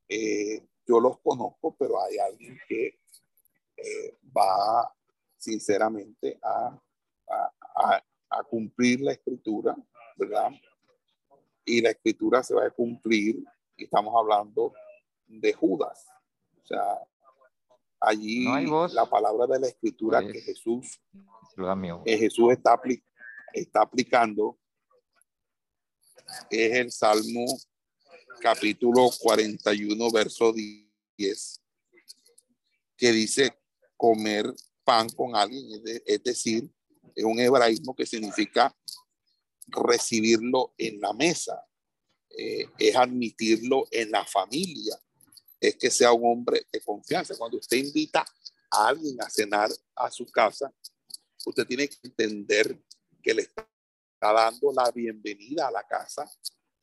eh, 0.08 0.68
yo 0.86 1.00
los 1.00 1.18
conozco, 1.20 1.74
pero 1.78 2.02
hay 2.02 2.18
alguien 2.18 2.58
que 2.68 3.00
eh, 3.76 4.18
va 4.36 4.94
sinceramente 5.38 6.38
a, 6.42 6.78
cumplir 8.50 9.00
la 9.00 9.12
escritura 9.12 9.76
¿verdad? 10.16 10.50
Y 11.64 11.80
la 11.80 11.90
escritura 11.90 12.42
se 12.42 12.54
va 12.54 12.66
a 12.66 12.70
cumplir, 12.70 13.42
y 13.76 13.84
estamos 13.84 14.14
hablando 14.16 14.72
de 15.26 15.52
Judas. 15.52 16.06
O 16.62 16.66
sea, 16.66 16.98
allí 18.00 18.44
la 18.92 19.06
palabra 19.06 19.46
de 19.46 19.60
la 19.60 19.68
escritura 19.68 20.20
que 20.26 20.40
Jesús, 20.40 21.00
que 22.04 22.18
Jesús 22.18 22.52
está, 22.52 22.80
está 23.52 23.82
aplicando 23.82 24.58
es 26.50 26.72
el 26.72 26.90
Salmo 26.90 27.44
capítulo 28.40 29.10
41, 29.20 30.10
verso 30.10 30.52
10, 30.52 31.60
que 32.96 33.12
dice 33.12 33.58
comer 33.96 34.52
pan 34.84 35.08
con 35.10 35.34
alguien, 35.36 35.82
es 36.04 36.22
decir, 36.22 36.68
es 37.14 37.24
un 37.24 37.38
hebraísmo 37.38 37.94
que 37.94 38.06
significa 38.06 38.74
recibirlo 39.66 40.74
en 40.78 41.00
la 41.00 41.12
mesa, 41.12 41.64
eh, 42.30 42.66
es 42.78 42.96
admitirlo 42.96 43.86
en 43.90 44.10
la 44.10 44.24
familia, 44.24 44.98
es 45.60 45.76
que 45.76 45.90
sea 45.90 46.12
un 46.12 46.30
hombre 46.30 46.66
de 46.72 46.80
confianza. 46.80 47.36
Cuando 47.36 47.58
usted 47.58 47.78
invita 47.78 48.24
a 48.70 48.88
alguien 48.88 49.16
a 49.22 49.30
cenar 49.30 49.70
a 49.94 50.10
su 50.10 50.26
casa, 50.26 50.72
usted 51.46 51.66
tiene 51.66 51.88
que 51.88 51.96
entender 52.02 52.78
que 53.22 53.34
le 53.34 53.42
está 53.42 53.66
dando 54.20 54.72
la 54.72 54.90
bienvenida 54.90 55.68
a 55.68 55.70
la 55.70 55.86
casa, 55.86 56.30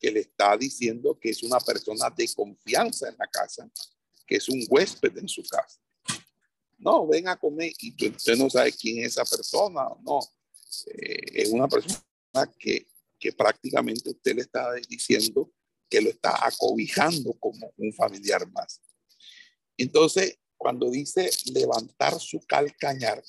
que 0.00 0.10
le 0.10 0.20
está 0.20 0.56
diciendo 0.56 1.18
que 1.20 1.30
es 1.30 1.42
una 1.42 1.60
persona 1.60 2.10
de 2.10 2.28
confianza 2.34 3.08
en 3.08 3.16
la 3.18 3.26
casa, 3.28 3.70
que 4.26 4.36
es 4.36 4.48
un 4.48 4.64
huésped 4.68 5.16
en 5.18 5.28
su 5.28 5.42
casa. 5.42 5.80
No, 6.78 7.06
ven 7.06 7.28
a 7.28 7.36
comer 7.36 7.72
y 7.78 7.94
usted 8.08 8.36
no 8.36 8.50
sabe 8.50 8.72
quién 8.72 8.98
es 9.04 9.12
esa 9.12 9.24
persona, 9.24 9.86
no. 10.02 10.18
Eh, 10.86 11.42
es 11.42 11.50
una 11.50 11.68
persona 11.68 12.02
que, 12.58 12.86
prácticamente 13.36 14.10
usted 14.10 14.34
le 14.34 14.42
está 14.42 14.72
diciendo 14.88 15.52
que 15.88 16.00
lo 16.00 16.10
está 16.10 16.44
acobijando 16.44 17.34
como 17.38 17.72
un 17.76 17.92
familiar 17.92 18.50
más. 18.50 18.80
Entonces, 19.76 20.38
cuando 20.56 20.90
dice 20.90 21.30
levantar 21.52 22.18
su 22.18 22.40
calcañar, 22.46 23.22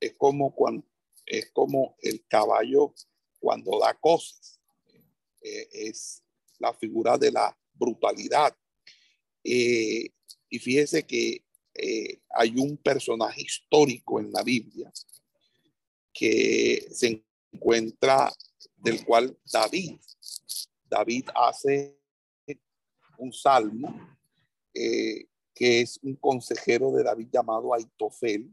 es 0.00 0.14
como, 0.18 0.54
cuando, 0.54 0.86
es 1.24 1.50
como 1.52 1.96
el 2.02 2.26
caballo 2.26 2.94
cuando 3.38 3.78
da 3.78 3.94
cosas. 3.94 4.60
Eh, 5.40 5.68
es 5.72 6.22
la 6.58 6.74
figura 6.74 7.16
de 7.16 7.30
la 7.30 7.56
brutalidad. 7.72 8.54
Eh, 9.42 10.10
y 10.50 10.58
fíjese 10.58 11.06
que 11.06 11.44
eh, 11.74 12.20
hay 12.30 12.54
un 12.56 12.76
personaje 12.76 13.42
histórico 13.42 14.20
en 14.20 14.32
la 14.32 14.42
Biblia 14.42 14.92
que 16.12 16.86
se 16.90 17.24
encuentra 17.54 18.32
del 18.76 19.04
cual 19.04 19.36
David, 19.50 19.98
David 20.88 21.28
hace 21.34 21.98
un 23.18 23.32
salmo 23.32 23.94
eh, 24.74 25.26
que 25.54 25.80
es 25.80 26.00
un 26.02 26.16
consejero 26.16 26.90
de 26.92 27.04
David 27.04 27.28
llamado 27.32 27.72
Aitofel. 27.72 28.52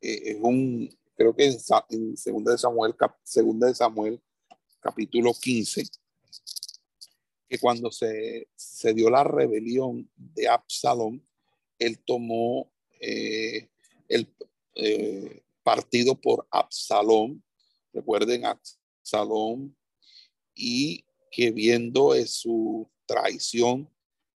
Eh, 0.00 0.22
es 0.32 0.38
un, 0.40 0.90
creo 1.14 1.34
que 1.34 1.46
en, 1.46 1.56
en 1.90 2.16
segunda 2.16 2.52
de 2.52 2.58
Samuel, 2.58 2.94
segunda 3.22 3.68
de 3.68 3.74
Samuel, 3.74 4.20
capítulo 4.80 5.32
15, 5.32 5.84
que 7.48 7.58
cuando 7.58 7.90
se, 7.90 8.48
se 8.56 8.92
dio 8.92 9.08
la 9.08 9.24
rebelión 9.24 10.10
de 10.16 10.48
Absalón, 10.48 11.24
él 11.78 11.98
tomó 12.04 12.70
eh, 13.00 13.68
el 14.08 14.28
partido 15.62 16.20
por 16.20 16.46
Absalón 16.50 17.42
recuerden 17.92 18.44
a 18.46 18.60
Salón, 19.02 19.76
y 20.54 21.04
que 21.30 21.50
viendo 21.50 22.14
su 22.26 22.90
traición 23.06 23.88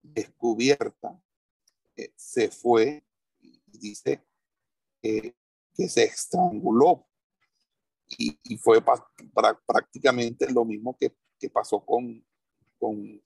descubierta, 0.02 1.20
eh, 1.96 2.12
se 2.16 2.50
fue 2.50 3.04
y 3.40 3.60
dice 3.66 4.22
que 5.00 5.34
se 5.88 6.04
estranguló. 6.04 7.06
Y, 8.18 8.36
fue 8.56 8.82
prácticamente 9.64 10.50
lo 10.52 10.64
mismo 10.64 10.96
que, 10.98 11.14
pasó 11.48 11.84
con, 11.84 12.24
con, 12.78 13.18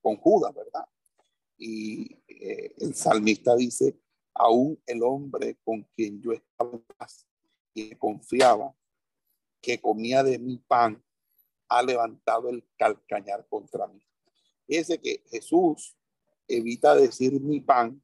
con, 0.00 0.16
Judas, 0.16 0.54
¿verdad? 0.54 0.86
Y 1.58 2.10
eh, 2.26 2.74
el 2.78 2.94
salmista 2.94 3.54
dice, 3.54 3.96
aún 4.34 4.82
el 4.86 5.02
hombre 5.02 5.58
con 5.62 5.82
quien 5.94 6.20
yo 6.22 6.32
estaba 6.32 6.72
en 6.72 6.84
paz 6.96 7.26
y 7.74 7.94
confiaba, 7.96 8.74
que 9.64 9.80
comía 9.80 10.22
de 10.22 10.38
mi 10.38 10.58
pan, 10.58 11.02
ha 11.68 11.82
levantado 11.82 12.50
el 12.50 12.62
calcañar 12.76 13.46
contra 13.48 13.86
mí. 13.86 14.00
Ese 14.68 15.00
que 15.00 15.22
Jesús 15.30 15.96
evita 16.46 16.94
decir 16.94 17.40
mi 17.40 17.60
pan 17.60 18.02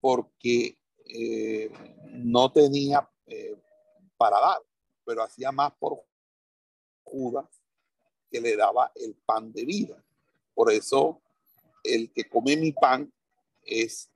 porque 0.00 0.78
eh, 1.04 1.70
no 2.12 2.52
tenía 2.52 3.08
eh, 3.26 3.56
para 4.16 4.38
dar, 4.40 4.58
pero 5.04 5.22
hacía 5.24 5.50
más 5.50 5.72
por 5.74 6.04
Judas 7.02 7.46
que 8.30 8.40
le 8.40 8.56
daba 8.56 8.92
el 8.94 9.14
pan 9.14 9.52
de 9.52 9.64
vida. 9.64 10.04
Por 10.54 10.70
eso 10.70 11.20
el 11.82 12.12
que 12.12 12.24
come 12.24 12.56
mi 12.56 12.72
pan 12.72 13.12
es 13.62 14.08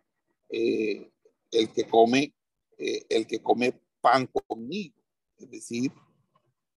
eh, 0.49 1.11
el 1.51 1.73
que 1.73 1.85
come 1.85 2.33
el 2.79 3.27
que 3.27 3.43
come 3.43 3.79
pan 4.01 4.27
conmigo, 4.27 4.97
es 5.37 5.51
decir, 5.51 5.93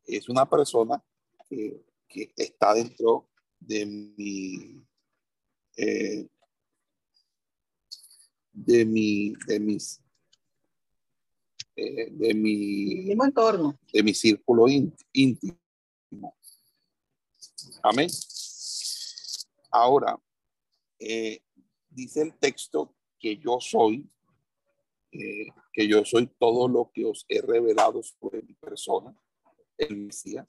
es 0.06 0.30
una 0.30 0.49
persona 0.49 1.04
que, 1.49 1.84
que 2.08 2.34
está 2.36 2.74
dentro 2.74 3.30
de 3.60 3.86
mi 3.86 4.86
de 8.54 8.86
mi, 8.86 9.34
de 9.47 9.60
mis, 9.60 9.99
eh, 11.76 12.10
de 12.12 12.34
mi, 12.36 13.12
entorno, 13.12 13.80
de 13.91 14.04
mi 14.04 14.14
círculo 14.14 14.66
íntimo. 15.12 15.58
Amén. 17.82 18.10
Ahora, 19.72 20.22
eh, 20.99 21.41
dice 21.89 22.22
el 22.22 22.38
texto 22.38 22.95
que 23.20 23.38
yo 23.38 23.58
soy, 23.60 24.08
eh, 25.12 25.47
que 25.74 25.88
yo 25.88 26.06
soy 26.06 26.28
todo 26.39 26.68
lo 26.68 26.91
que 26.93 27.06
os 27.06 27.26
he 27.28 27.41
revelado 27.41 28.01
sobre 28.04 28.43
mi 28.43 28.54
persona, 28.54 29.18
el 29.78 29.97
Mesías. 29.97 30.47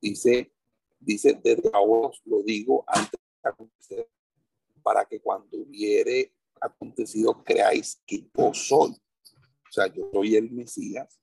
Dice, 0.00 0.52
dice, 1.00 1.40
desde 1.42 1.70
ahora 1.72 2.08
os 2.08 2.20
lo 2.24 2.42
digo 2.42 2.84
antes 2.86 3.18
para 4.82 5.04
que 5.04 5.20
cuando 5.20 5.58
hubiere 5.58 6.32
acontecido, 6.60 7.42
creáis 7.44 8.00
que 8.06 8.28
yo 8.36 8.54
soy. 8.54 8.90
O 8.90 9.72
sea, 9.72 9.86
yo 9.86 10.08
soy 10.12 10.36
el 10.36 10.50
Mesías, 10.50 11.20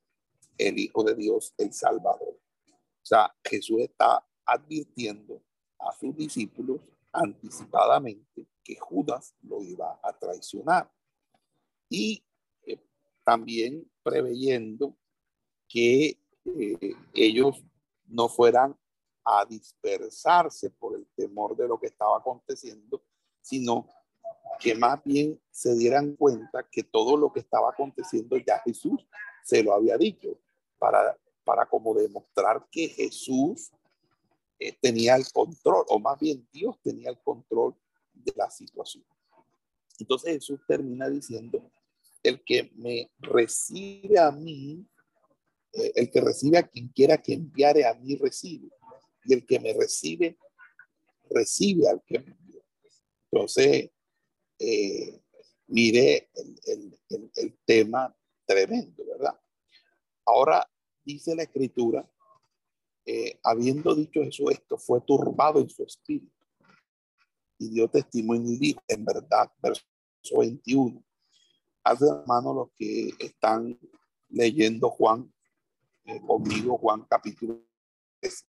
el 0.57 0.78
Hijo 0.78 1.03
de 1.03 1.15
Dios, 1.15 1.53
el 1.57 1.73
Salvador. 1.73 2.39
O 2.69 3.05
sea, 3.05 3.36
Jesús 3.43 3.82
está 3.82 4.26
advirtiendo 4.45 5.41
a 5.80 5.91
sus 5.93 6.15
discípulos 6.15 6.82
anticipadamente 7.11 8.47
que 8.63 8.76
Judas 8.76 9.36
lo 9.41 9.61
iba 9.61 9.99
a 10.03 10.17
traicionar. 10.17 10.91
Y 11.89 12.23
eh, 12.63 12.80
también 13.23 13.89
preveyendo 14.03 14.97
que 15.67 16.19
eh, 16.46 16.96
ellos 17.14 17.64
no 18.08 18.30
fueran 18.30 18.78
a 19.24 19.46
dispersarse 19.46 20.70
por 20.70 20.96
el 20.96 21.08
temor 21.16 21.56
de 21.56 21.68
lo 21.68 21.80
que 21.80 21.88
estaba 21.88 22.18
aconteciendo, 22.18 23.04
sino 23.41 23.88
que 24.60 24.76
más 24.76 25.04
bien 25.04 25.39
se 25.50 25.76
dieran 25.76 26.16
cuenta 26.16 26.68
que 26.70 26.84
todo 26.84 27.18
lo 27.18 27.34
que 27.34 27.39
estaba 27.39 27.70
aconteciendo 27.72 28.38
ya 28.38 28.60
Jesús 28.60 29.06
se 29.43 29.64
lo 29.64 29.74
había 29.74 29.98
dicho 29.98 30.38
para, 30.78 31.18
para 31.43 31.66
como 31.66 31.93
demostrar 31.93 32.66
que 32.72 32.88
Jesús 32.89 33.72
eh, 34.60 34.78
tenía 34.80 35.16
el 35.16 35.26
control, 35.34 35.86
o 35.89 36.00
más 36.00 36.20
bien 36.20 36.48
Dios 36.52 36.80
tenía 36.82 37.10
el 37.10 37.20
control 37.20 37.76
de 38.14 38.34
la 38.36 38.50
situación. 38.50 39.04
Entonces 40.00 40.34
Jesús 40.34 40.60
termina 40.68 41.10
diciendo, 41.10 41.72
el 42.24 42.43
que 42.43 42.72
me 42.76 43.12
recibe 43.20 44.18
a 44.18 44.32
mí, 44.32 44.86
eh, 45.76 45.91
el 45.95 46.09
que 46.09 46.21
recibe 46.21 46.57
a 46.57 46.67
quien 46.67 46.88
quiera 46.88 47.21
que 47.21 47.34
enviare 47.34 47.86
a 47.86 47.93
mí 47.95 48.15
recibe, 48.15 48.69
y 49.26 49.34
el 49.34 49.45
que 49.45 49.59
me 49.59 49.73
recibe, 49.73 50.38
recibe 51.30 51.89
al 51.89 52.01
que 52.05 52.19
me 52.19 52.32
envió. 52.32 52.63
Entonces, 53.30 53.91
eh, 54.57 55.21
mire 55.67 56.30
el, 56.65 57.57
tema 57.65 58.15
tremendo, 58.45 59.03
¿verdad? 59.05 59.38
Ahora 60.26 60.69
dice 61.03 61.36
la 61.36 61.43
escritura, 61.43 62.09
eh, 63.05 63.38
habiendo 63.43 63.93
dicho 63.95 64.21
eso, 64.21 64.49
esto 64.49 64.78
fue 64.78 65.01
turbado 65.01 65.59
en 65.59 65.69
su 65.69 65.84
espíritu 65.84 66.32
y 67.59 67.69
dio 67.69 67.89
testimonio 67.89 68.57
en 68.88 69.05
verdad, 69.05 69.51
verso 69.61 69.84
21, 70.38 71.03
hace 71.84 72.05
mano 72.28 72.53
los 72.53 72.71
que 72.78 73.09
están 73.19 73.78
leyendo 74.30 74.89
Juan 74.89 75.34
conmigo, 76.26 76.78
Juan 76.78 77.06
capítulo 77.10 77.62
3. 78.22 78.45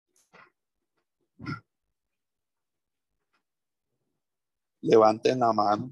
levanten 4.86 5.38
la 5.38 5.52
mano. 5.52 5.90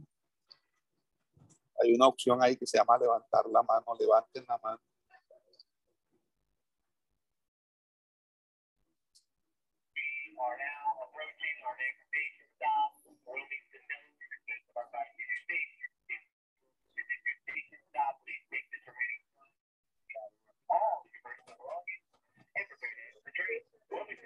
Hay 1.83 1.95
una 1.95 2.07
opción 2.07 2.43
ahí 2.43 2.57
que 2.57 2.67
se 2.67 2.79
llama 2.79 2.99
levantar 2.99 3.47
la 3.47 3.62
mano. 3.62 3.85
Levanten 3.99 4.45
la 4.49 4.59
mano. 4.59 4.81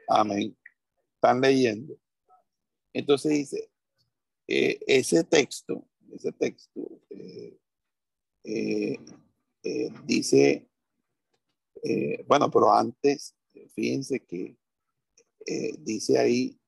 Amén. 0.09 0.57
Están 1.15 1.41
leyendo. 1.41 1.99
Entonces 2.93 3.33
dice, 3.33 3.71
eh, 4.47 4.81
ese 4.87 5.23
texto, 5.25 5.87
ese 6.11 6.33
texto 6.33 7.03
eh, 7.11 7.59
eh, 8.45 9.91
dice, 10.05 10.67
bueno, 12.27 12.51
pero 12.51 12.73
antes, 12.73 13.35
fíjense 13.75 14.25
que 14.25 14.57
dice 15.79 16.19
ahí, 16.19 16.59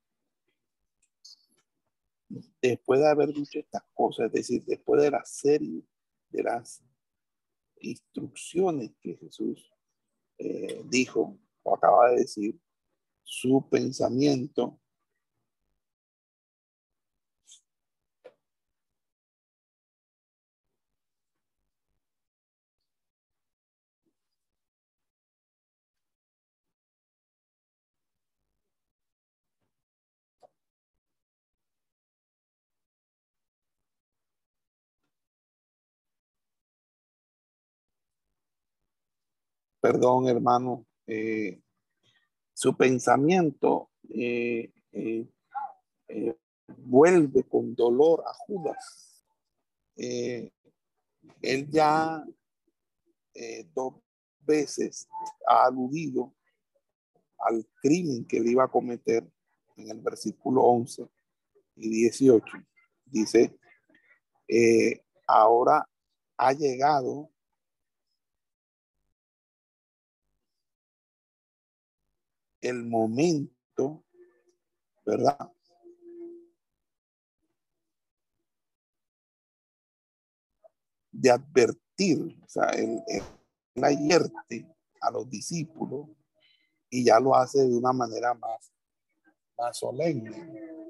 después 2.62 3.01
de 3.01 3.09
haber 3.09 3.32
dicho 3.32 3.59
estas 3.59 3.82
cosas, 3.95 4.26
es 4.26 4.32
decir, 4.32 4.64
después 4.64 5.03
de 5.03 5.11
la 5.11 5.24
serie 5.24 5.82
de 6.28 6.43
las 6.43 6.82
instrucciones 7.80 8.93
que 9.01 9.16
Jesús 9.16 9.72
dijo 10.84 11.38
o 11.62 11.74
acaba 11.74 12.11
de 12.11 12.18
decir, 12.18 12.61
su 13.25 13.68
pensamiento. 13.71 14.79
Perdón 39.81 40.29
hermano, 40.29 40.87
eh, 41.07 41.61
su 42.61 42.77
pensamiento 42.77 43.89
eh, 44.11 44.71
eh, 44.93 45.27
vuelve 46.77 47.43
con 47.45 47.75
dolor 47.75 48.23
a 48.27 48.35
Judas. 48.35 49.25
él 49.97 51.71
ya 51.71 52.23
dos 53.73 53.95
veces 54.41 55.09
ha 55.49 55.69
aludido 55.69 56.35
al 57.39 57.67
crimen 57.81 58.27
que 58.27 58.41
le 58.41 58.51
iba 58.51 58.65
a 58.65 58.71
cometer 58.71 59.27
en 59.79 59.91
el 59.91 60.01
versículo 60.01 60.63
11 60.63 61.09
y 61.77 61.89
18. 61.89 62.45
Dice, 63.07 63.59
ahora 65.27 65.89
ha 66.37 66.53
llegado 66.53 67.31
el 72.61 72.85
momento, 72.85 74.05
¿verdad? 75.05 75.51
De 81.11 81.31
advertir, 81.31 82.39
o 82.43 82.49
sea, 82.49 82.71
el, 82.71 83.03
advierte 83.83 84.67
a 85.01 85.11
los 85.11 85.29
discípulos 85.29 86.09
y 86.89 87.05
ya 87.05 87.19
lo 87.21 87.35
hace 87.35 87.67
de 87.67 87.77
una 87.77 87.93
manera 87.93 88.35
más, 88.35 88.73
más 89.57 89.79
solemne. 89.79 90.81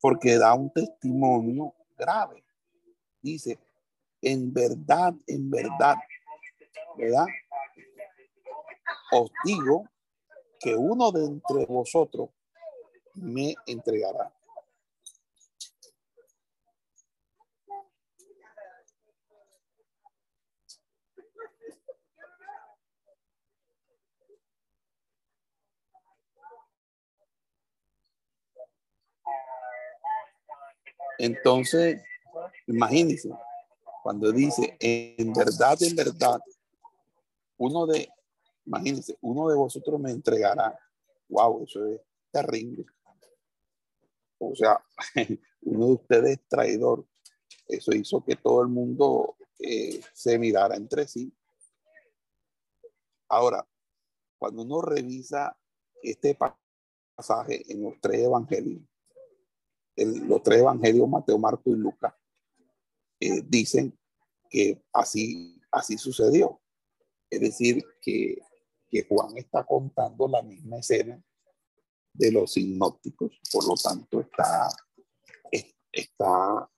Porque 0.00 0.38
da 0.38 0.54
un 0.54 0.72
testimonio 0.72 1.74
grave. 1.96 2.44
Dice, 3.20 3.58
en 4.20 4.52
verdad, 4.52 5.14
en 5.26 5.50
verdad, 5.50 5.96
¿verdad? 6.96 7.26
Os 9.12 9.30
digo 9.44 9.88
que 10.58 10.74
uno 10.74 11.12
de 11.12 11.24
entre 11.24 11.64
vosotros 11.66 12.30
me 13.14 13.54
entregará. 13.66 14.32
Entonces, 31.18 32.02
imagínense, 32.66 33.30
cuando 34.02 34.30
dice, 34.32 34.76
en 34.80 35.32
verdad, 35.32 35.82
en 35.82 35.96
verdad, 35.96 36.40
uno 37.56 37.86
de, 37.86 38.08
imagínense, 38.66 39.16
uno 39.22 39.48
de 39.48 39.56
vosotros 39.56 40.00
me 40.00 40.10
entregará. 40.10 40.78
Wow, 41.28 41.64
eso 41.64 41.86
es 41.86 42.00
terrible. 42.30 42.84
O 44.38 44.54
sea, 44.54 44.78
uno 45.62 45.86
de 45.86 45.92
ustedes 45.92 46.30
es 46.38 46.48
traidor. 46.48 47.06
Eso 47.66 47.92
hizo 47.92 48.24
que 48.24 48.36
todo 48.36 48.62
el 48.62 48.68
mundo 48.68 49.36
eh, 49.58 50.00
se 50.12 50.38
mirara 50.38 50.76
entre 50.76 51.08
sí. 51.08 51.32
Ahora, 53.28 53.66
cuando 54.38 54.62
uno 54.62 54.82
revisa 54.82 55.56
este 56.02 56.36
pasaje 56.36 57.64
en 57.72 57.82
los 57.82 57.94
tres 58.00 58.22
evangelios, 58.22 58.82
los 59.96 60.42
tres 60.42 60.60
evangelios, 60.60 61.08
Mateo, 61.08 61.38
Marco 61.38 61.70
y 61.70 61.76
Lucas, 61.76 62.14
eh, 63.18 63.42
dicen 63.42 63.98
que 64.50 64.84
así, 64.92 65.60
así 65.72 65.96
sucedió. 65.98 66.60
Es 67.30 67.40
decir, 67.40 67.82
que, 68.00 68.38
que 68.88 69.06
Juan 69.08 69.36
está 69.36 69.64
contando 69.64 70.28
la 70.28 70.42
misma 70.42 70.78
escena 70.78 71.20
de 72.12 72.32
los 72.32 72.52
sinópticos, 72.52 73.40
por 73.52 73.66
lo 73.66 73.74
tanto 73.74 74.20
está, 74.20 74.68
está 75.92 76.70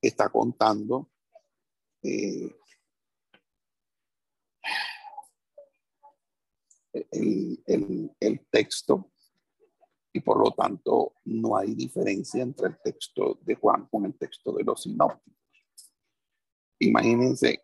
está 0.00 0.28
contando 0.30 1.10
eh, 2.02 2.56
el, 6.92 8.10
el, 8.18 8.46
texto 8.50 9.12
y 10.12 10.20
por 10.20 10.38
lo 10.38 10.52
tanto 10.52 11.14
no 11.24 11.56
hay 11.56 11.74
diferencia 11.74 12.42
entre 12.42 12.68
el 12.68 12.78
texto 12.82 13.38
de 13.42 13.54
Juan 13.54 13.86
con 13.86 14.06
el 14.06 14.16
texto 14.16 14.52
de 14.52 14.64
los 14.64 14.82
sinópticos. 14.82 15.39
Imagínense 16.80 17.62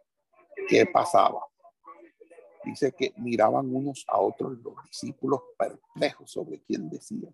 qué 0.69 0.87
pasaba. 0.87 1.41
Dice 2.65 2.93
que 2.93 3.13
miraban 3.17 3.75
unos 3.75 4.05
a 4.09 4.21
otros 4.21 4.59
los 4.59 4.75
discípulos 4.85 5.41
perplejos 5.57 6.31
sobre 6.31 6.61
quién 6.61 6.91
decía. 6.91 7.33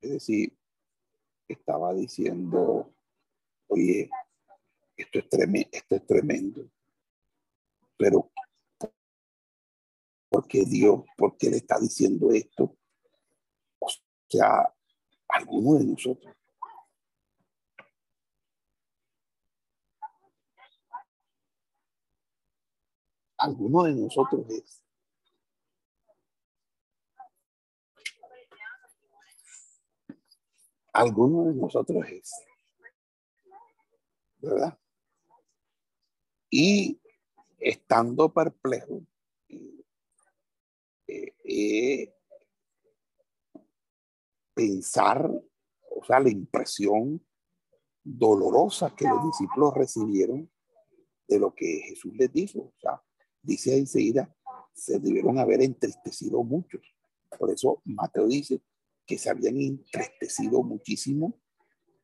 Es 0.00 0.10
decir, 0.10 0.56
estaba 1.48 1.92
diciendo, 1.94 2.94
oye, 3.66 4.08
esto 4.96 5.18
es, 5.18 5.28
tremendo, 5.28 5.68
esto 5.72 5.96
es 5.96 6.06
tremendo. 6.06 6.70
Pero 7.96 8.30
porque 10.28 10.64
Dios, 10.64 11.02
porque 11.16 11.50
le 11.50 11.56
está 11.56 11.80
diciendo 11.80 12.30
esto. 12.30 12.76
O 13.80 13.88
sea, 14.28 14.72
alguno 15.28 15.78
de 15.78 15.84
nosotros. 15.84 16.37
Alguno 23.38 23.84
de 23.84 23.94
nosotros 23.94 24.44
es. 24.50 24.82
Alguno 30.92 31.44
de 31.44 31.54
nosotros 31.54 32.04
es. 32.08 32.32
¿Verdad? 34.38 34.78
Y 36.50 37.00
estando 37.58 38.32
perplejo, 38.32 39.02
eh, 41.06 42.14
pensar, 44.54 45.30
o 45.90 46.04
sea, 46.04 46.20
la 46.20 46.30
impresión 46.30 47.24
dolorosa 48.02 48.94
que 48.96 49.06
los 49.06 49.24
discípulos 49.24 49.74
recibieron 49.74 50.50
de 51.28 51.38
lo 51.38 51.54
que 51.54 51.82
Jesús 51.88 52.14
les 52.16 52.32
dijo. 52.32 52.60
O 52.60 52.74
sea, 52.80 53.02
dice 53.42 53.76
enseguida, 53.76 54.34
se 54.74 54.98
debieron 54.98 55.38
haber 55.38 55.62
entristecido 55.62 56.42
muchos. 56.42 56.82
Por 57.38 57.50
eso 57.50 57.82
Mateo 57.84 58.26
dice 58.26 58.62
que 59.06 59.18
se 59.18 59.30
habían 59.30 59.60
entristecido 59.60 60.62
muchísimo 60.62 61.40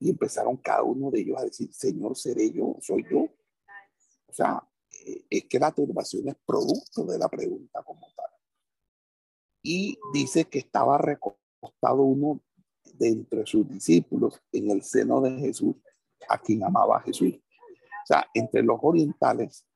y 0.01 0.11
empezaron 0.11 0.57
cada 0.57 0.83
uno 0.83 1.11
de 1.11 1.21
ellos 1.21 1.39
a 1.39 1.45
decir, 1.45 1.73
Señor, 1.73 2.17
seré 2.17 2.51
yo, 2.51 2.77
soy 2.81 3.05
yo. 3.11 3.21
O 4.27 4.33
sea, 4.33 4.67
eh, 5.07 5.25
es 5.31 5.45
que 5.45 5.59
la 5.59 5.73
turbación 5.73 6.29
es 6.29 6.37
producto 6.45 7.05
de 7.05 7.19
la 7.19 7.29
pregunta 7.29 7.83
como 7.83 8.07
tal 8.17 8.35
y 9.65 9.99
dice 10.13 10.45
que 10.45 10.59
estaba 10.59 10.99
recostado 10.99 12.03
uno 12.03 12.41
de 12.93 13.09
entre 13.09 13.47
sus 13.47 13.67
discípulos 13.67 14.41
en 14.53 14.71
el 14.71 14.83
seno 14.83 15.23
de 15.23 15.39
Jesús, 15.39 15.75
a 16.29 16.39
quien 16.39 16.63
amaba 16.63 16.99
a 16.99 17.01
Jesús. 17.01 17.35
O 17.35 18.07
sea, 18.07 18.27
entre 18.35 18.63
los 18.63 18.79
orientales 18.83 19.67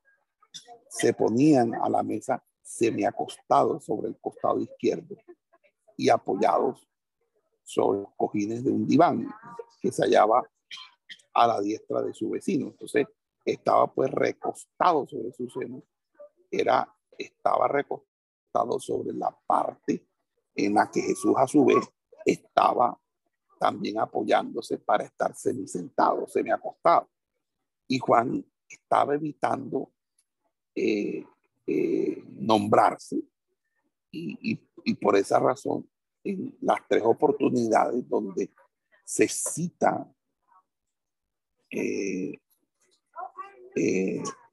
se 0.90 1.12
ponían 1.12 1.74
a 1.74 1.88
la 1.88 2.02
mesa 2.02 2.42
semiacostados 2.62 3.84
sobre 3.84 4.08
el 4.08 4.18
costado 4.20 4.60
izquierdo 4.60 5.16
y 5.96 6.08
apoyados 6.08 6.86
sobre 7.64 8.00
los 8.00 8.14
cojines 8.16 8.64
de 8.64 8.70
un 8.70 8.86
diván 8.86 9.28
que 9.80 9.92
se 9.92 10.02
hallaba 10.02 10.42
a 11.34 11.46
la 11.46 11.60
diestra 11.60 12.02
de 12.02 12.14
su 12.14 12.30
vecino. 12.30 12.68
Entonces, 12.68 13.06
estaba 13.44 13.92
pues 13.92 14.10
recostado 14.10 15.06
sobre 15.06 15.32
su 15.32 15.48
seno, 15.48 15.82
era, 16.50 16.94
estaba 17.16 17.68
recostado 17.68 18.78
sobre 18.80 19.12
la 19.14 19.36
parte 19.46 20.06
en 20.54 20.74
la 20.74 20.90
que 20.90 21.00
Jesús 21.00 21.34
a 21.36 21.46
su 21.46 21.64
vez 21.64 21.88
estaba 22.24 22.98
también 23.58 23.98
apoyándose 23.98 24.78
para 24.78 25.04
estar 25.04 25.34
semi 25.34 25.66
sentado, 25.66 26.26
semi 26.26 26.50
acostado. 26.50 27.08
Y 27.86 27.98
Juan 27.98 28.44
estaba 28.68 29.14
evitando 29.14 29.92
eh, 30.80 31.26
eh, 31.66 32.22
nombrarse 32.38 33.20
y, 34.12 34.54
por 35.02 35.16
esa 35.16 35.40
razón 35.40 35.90
en 36.22 36.56
las 36.60 36.78
tres 36.88 37.02
oportunidades 37.04 38.08
donde 38.08 38.50
se 39.04 39.26
cita 39.26 40.08
eh, 41.70 42.38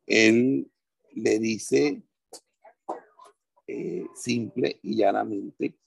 él 0.08 0.72
le 1.12 1.40
dice 1.40 2.02
simple 4.16 4.80
y 4.82 4.96
llanamente 4.96 5.78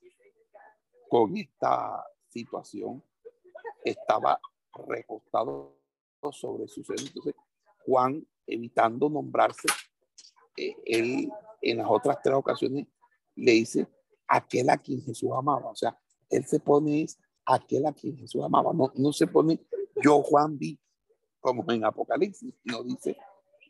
con 1.08 1.36
esta 1.36 2.04
situación 2.28 3.02
estaba 3.84 4.40
recostado 4.86 5.76
sobre 6.32 6.68
su 6.68 6.84
seno. 6.84 7.02
Entonces, 7.06 7.34
Juan, 7.84 8.26
evitando 8.46 9.08
nombrarse, 9.08 9.68
eh, 10.58 10.76
él 10.84 11.32
en 11.62 11.78
las 11.78 11.86
otras 11.88 12.18
tres 12.22 12.34
ocasiones 12.34 12.86
le 13.34 13.52
dice 13.52 13.86
aquel 14.26 14.70
a 14.70 14.76
quien 14.76 15.02
Jesús 15.02 15.30
amaba. 15.36 15.70
O 15.70 15.76
sea, 15.76 15.98
él 16.28 16.44
se 16.44 16.60
pone 16.60 17.06
aquel 17.44 17.86
a 17.86 17.92
quien 17.92 18.16
Jesús 18.16 18.42
amaba. 18.42 18.72
No, 18.72 18.92
no 18.94 19.12
se 19.12 19.26
pone 19.26 19.60
yo, 20.02 20.22
Juan, 20.22 20.58
vi, 20.58 20.78
como 21.40 21.64
en 21.72 21.84
Apocalipsis, 21.84 22.54
no 22.64 22.82
dice 22.84 23.16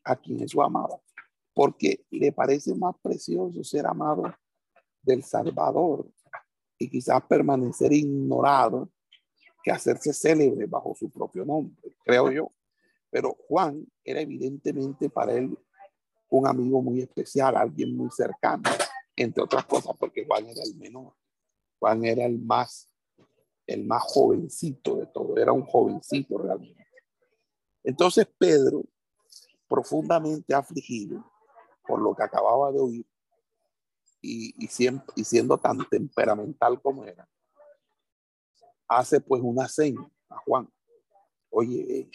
a 0.05 0.17
quien 0.17 0.39
Jesús 0.39 0.61
amaba 0.63 1.01
porque 1.59 2.05
le 2.11 2.31
parece 2.31 2.73
más 2.77 2.95
precioso 3.03 3.65
ser 3.65 3.85
amado 3.85 4.33
del 5.03 5.25
Salvador 5.25 6.09
y 6.79 6.89
quizás 6.89 7.21
permanecer 7.29 7.93
ignorado 7.93 8.89
que 9.65 9.73
hacerse 9.73 10.13
célebre 10.13 10.67
bajo 10.67 10.95
su 10.95 11.11
propio 11.11 11.45
nombre, 11.45 11.97
creo 12.05 12.31
yo. 12.31 12.53
Pero 13.11 13.37
Juan 13.49 13.85
era 14.05 14.21
evidentemente 14.21 15.11
para 15.11 15.33
él 15.33 15.59
un 16.31 16.47
amigo 16.47 16.83
muy 16.83 17.01
especial, 17.01 17.57
alguien 17.57 17.97
muy 17.97 18.11
cercano, 18.11 18.63
entre 19.17 19.43
otras 19.43 19.65
cosas, 19.65 19.97
porque 19.99 20.25
Juan 20.27 20.47
era 20.47 20.63
el 20.63 20.77
menor. 20.77 21.15
Juan 21.79 22.05
era 22.05 22.25
el 22.25 22.39
más 22.39 22.89
el 23.69 23.85
más 23.85 24.03
jovencito 24.03 24.97
de 24.97 25.07
todo, 25.07 25.37
era 25.37 25.53
un 25.53 25.65
jovencito 25.65 26.39
realmente. 26.39 26.87
Entonces 27.85 28.27
Pedro, 28.39 28.83
profundamente 29.69 30.55
afligido 30.55 31.23
por 31.87 32.01
lo 32.01 32.15
que 32.15 32.23
acababa 32.23 32.73
de 32.73 32.81
oír 32.81 33.07
y, 34.23 34.67
siempre, 34.69 35.07
y 35.17 35.25
siendo 35.25 35.59
tan 35.59 35.87
temperamental 35.89 36.81
como 36.81 37.05
era, 37.05 37.29
hace 38.89 39.21
pues 39.21 39.43
una 39.45 39.69
seña 39.69 40.11
a 40.31 40.39
Juan. 40.39 40.69
Oye, 41.51 42.01
eh, 42.01 42.11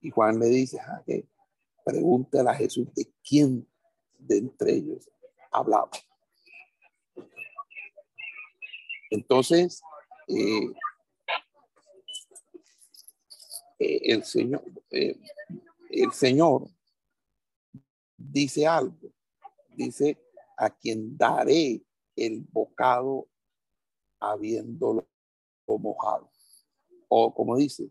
y 0.00 0.10
Juan 0.10 0.38
le 0.40 0.46
dice, 0.46 0.80
a 0.80 1.02
que 1.06 1.28
pregúntale 1.88 2.50
a 2.50 2.54
Jesús 2.54 2.92
de 2.92 3.10
quién 3.26 3.66
de 4.18 4.36
entre 4.36 4.74
ellos 4.74 5.10
hablaba. 5.50 5.90
Entonces, 9.10 9.80
eh, 10.26 10.66
eh, 13.78 14.00
el 14.02 14.22
Señor, 14.22 14.62
eh, 14.90 15.18
el 15.88 16.12
Señor 16.12 16.68
dice 18.18 18.66
algo, 18.66 19.10
dice 19.70 20.18
a 20.58 20.68
quien 20.68 21.16
daré 21.16 21.82
el 22.14 22.40
bocado 22.52 23.30
habiéndolo 24.20 25.08
mojado. 25.66 26.30
O 27.08 27.32
como 27.32 27.56
dice, 27.56 27.88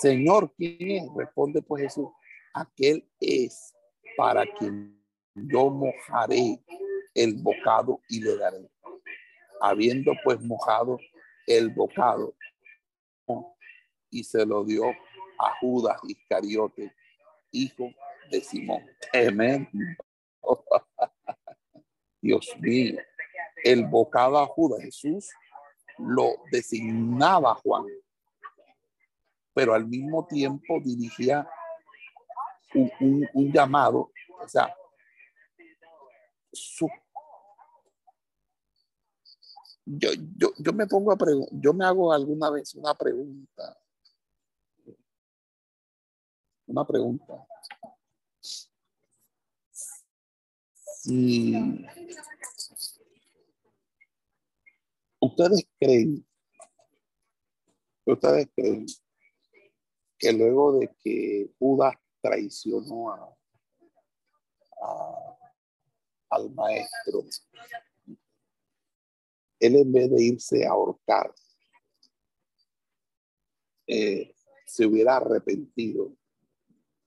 Señor, 0.00 0.52
¿quién 0.56 0.90
es? 0.90 1.14
Responde 1.16 1.62
pues 1.62 1.84
Jesús, 1.84 2.08
aquel 2.52 3.08
es 3.20 3.74
para 4.16 4.44
quien 4.58 5.00
yo 5.34 5.70
mojaré 5.70 6.62
el 7.14 7.34
bocado 7.34 8.00
y 8.08 8.20
le 8.20 8.36
daré. 8.36 8.70
Habiendo 9.60 10.12
pues 10.24 10.40
mojado 10.40 10.98
el 11.46 11.70
bocado 11.70 12.34
y 14.10 14.22
se 14.24 14.46
lo 14.46 14.64
dio 14.64 14.84
a 15.38 15.56
Judas 15.60 15.98
Iscariote, 16.06 16.92
hijo 17.50 17.90
de 18.30 18.40
Simón. 18.40 18.84
Amén. 19.12 19.68
Dios 22.22 22.54
mío, 22.60 22.98
el 23.64 23.86
bocado 23.86 24.38
a 24.38 24.46
Judas, 24.46 24.82
Jesús 24.82 25.30
lo 25.98 26.36
designaba 26.50 27.54
Juan, 27.56 27.86
pero 29.54 29.72
al 29.72 29.86
mismo 29.86 30.26
tiempo 30.26 30.80
dirigía 30.80 31.48
un, 32.74 33.52
llamado, 33.52 34.10
o 34.42 34.48
sea, 34.48 34.74
yo, 39.84 40.08
yo, 40.36 40.52
yo 40.58 40.72
me 40.72 40.86
pongo 40.88 41.12
a 41.12 41.16
preguntar, 41.16 41.56
yo 41.60 41.72
me 41.72 41.84
hago 41.84 42.12
alguna 42.12 42.50
vez 42.50 42.74
una 42.74 42.94
pregunta. 42.94 43.78
Una 46.66 46.84
pregunta. 46.86 47.46
Ustedes 55.20 55.68
creen, 55.78 56.26
ustedes 58.06 58.48
creen 58.56 58.86
que 60.24 60.32
luego 60.32 60.78
de 60.78 60.88
que 61.02 61.50
Judas 61.58 61.94
traicionó 62.22 63.10
a, 63.12 63.36
al 66.30 66.50
maestro, 66.54 67.24
él 69.60 69.76
en 69.76 69.92
vez 69.92 70.10
de 70.10 70.22
irse 70.22 70.66
a 70.66 70.70
ahorcar, 70.70 71.34
eh, 73.86 74.34
se 74.64 74.86
hubiera 74.86 75.16
arrepentido, 75.16 76.16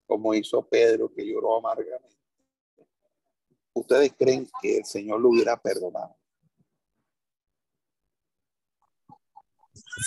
como 0.05 0.35
hizo 0.35 0.61
Pedro, 0.67 1.11
que 1.11 1.25
lloró 1.25 1.57
amargamente. 1.57 2.15
¿Ustedes 3.73 4.13
creen 4.15 4.47
que 4.61 4.77
el 4.77 4.85
Señor 4.85 5.21
lo 5.21 5.29
hubiera 5.29 5.59
perdonado? 5.59 6.15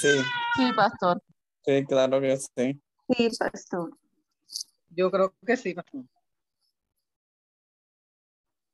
Sí. 0.01 0.21
Sí, 0.57 0.73
pastor. 0.77 1.21
Sí, 1.65 1.85
claro 1.87 2.21
que 2.21 2.37
sí. 2.37 2.81
Sí, 3.17 3.29
pastor. 3.39 3.97
Yo 4.91 5.11
creo 5.11 5.35
que 5.47 5.57
sí, 5.57 5.75
pastor. 5.75 6.05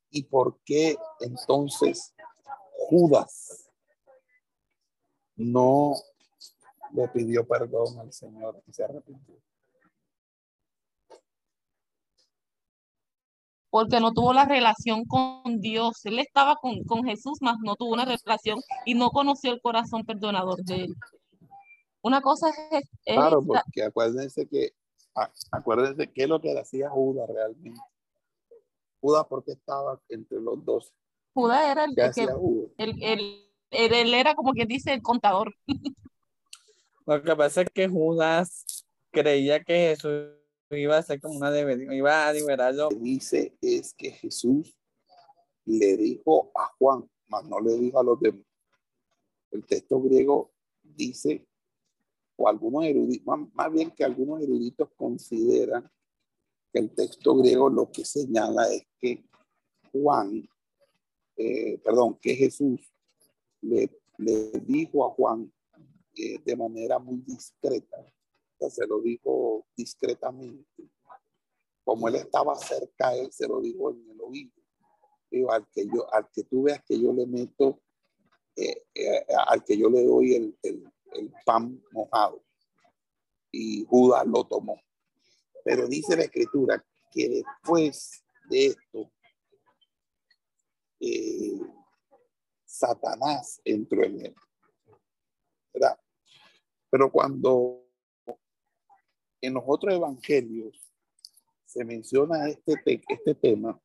¿Y 0.09 0.23
por 0.23 0.59
qué 0.63 0.95
entonces 1.19 2.13
Judas 2.89 3.67
no 5.35 5.93
le 6.93 7.07
pidió 7.09 7.47
perdón 7.47 7.99
al 7.99 8.11
Señor 8.11 8.61
y 8.67 8.73
se 8.73 8.83
arrepintió. 8.83 9.35
Porque 13.69 13.99
no 13.99 14.13
tuvo 14.13 14.33
la 14.33 14.45
relación 14.45 15.05
con 15.05 15.59
Dios. 15.59 16.05
Él 16.05 16.19
estaba 16.19 16.55
con, 16.55 16.83
con 16.85 17.03
Jesús, 17.03 17.41
más 17.41 17.57
no 17.61 17.75
tuvo 17.75 17.93
una 17.93 18.05
relación 18.05 18.59
y 18.85 18.95
no 18.95 19.09
conoció 19.09 19.51
el 19.51 19.61
corazón 19.61 20.03
perdonador 20.05 20.63
de 20.63 20.85
él. 20.85 20.95
Una 22.07 22.21
cosa 22.21 22.49
es... 22.71 22.89
claro, 23.05 23.43
porque 23.45 23.83
acuérdense 23.83 24.47
que, 24.47 24.71
acuérdense 25.51 26.09
que 26.11 26.23
es 26.23 26.29
lo 26.29 26.39
que 26.39 26.53
le 26.53 26.61
hacía 26.61 26.89
Judas 26.89 27.29
realmente. 27.29 27.81
Judas 29.01 29.25
porque 29.29 29.51
estaba 29.51 30.01
entre 30.07 30.39
los 30.39 30.63
dos. 30.63 30.93
Judas 31.33 31.69
era 31.69 31.83
el 31.83 31.95
que, 31.95 32.23
el, 32.77 33.03
el, 33.03 33.93
él, 33.93 34.13
era 34.13 34.35
como 34.35 34.53
quien 34.53 34.69
dice 34.69 34.93
el 34.93 35.01
contador. 35.01 35.53
Lo 37.05 37.21
que 37.21 37.35
pasa 37.35 37.61
es 37.61 37.69
que 37.73 37.87
Judas 37.87 38.85
creía 39.11 39.63
que 39.63 39.95
Jesús 39.95 40.29
iba 40.71 40.97
a 40.97 41.03
ser 41.03 41.21
como 41.21 41.37
una 41.37 41.51
debería, 41.51 41.93
iba 41.93 42.27
a 42.27 42.33
liberarlo. 42.33 42.83
Lo 42.83 42.89
que 42.89 42.95
dice 42.95 43.57
es 43.61 43.93
que 43.93 44.11
Jesús 44.11 44.77
le 45.65 45.97
dijo 45.97 46.51
a 46.55 46.71
Juan, 46.79 47.09
mas 47.27 47.43
no 47.45 47.59
le 47.59 47.73
dijo 47.77 47.99
a 47.99 48.03
los 48.03 48.19
demás. 48.19 48.45
El 49.51 49.65
texto 49.65 50.01
griego 50.01 50.51
dice, 50.81 51.47
o 52.37 52.47
algunos 52.47 52.85
eruditos, 52.85 53.35
más 53.53 53.71
bien 53.71 53.91
que 53.91 54.03
algunos 54.03 54.41
eruditos 54.41 54.89
consideran 54.95 55.89
que 56.71 56.79
el 56.79 56.91
texto 56.93 57.35
griego 57.35 57.69
lo 57.69 57.91
que 57.91 58.05
señala 58.05 58.71
es 58.71 58.83
que 58.99 59.25
Juan, 59.91 60.47
eh, 61.35 61.79
perdón, 61.83 62.17
que 62.21 62.35
Jesús 62.35 62.79
le, 63.61 63.89
dijo 64.65 65.05
a 65.05 65.09
Juan 65.11 65.51
eh, 66.15 66.39
de 66.43 66.55
manera 66.55 66.99
muy 66.99 67.17
discreta, 67.17 67.97
se 68.69 68.87
lo 68.87 69.01
dijo 69.01 69.67
discretamente. 69.75 70.89
Como 71.83 72.07
él 72.07 72.15
estaba 72.15 72.55
cerca, 72.55 73.15
él 73.15 73.31
se 73.31 73.47
lo 73.47 73.61
dijo 73.61 73.91
en 73.91 74.09
el 74.09 74.21
oído. 74.21 74.51
Digo, 75.29 75.51
al 75.51 75.67
que 75.69 75.85
yo, 75.85 76.11
al 76.13 76.29
que 76.31 76.43
tú 76.43 76.63
veas 76.63 76.83
que 76.83 76.99
yo 76.99 77.13
le 77.13 77.25
meto, 77.25 77.81
eh, 78.55 78.85
eh, 78.93 79.25
al 79.47 79.63
que 79.63 79.77
yo 79.77 79.89
le 79.89 80.03
doy 80.03 80.33
el, 80.35 80.57
el, 80.63 80.91
el, 81.13 81.33
pan 81.45 81.81
mojado. 81.91 82.43
Y 83.51 83.85
Judas 83.85 84.25
lo 84.27 84.45
tomó. 84.45 84.81
Pero 85.63 85.87
dice 85.87 86.15
la 86.15 86.23
escritura 86.23 86.85
que 87.11 87.29
después 87.29 88.23
de 88.49 88.65
esto, 88.67 89.11
eh, 90.99 91.59
Satanás 92.65 93.61
entró 93.63 94.03
en 94.03 94.25
él. 94.25 94.35
Pero 96.89 97.11
cuando 97.11 97.85
en 99.41 99.53
los 99.53 99.63
otros 99.67 99.93
evangelios 99.93 100.91
se 101.65 101.83
menciona 101.83 102.47
este, 102.49 103.01
este 103.07 103.35
tema, 103.35 103.79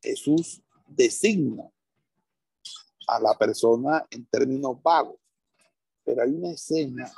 Jesús 0.00 0.62
designa 0.86 1.70
a 3.06 3.18
la 3.20 3.36
persona 3.36 4.06
en 4.10 4.26
términos 4.26 4.80
vagos. 4.82 5.18
Pero 6.08 6.22
hay 6.22 6.30
una 6.30 6.52
escena, 6.52 7.12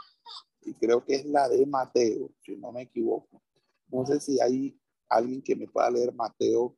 y 0.62 0.74
creo 0.74 1.04
que 1.04 1.14
es 1.14 1.24
la 1.24 1.48
de 1.48 1.64
Mateo, 1.64 2.32
si 2.40 2.56
no 2.56 2.72
me 2.72 2.82
equivoco. 2.82 3.40
No 3.86 4.04
sé 4.04 4.18
si 4.18 4.40
hay 4.40 4.76
alguien 5.08 5.40
que 5.42 5.54
me 5.54 5.68
pueda 5.68 5.88
leer 5.92 6.12
Mateo 6.12 6.76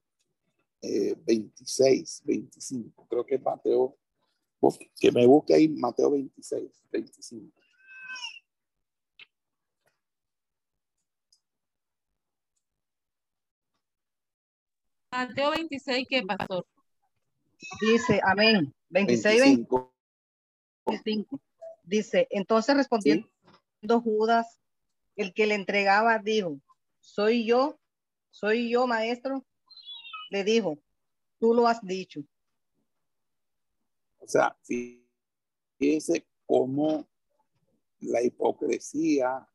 26, 0.83 2.19
eh, 2.19 2.23
25. 2.27 3.07
Creo 3.09 3.25
que 3.25 3.37
es 3.37 3.43
Mateo 3.43 3.97
que 5.01 5.11
me 5.11 5.27
busque 5.27 5.55
ahí 5.55 5.71
Mateo 5.71 6.11
26, 6.11 6.85
25. 6.93 7.59
Mateo 15.13 15.51
26, 15.53 16.07
¿qué 16.11 16.23
pastor? 16.25 16.67
Dice, 17.81 18.21
amén. 18.23 18.75
26, 18.91 19.41
25. 19.41 19.95
25. 20.87 21.41
Dice, 21.83 22.29
entonces 22.31 22.77
respondiendo 22.77 23.29
Judas, 24.03 24.61
el 25.17 25.35
que 25.35 25.47
le 25.47 25.55
entregaba, 25.55 26.19
dijo, 26.19 26.61
soy 27.01 27.45
yo, 27.45 27.79
soy 28.31 28.71
yo, 28.71 28.87
maestro. 28.87 29.45
Le 30.31 30.45
dijo, 30.45 30.79
tú 31.39 31.55
lo 31.55 31.67
has 31.67 31.83
dicho. 31.83 32.21
O 34.19 34.29
sea, 34.29 34.57
fíjense 35.79 36.27
cómo 36.47 37.07
la 38.01 38.23
hipocresía 38.23 39.47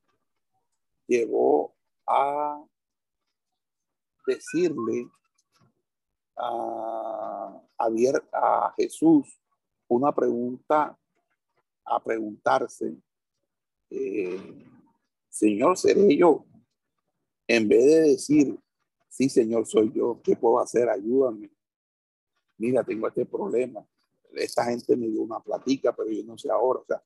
llevó 1.08 1.76
a 2.06 2.64
decirle 4.26 5.10
a, 6.36 7.62
a, 7.78 8.74
Jesús 8.76 9.40
una 9.88 10.14
pregunta, 10.14 10.98
a 11.88 12.04
preguntarse, 12.04 12.96
eh, 13.90 14.66
Señor, 15.30 15.78
¿seré 15.78 16.16
yo? 16.16 16.46
En 17.48 17.68
vez 17.68 17.86
de 17.86 18.02
decir, 18.02 18.60
sí, 19.10 19.30
Señor, 19.30 19.66
soy 19.66 19.92
yo, 19.94 20.20
¿qué 20.24 20.36
puedo 20.36 20.60
hacer? 20.60 20.90
Ayúdame. 20.90 21.50
Mira, 22.58 22.84
tengo 22.84 23.08
este 23.08 23.26
problema. 23.26 23.86
Esta 24.34 24.66
gente 24.66 24.96
me 24.98 25.08
dio 25.08 25.22
una 25.22 25.40
platica, 25.40 25.96
pero 25.96 26.10
yo 26.12 26.24
no 26.24 26.38
sé 26.38 26.50
ahora. 26.50 26.82
O 26.82 26.86
sea, 26.86 27.02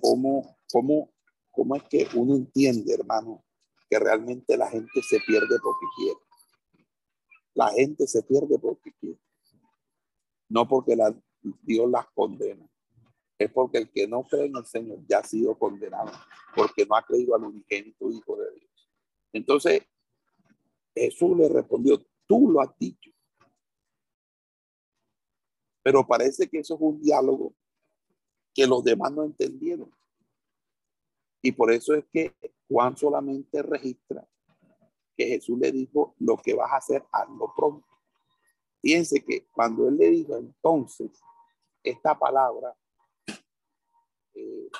cómo, 0.00 0.56
cómo, 0.70 1.12
cómo 1.50 1.76
es 1.76 1.82
que 1.84 2.06
uno 2.14 2.34
entiende, 2.34 2.92
hermano, 2.92 3.44
que 3.88 3.98
realmente 3.98 4.56
la 4.56 4.68
gente 4.68 5.00
se 5.08 5.18
pierde 5.26 5.56
porque 5.62 5.86
quiere. 5.96 6.20
La 7.54 7.68
gente 7.70 8.06
se 8.06 8.22
pierde 8.22 8.58
porque 8.58 8.92
quiere. 9.00 9.18
No 10.48 10.68
porque 10.68 10.96
la, 10.96 11.14
Dios 11.62 11.90
las 11.90 12.06
condena. 12.12 12.68
Es 13.42 13.50
porque 13.50 13.78
el 13.78 13.90
que 13.90 14.06
no 14.06 14.22
cree 14.22 14.46
en 14.46 14.56
el 14.56 14.64
Señor 14.64 15.00
ya 15.08 15.18
ha 15.18 15.24
sido 15.24 15.58
condenado, 15.58 16.12
porque 16.54 16.86
no 16.86 16.94
ha 16.94 17.02
creído 17.02 17.34
al 17.34 17.42
unigénito 17.42 18.08
Hijo 18.08 18.36
de 18.36 18.52
Dios. 18.52 18.90
Entonces, 19.32 19.82
Jesús 20.94 21.36
le 21.36 21.48
respondió, 21.48 22.06
tú 22.28 22.48
lo 22.48 22.60
has 22.60 22.70
dicho. 22.78 23.10
Pero 25.82 26.06
parece 26.06 26.48
que 26.48 26.60
eso 26.60 26.76
es 26.76 26.80
un 26.80 27.00
diálogo 27.02 27.52
que 28.54 28.64
los 28.64 28.84
demás 28.84 29.10
no 29.10 29.24
entendieron. 29.24 29.90
Y 31.42 31.50
por 31.50 31.72
eso 31.72 31.94
es 31.94 32.04
que 32.12 32.32
Juan 32.68 32.96
solamente 32.96 33.60
registra 33.62 34.24
que 35.16 35.26
Jesús 35.26 35.58
le 35.58 35.72
dijo, 35.72 36.14
lo 36.20 36.36
que 36.36 36.54
vas 36.54 36.70
a 36.70 36.76
hacer, 36.76 37.04
hazlo 37.10 37.52
pronto. 37.56 37.88
Fíjense 38.80 39.24
que 39.24 39.48
cuando 39.50 39.88
él 39.88 39.96
le 39.96 40.10
dijo 40.10 40.36
entonces, 40.36 41.10
esta 41.82 42.16
palabra 42.16 42.76
eh, 44.34 44.70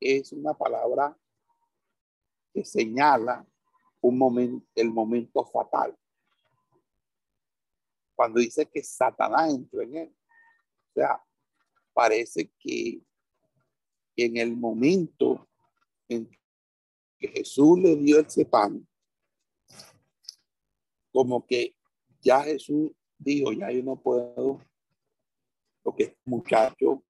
es 0.00 0.32
una 0.32 0.54
palabra 0.54 1.16
que 2.52 2.64
señala 2.64 3.46
un 4.00 4.18
momento, 4.18 4.66
el 4.74 4.90
momento 4.90 5.44
fatal. 5.46 5.96
Cuando 8.16 8.40
dice 8.40 8.66
que 8.66 8.82
Satanás 8.82 9.50
entró 9.50 9.82
en 9.82 9.96
él. 9.96 10.16
O 10.90 10.92
sea, 10.94 11.22
parece 11.92 12.50
que 12.58 13.00
en 14.16 14.36
el 14.36 14.56
momento 14.56 15.48
en 16.08 16.28
que 17.18 17.28
Jesús 17.28 17.78
le 17.78 17.96
dio 17.96 18.20
ese 18.20 18.44
pan, 18.44 18.86
como 21.12 21.46
que 21.46 21.76
ya 22.20 22.42
Jesús 22.42 22.92
dijo, 23.18 23.52
ya 23.52 23.70
yo 23.70 23.82
no 23.82 23.96
puedo, 23.96 24.60
porque 25.82 26.04
este 26.04 26.20
muchacho, 26.24 27.02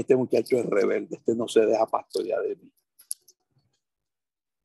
este 0.00 0.16
muchacho 0.16 0.56
es 0.56 0.66
rebelde, 0.66 1.16
este 1.16 1.34
no 1.34 1.48
se 1.48 1.64
deja 1.66 1.86
pastorear 1.86 2.42
de 2.42 2.56
mí. 2.56 2.72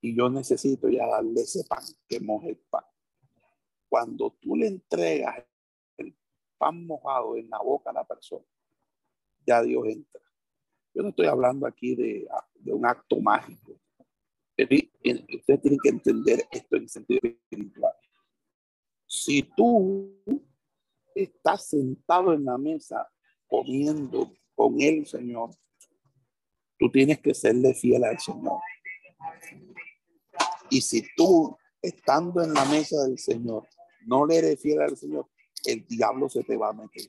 Y 0.02 0.16
yo 0.16 0.30
necesito 0.30 0.88
ya 0.90 1.07
darle 1.07 1.41
ese 1.41 1.64
pan, 1.64 1.84
que 2.07 2.20
moje 2.20 2.49
el 2.49 2.57
pan. 2.57 2.84
Cuando 3.90 4.32
tú 4.41 4.56
le 4.56 4.68
entregas 4.68 5.44
el 5.98 6.16
pan 6.57 6.86
mojado 6.86 7.38
en 7.38 7.49
la 7.49 7.60
boca 7.60 7.90
a 7.90 7.94
la 7.94 8.06
persona, 8.06 8.45
ya 9.45 9.62
Dios 9.64 9.86
entra. 9.88 10.22
Yo 10.94 11.03
no 11.03 11.10
estoy 11.10 11.28
hablando 11.28 11.66
aquí 11.68 11.95
de, 11.95 12.28
de 12.56 12.74
un 12.74 12.86
acto 12.86 13.20
mágico. 13.20 13.80
Usted 14.57 15.60
tiene 15.60 15.78
que 15.84 15.90
entender 15.90 16.48
esto 16.52 16.78
en 16.78 16.88
sentido 16.88 17.20
espiritual. 17.24 17.94
Si 19.06 19.44
tú 19.56 20.22
estás 21.14 21.68
sentado 21.68 22.34
en 22.34 22.45
la 22.45 22.57
mesa 22.57 23.10
comiendo 23.48 24.32
con 24.56 24.82
el 24.82 25.06
Señor, 25.06 25.52
tú 26.80 26.90
tienes 26.90 27.19
que 27.19 27.34
serle 27.34 27.73
fiel 27.73 28.03
al 28.03 28.19
Señor. 28.19 28.60
Y 30.69 30.82
si 30.82 31.06
tú, 31.15 31.56
estando 31.82 32.44
en 32.44 32.53
la 32.53 32.65
mesa 32.65 33.03
del 33.03 33.19
Señor, 33.19 33.68
no 34.06 34.26
le 34.26 34.38
eres 34.38 34.61
fiel 34.61 34.82
al 34.82 34.98
Señor, 34.98 35.30
el 35.65 35.86
diablo 35.86 36.30
se 36.30 36.44
te 36.44 36.57
va 36.57 36.69
a 36.69 36.73
meter. 36.73 37.03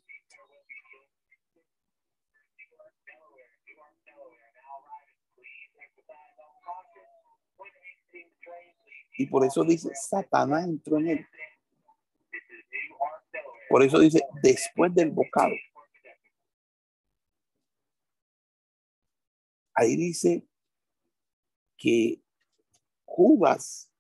Y 9.19 9.27
por 9.27 9.47
eso 9.47 9.65
dice, 9.65 9.91
Satanás 9.95 10.65
entró 10.65 10.99
en 10.99 11.09
él. 11.09 11.27
Por 13.71 13.83
eso 13.83 13.99
dice, 13.99 14.23
después 14.43 14.95
del 14.95 15.11
bocado. 15.11 15.55
Ahí 19.77 19.95
dice 19.95 20.49
que 21.77 22.23
Judas, 23.05 23.91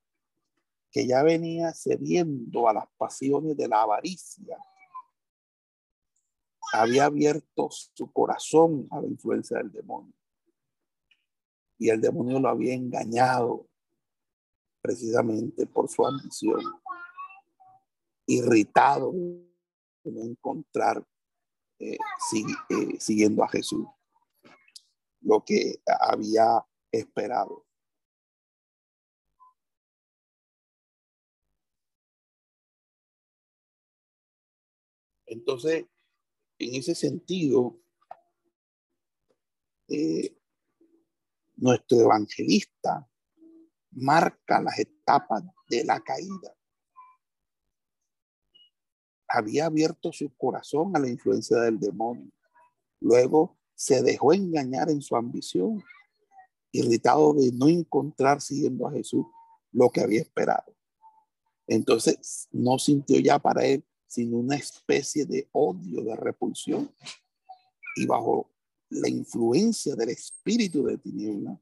que 0.90 1.06
ya 1.06 1.22
venía 1.22 1.74
cediendo 1.74 2.66
a 2.66 2.72
las 2.72 2.88
pasiones 2.96 3.58
de 3.58 3.68
la 3.68 3.82
avaricia, 3.82 4.56
había 6.72 7.04
abierto 7.04 7.68
su 7.70 8.10
corazón 8.10 8.88
a 8.90 9.02
la 9.02 9.06
influencia 9.06 9.58
del 9.58 9.70
demonio. 9.70 10.14
Y 11.78 11.90
el 11.90 12.00
demonio 12.00 12.40
lo 12.40 12.48
había 12.48 12.72
engañado 12.72 13.68
precisamente 14.80 15.66
por 15.66 15.90
su 15.90 16.06
ambición, 16.06 16.62
irritado 18.24 19.12
de 19.12 20.10
no 20.10 20.22
encontrar 20.22 21.06
eh, 21.78 21.98
eh, 22.32 22.96
siguiendo 22.98 23.44
a 23.44 23.48
Jesús 23.48 23.86
lo 25.26 25.44
que 25.44 25.82
había 26.00 26.64
esperado. 26.92 27.66
Entonces, 35.26 35.86
en 36.58 36.74
ese 36.76 36.94
sentido, 36.94 37.76
eh, 39.88 40.38
nuestro 41.56 42.00
evangelista 42.00 43.08
marca 43.90 44.62
las 44.62 44.78
etapas 44.78 45.42
de 45.68 45.84
la 45.84 46.00
caída. 46.00 46.54
Había 49.26 49.66
abierto 49.66 50.12
su 50.12 50.32
corazón 50.36 50.94
a 50.94 51.00
la 51.00 51.08
influencia 51.08 51.58
del 51.58 51.80
demonio. 51.80 52.30
Luego 53.00 53.55
se 53.76 54.02
dejó 54.02 54.32
engañar 54.32 54.90
en 54.90 55.00
su 55.00 55.14
ambición, 55.14 55.84
irritado 56.72 57.34
de 57.34 57.52
no 57.52 57.68
encontrar 57.68 58.40
siguiendo 58.40 58.88
a 58.88 58.92
Jesús 58.92 59.24
lo 59.70 59.90
que 59.90 60.00
había 60.00 60.22
esperado. 60.22 60.74
Entonces 61.68 62.48
no 62.50 62.78
sintió 62.78 63.20
ya 63.20 63.38
para 63.38 63.64
él 63.64 63.84
sino 64.08 64.38
una 64.38 64.56
especie 64.56 65.26
de 65.26 65.48
odio, 65.52 66.02
de 66.02 66.16
repulsión. 66.16 66.90
Y 67.96 68.06
bajo 68.06 68.50
la 68.90 69.08
influencia 69.08 69.94
del 69.94 70.10
espíritu 70.10 70.84
de 70.84 70.98
tiniebla, 70.98 71.60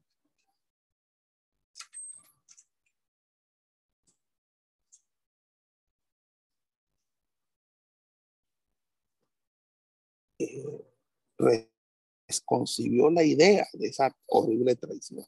eh, 10.39 11.74
concibió 12.45 13.09
la 13.09 13.23
idea 13.23 13.67
de 13.73 13.87
esa 13.87 14.15
horrible 14.27 14.75
traición. 14.75 15.25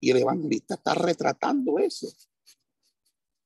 Y 0.00 0.10
el 0.10 0.18
evangelista 0.18 0.74
está 0.74 0.94
retratando 0.94 1.78
eso. 1.78 2.08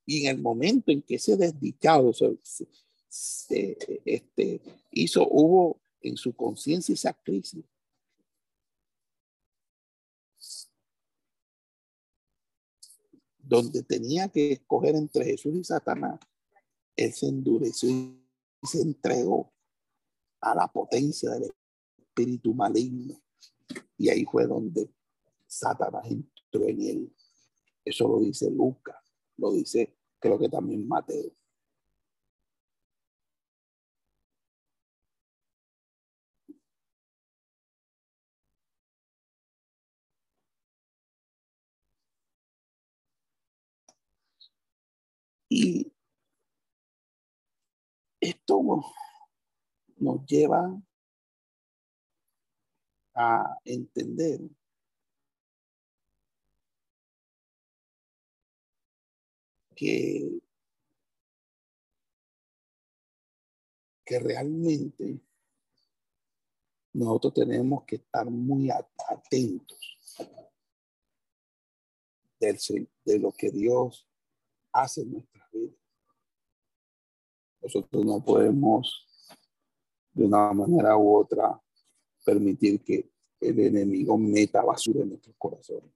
Y 0.05 0.27
en 0.27 0.37
el 0.37 0.43
momento 0.43 0.91
en 0.91 1.03
que 1.03 1.17
ese 1.17 1.37
desdichado 1.37 2.13
se, 2.13 3.79
este, 4.05 4.61
hizo, 4.91 5.27
hubo 5.29 5.81
en 6.01 6.17
su 6.17 6.35
conciencia 6.35 6.95
esa 6.95 7.13
crisis. 7.13 7.65
Donde 13.39 13.83
tenía 13.83 14.29
que 14.29 14.53
escoger 14.53 14.95
entre 14.97 15.25
Jesús 15.25 15.55
y 15.55 15.65
Satanás, 15.65 16.21
él 16.97 17.13
se 17.13 17.27
endureció 17.27 17.91
y 17.91 18.67
se 18.67 18.81
entregó 18.81 19.53
a 20.41 20.55
la 20.55 20.69
potencia 20.69 21.31
del 21.31 21.53
espíritu 22.13 22.55
maligno. 22.55 23.21
Y 23.97 24.09
ahí 24.11 24.25
fue 24.25 24.47
donde 24.47 24.91
Satanás 25.47 26.05
entró 26.11 26.69
en 26.69 26.81
él. 26.83 27.17
Eso 27.85 28.09
lo 28.09 28.21
dice 28.21 28.51
Lucas, 28.51 28.97
lo 29.37 29.53
dice 29.53 29.97
creo 30.19 30.39
que 30.39 30.49
también 30.49 30.87
Mateo. 30.87 31.33
Y 45.49 45.93
esto 48.21 48.63
nos 49.99 50.25
lleva 50.27 50.83
a 53.15 53.59
entender 53.65 54.41
que, 59.75 60.41
que 64.05 64.19
realmente 64.19 65.21
nosotros 66.95 67.35
tenemos 67.35 67.85
que 67.85 67.97
estar 67.97 68.31
muy 68.31 68.71
atentos 68.71 69.99
de 73.05 73.19
lo 73.21 73.33
que 73.33 73.51
Dios 73.51 74.09
hace 74.73 75.03
en 75.03 75.13
nuestras 75.13 75.51
vidas. 75.53 75.77
Nosotros 77.63 78.05
no 78.05 78.25
podemos 78.25 79.07
de 80.13 80.25
una 80.25 80.53
manera 80.53 80.97
u 80.97 81.17
otra 81.17 81.62
permitir 82.25 82.83
que 82.83 83.11
el 83.41 83.59
enemigo 83.59 84.17
meta 84.17 84.63
basura 84.63 85.01
en 85.01 85.11
nuestros 85.11 85.35
corazones. 85.37 85.91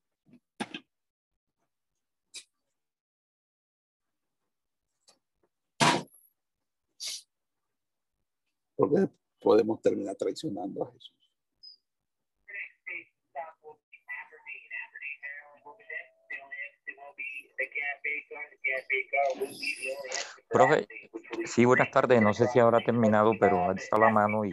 Porque 8.74 9.08
podemos 9.40 9.80
terminar 9.80 10.16
traicionando 10.16 10.84
a 10.84 10.92
Jesús. 10.92 11.14
Profe, 20.48 20.86
sí, 21.44 21.64
buenas 21.64 21.90
tardes. 21.90 22.20
No 22.20 22.34
sé 22.34 22.46
si 22.48 22.58
habrá 22.58 22.80
terminado, 22.80 23.32
pero 23.40 23.72
está 23.72 23.98
la 23.98 24.10
mano 24.10 24.44
y... 24.44 24.52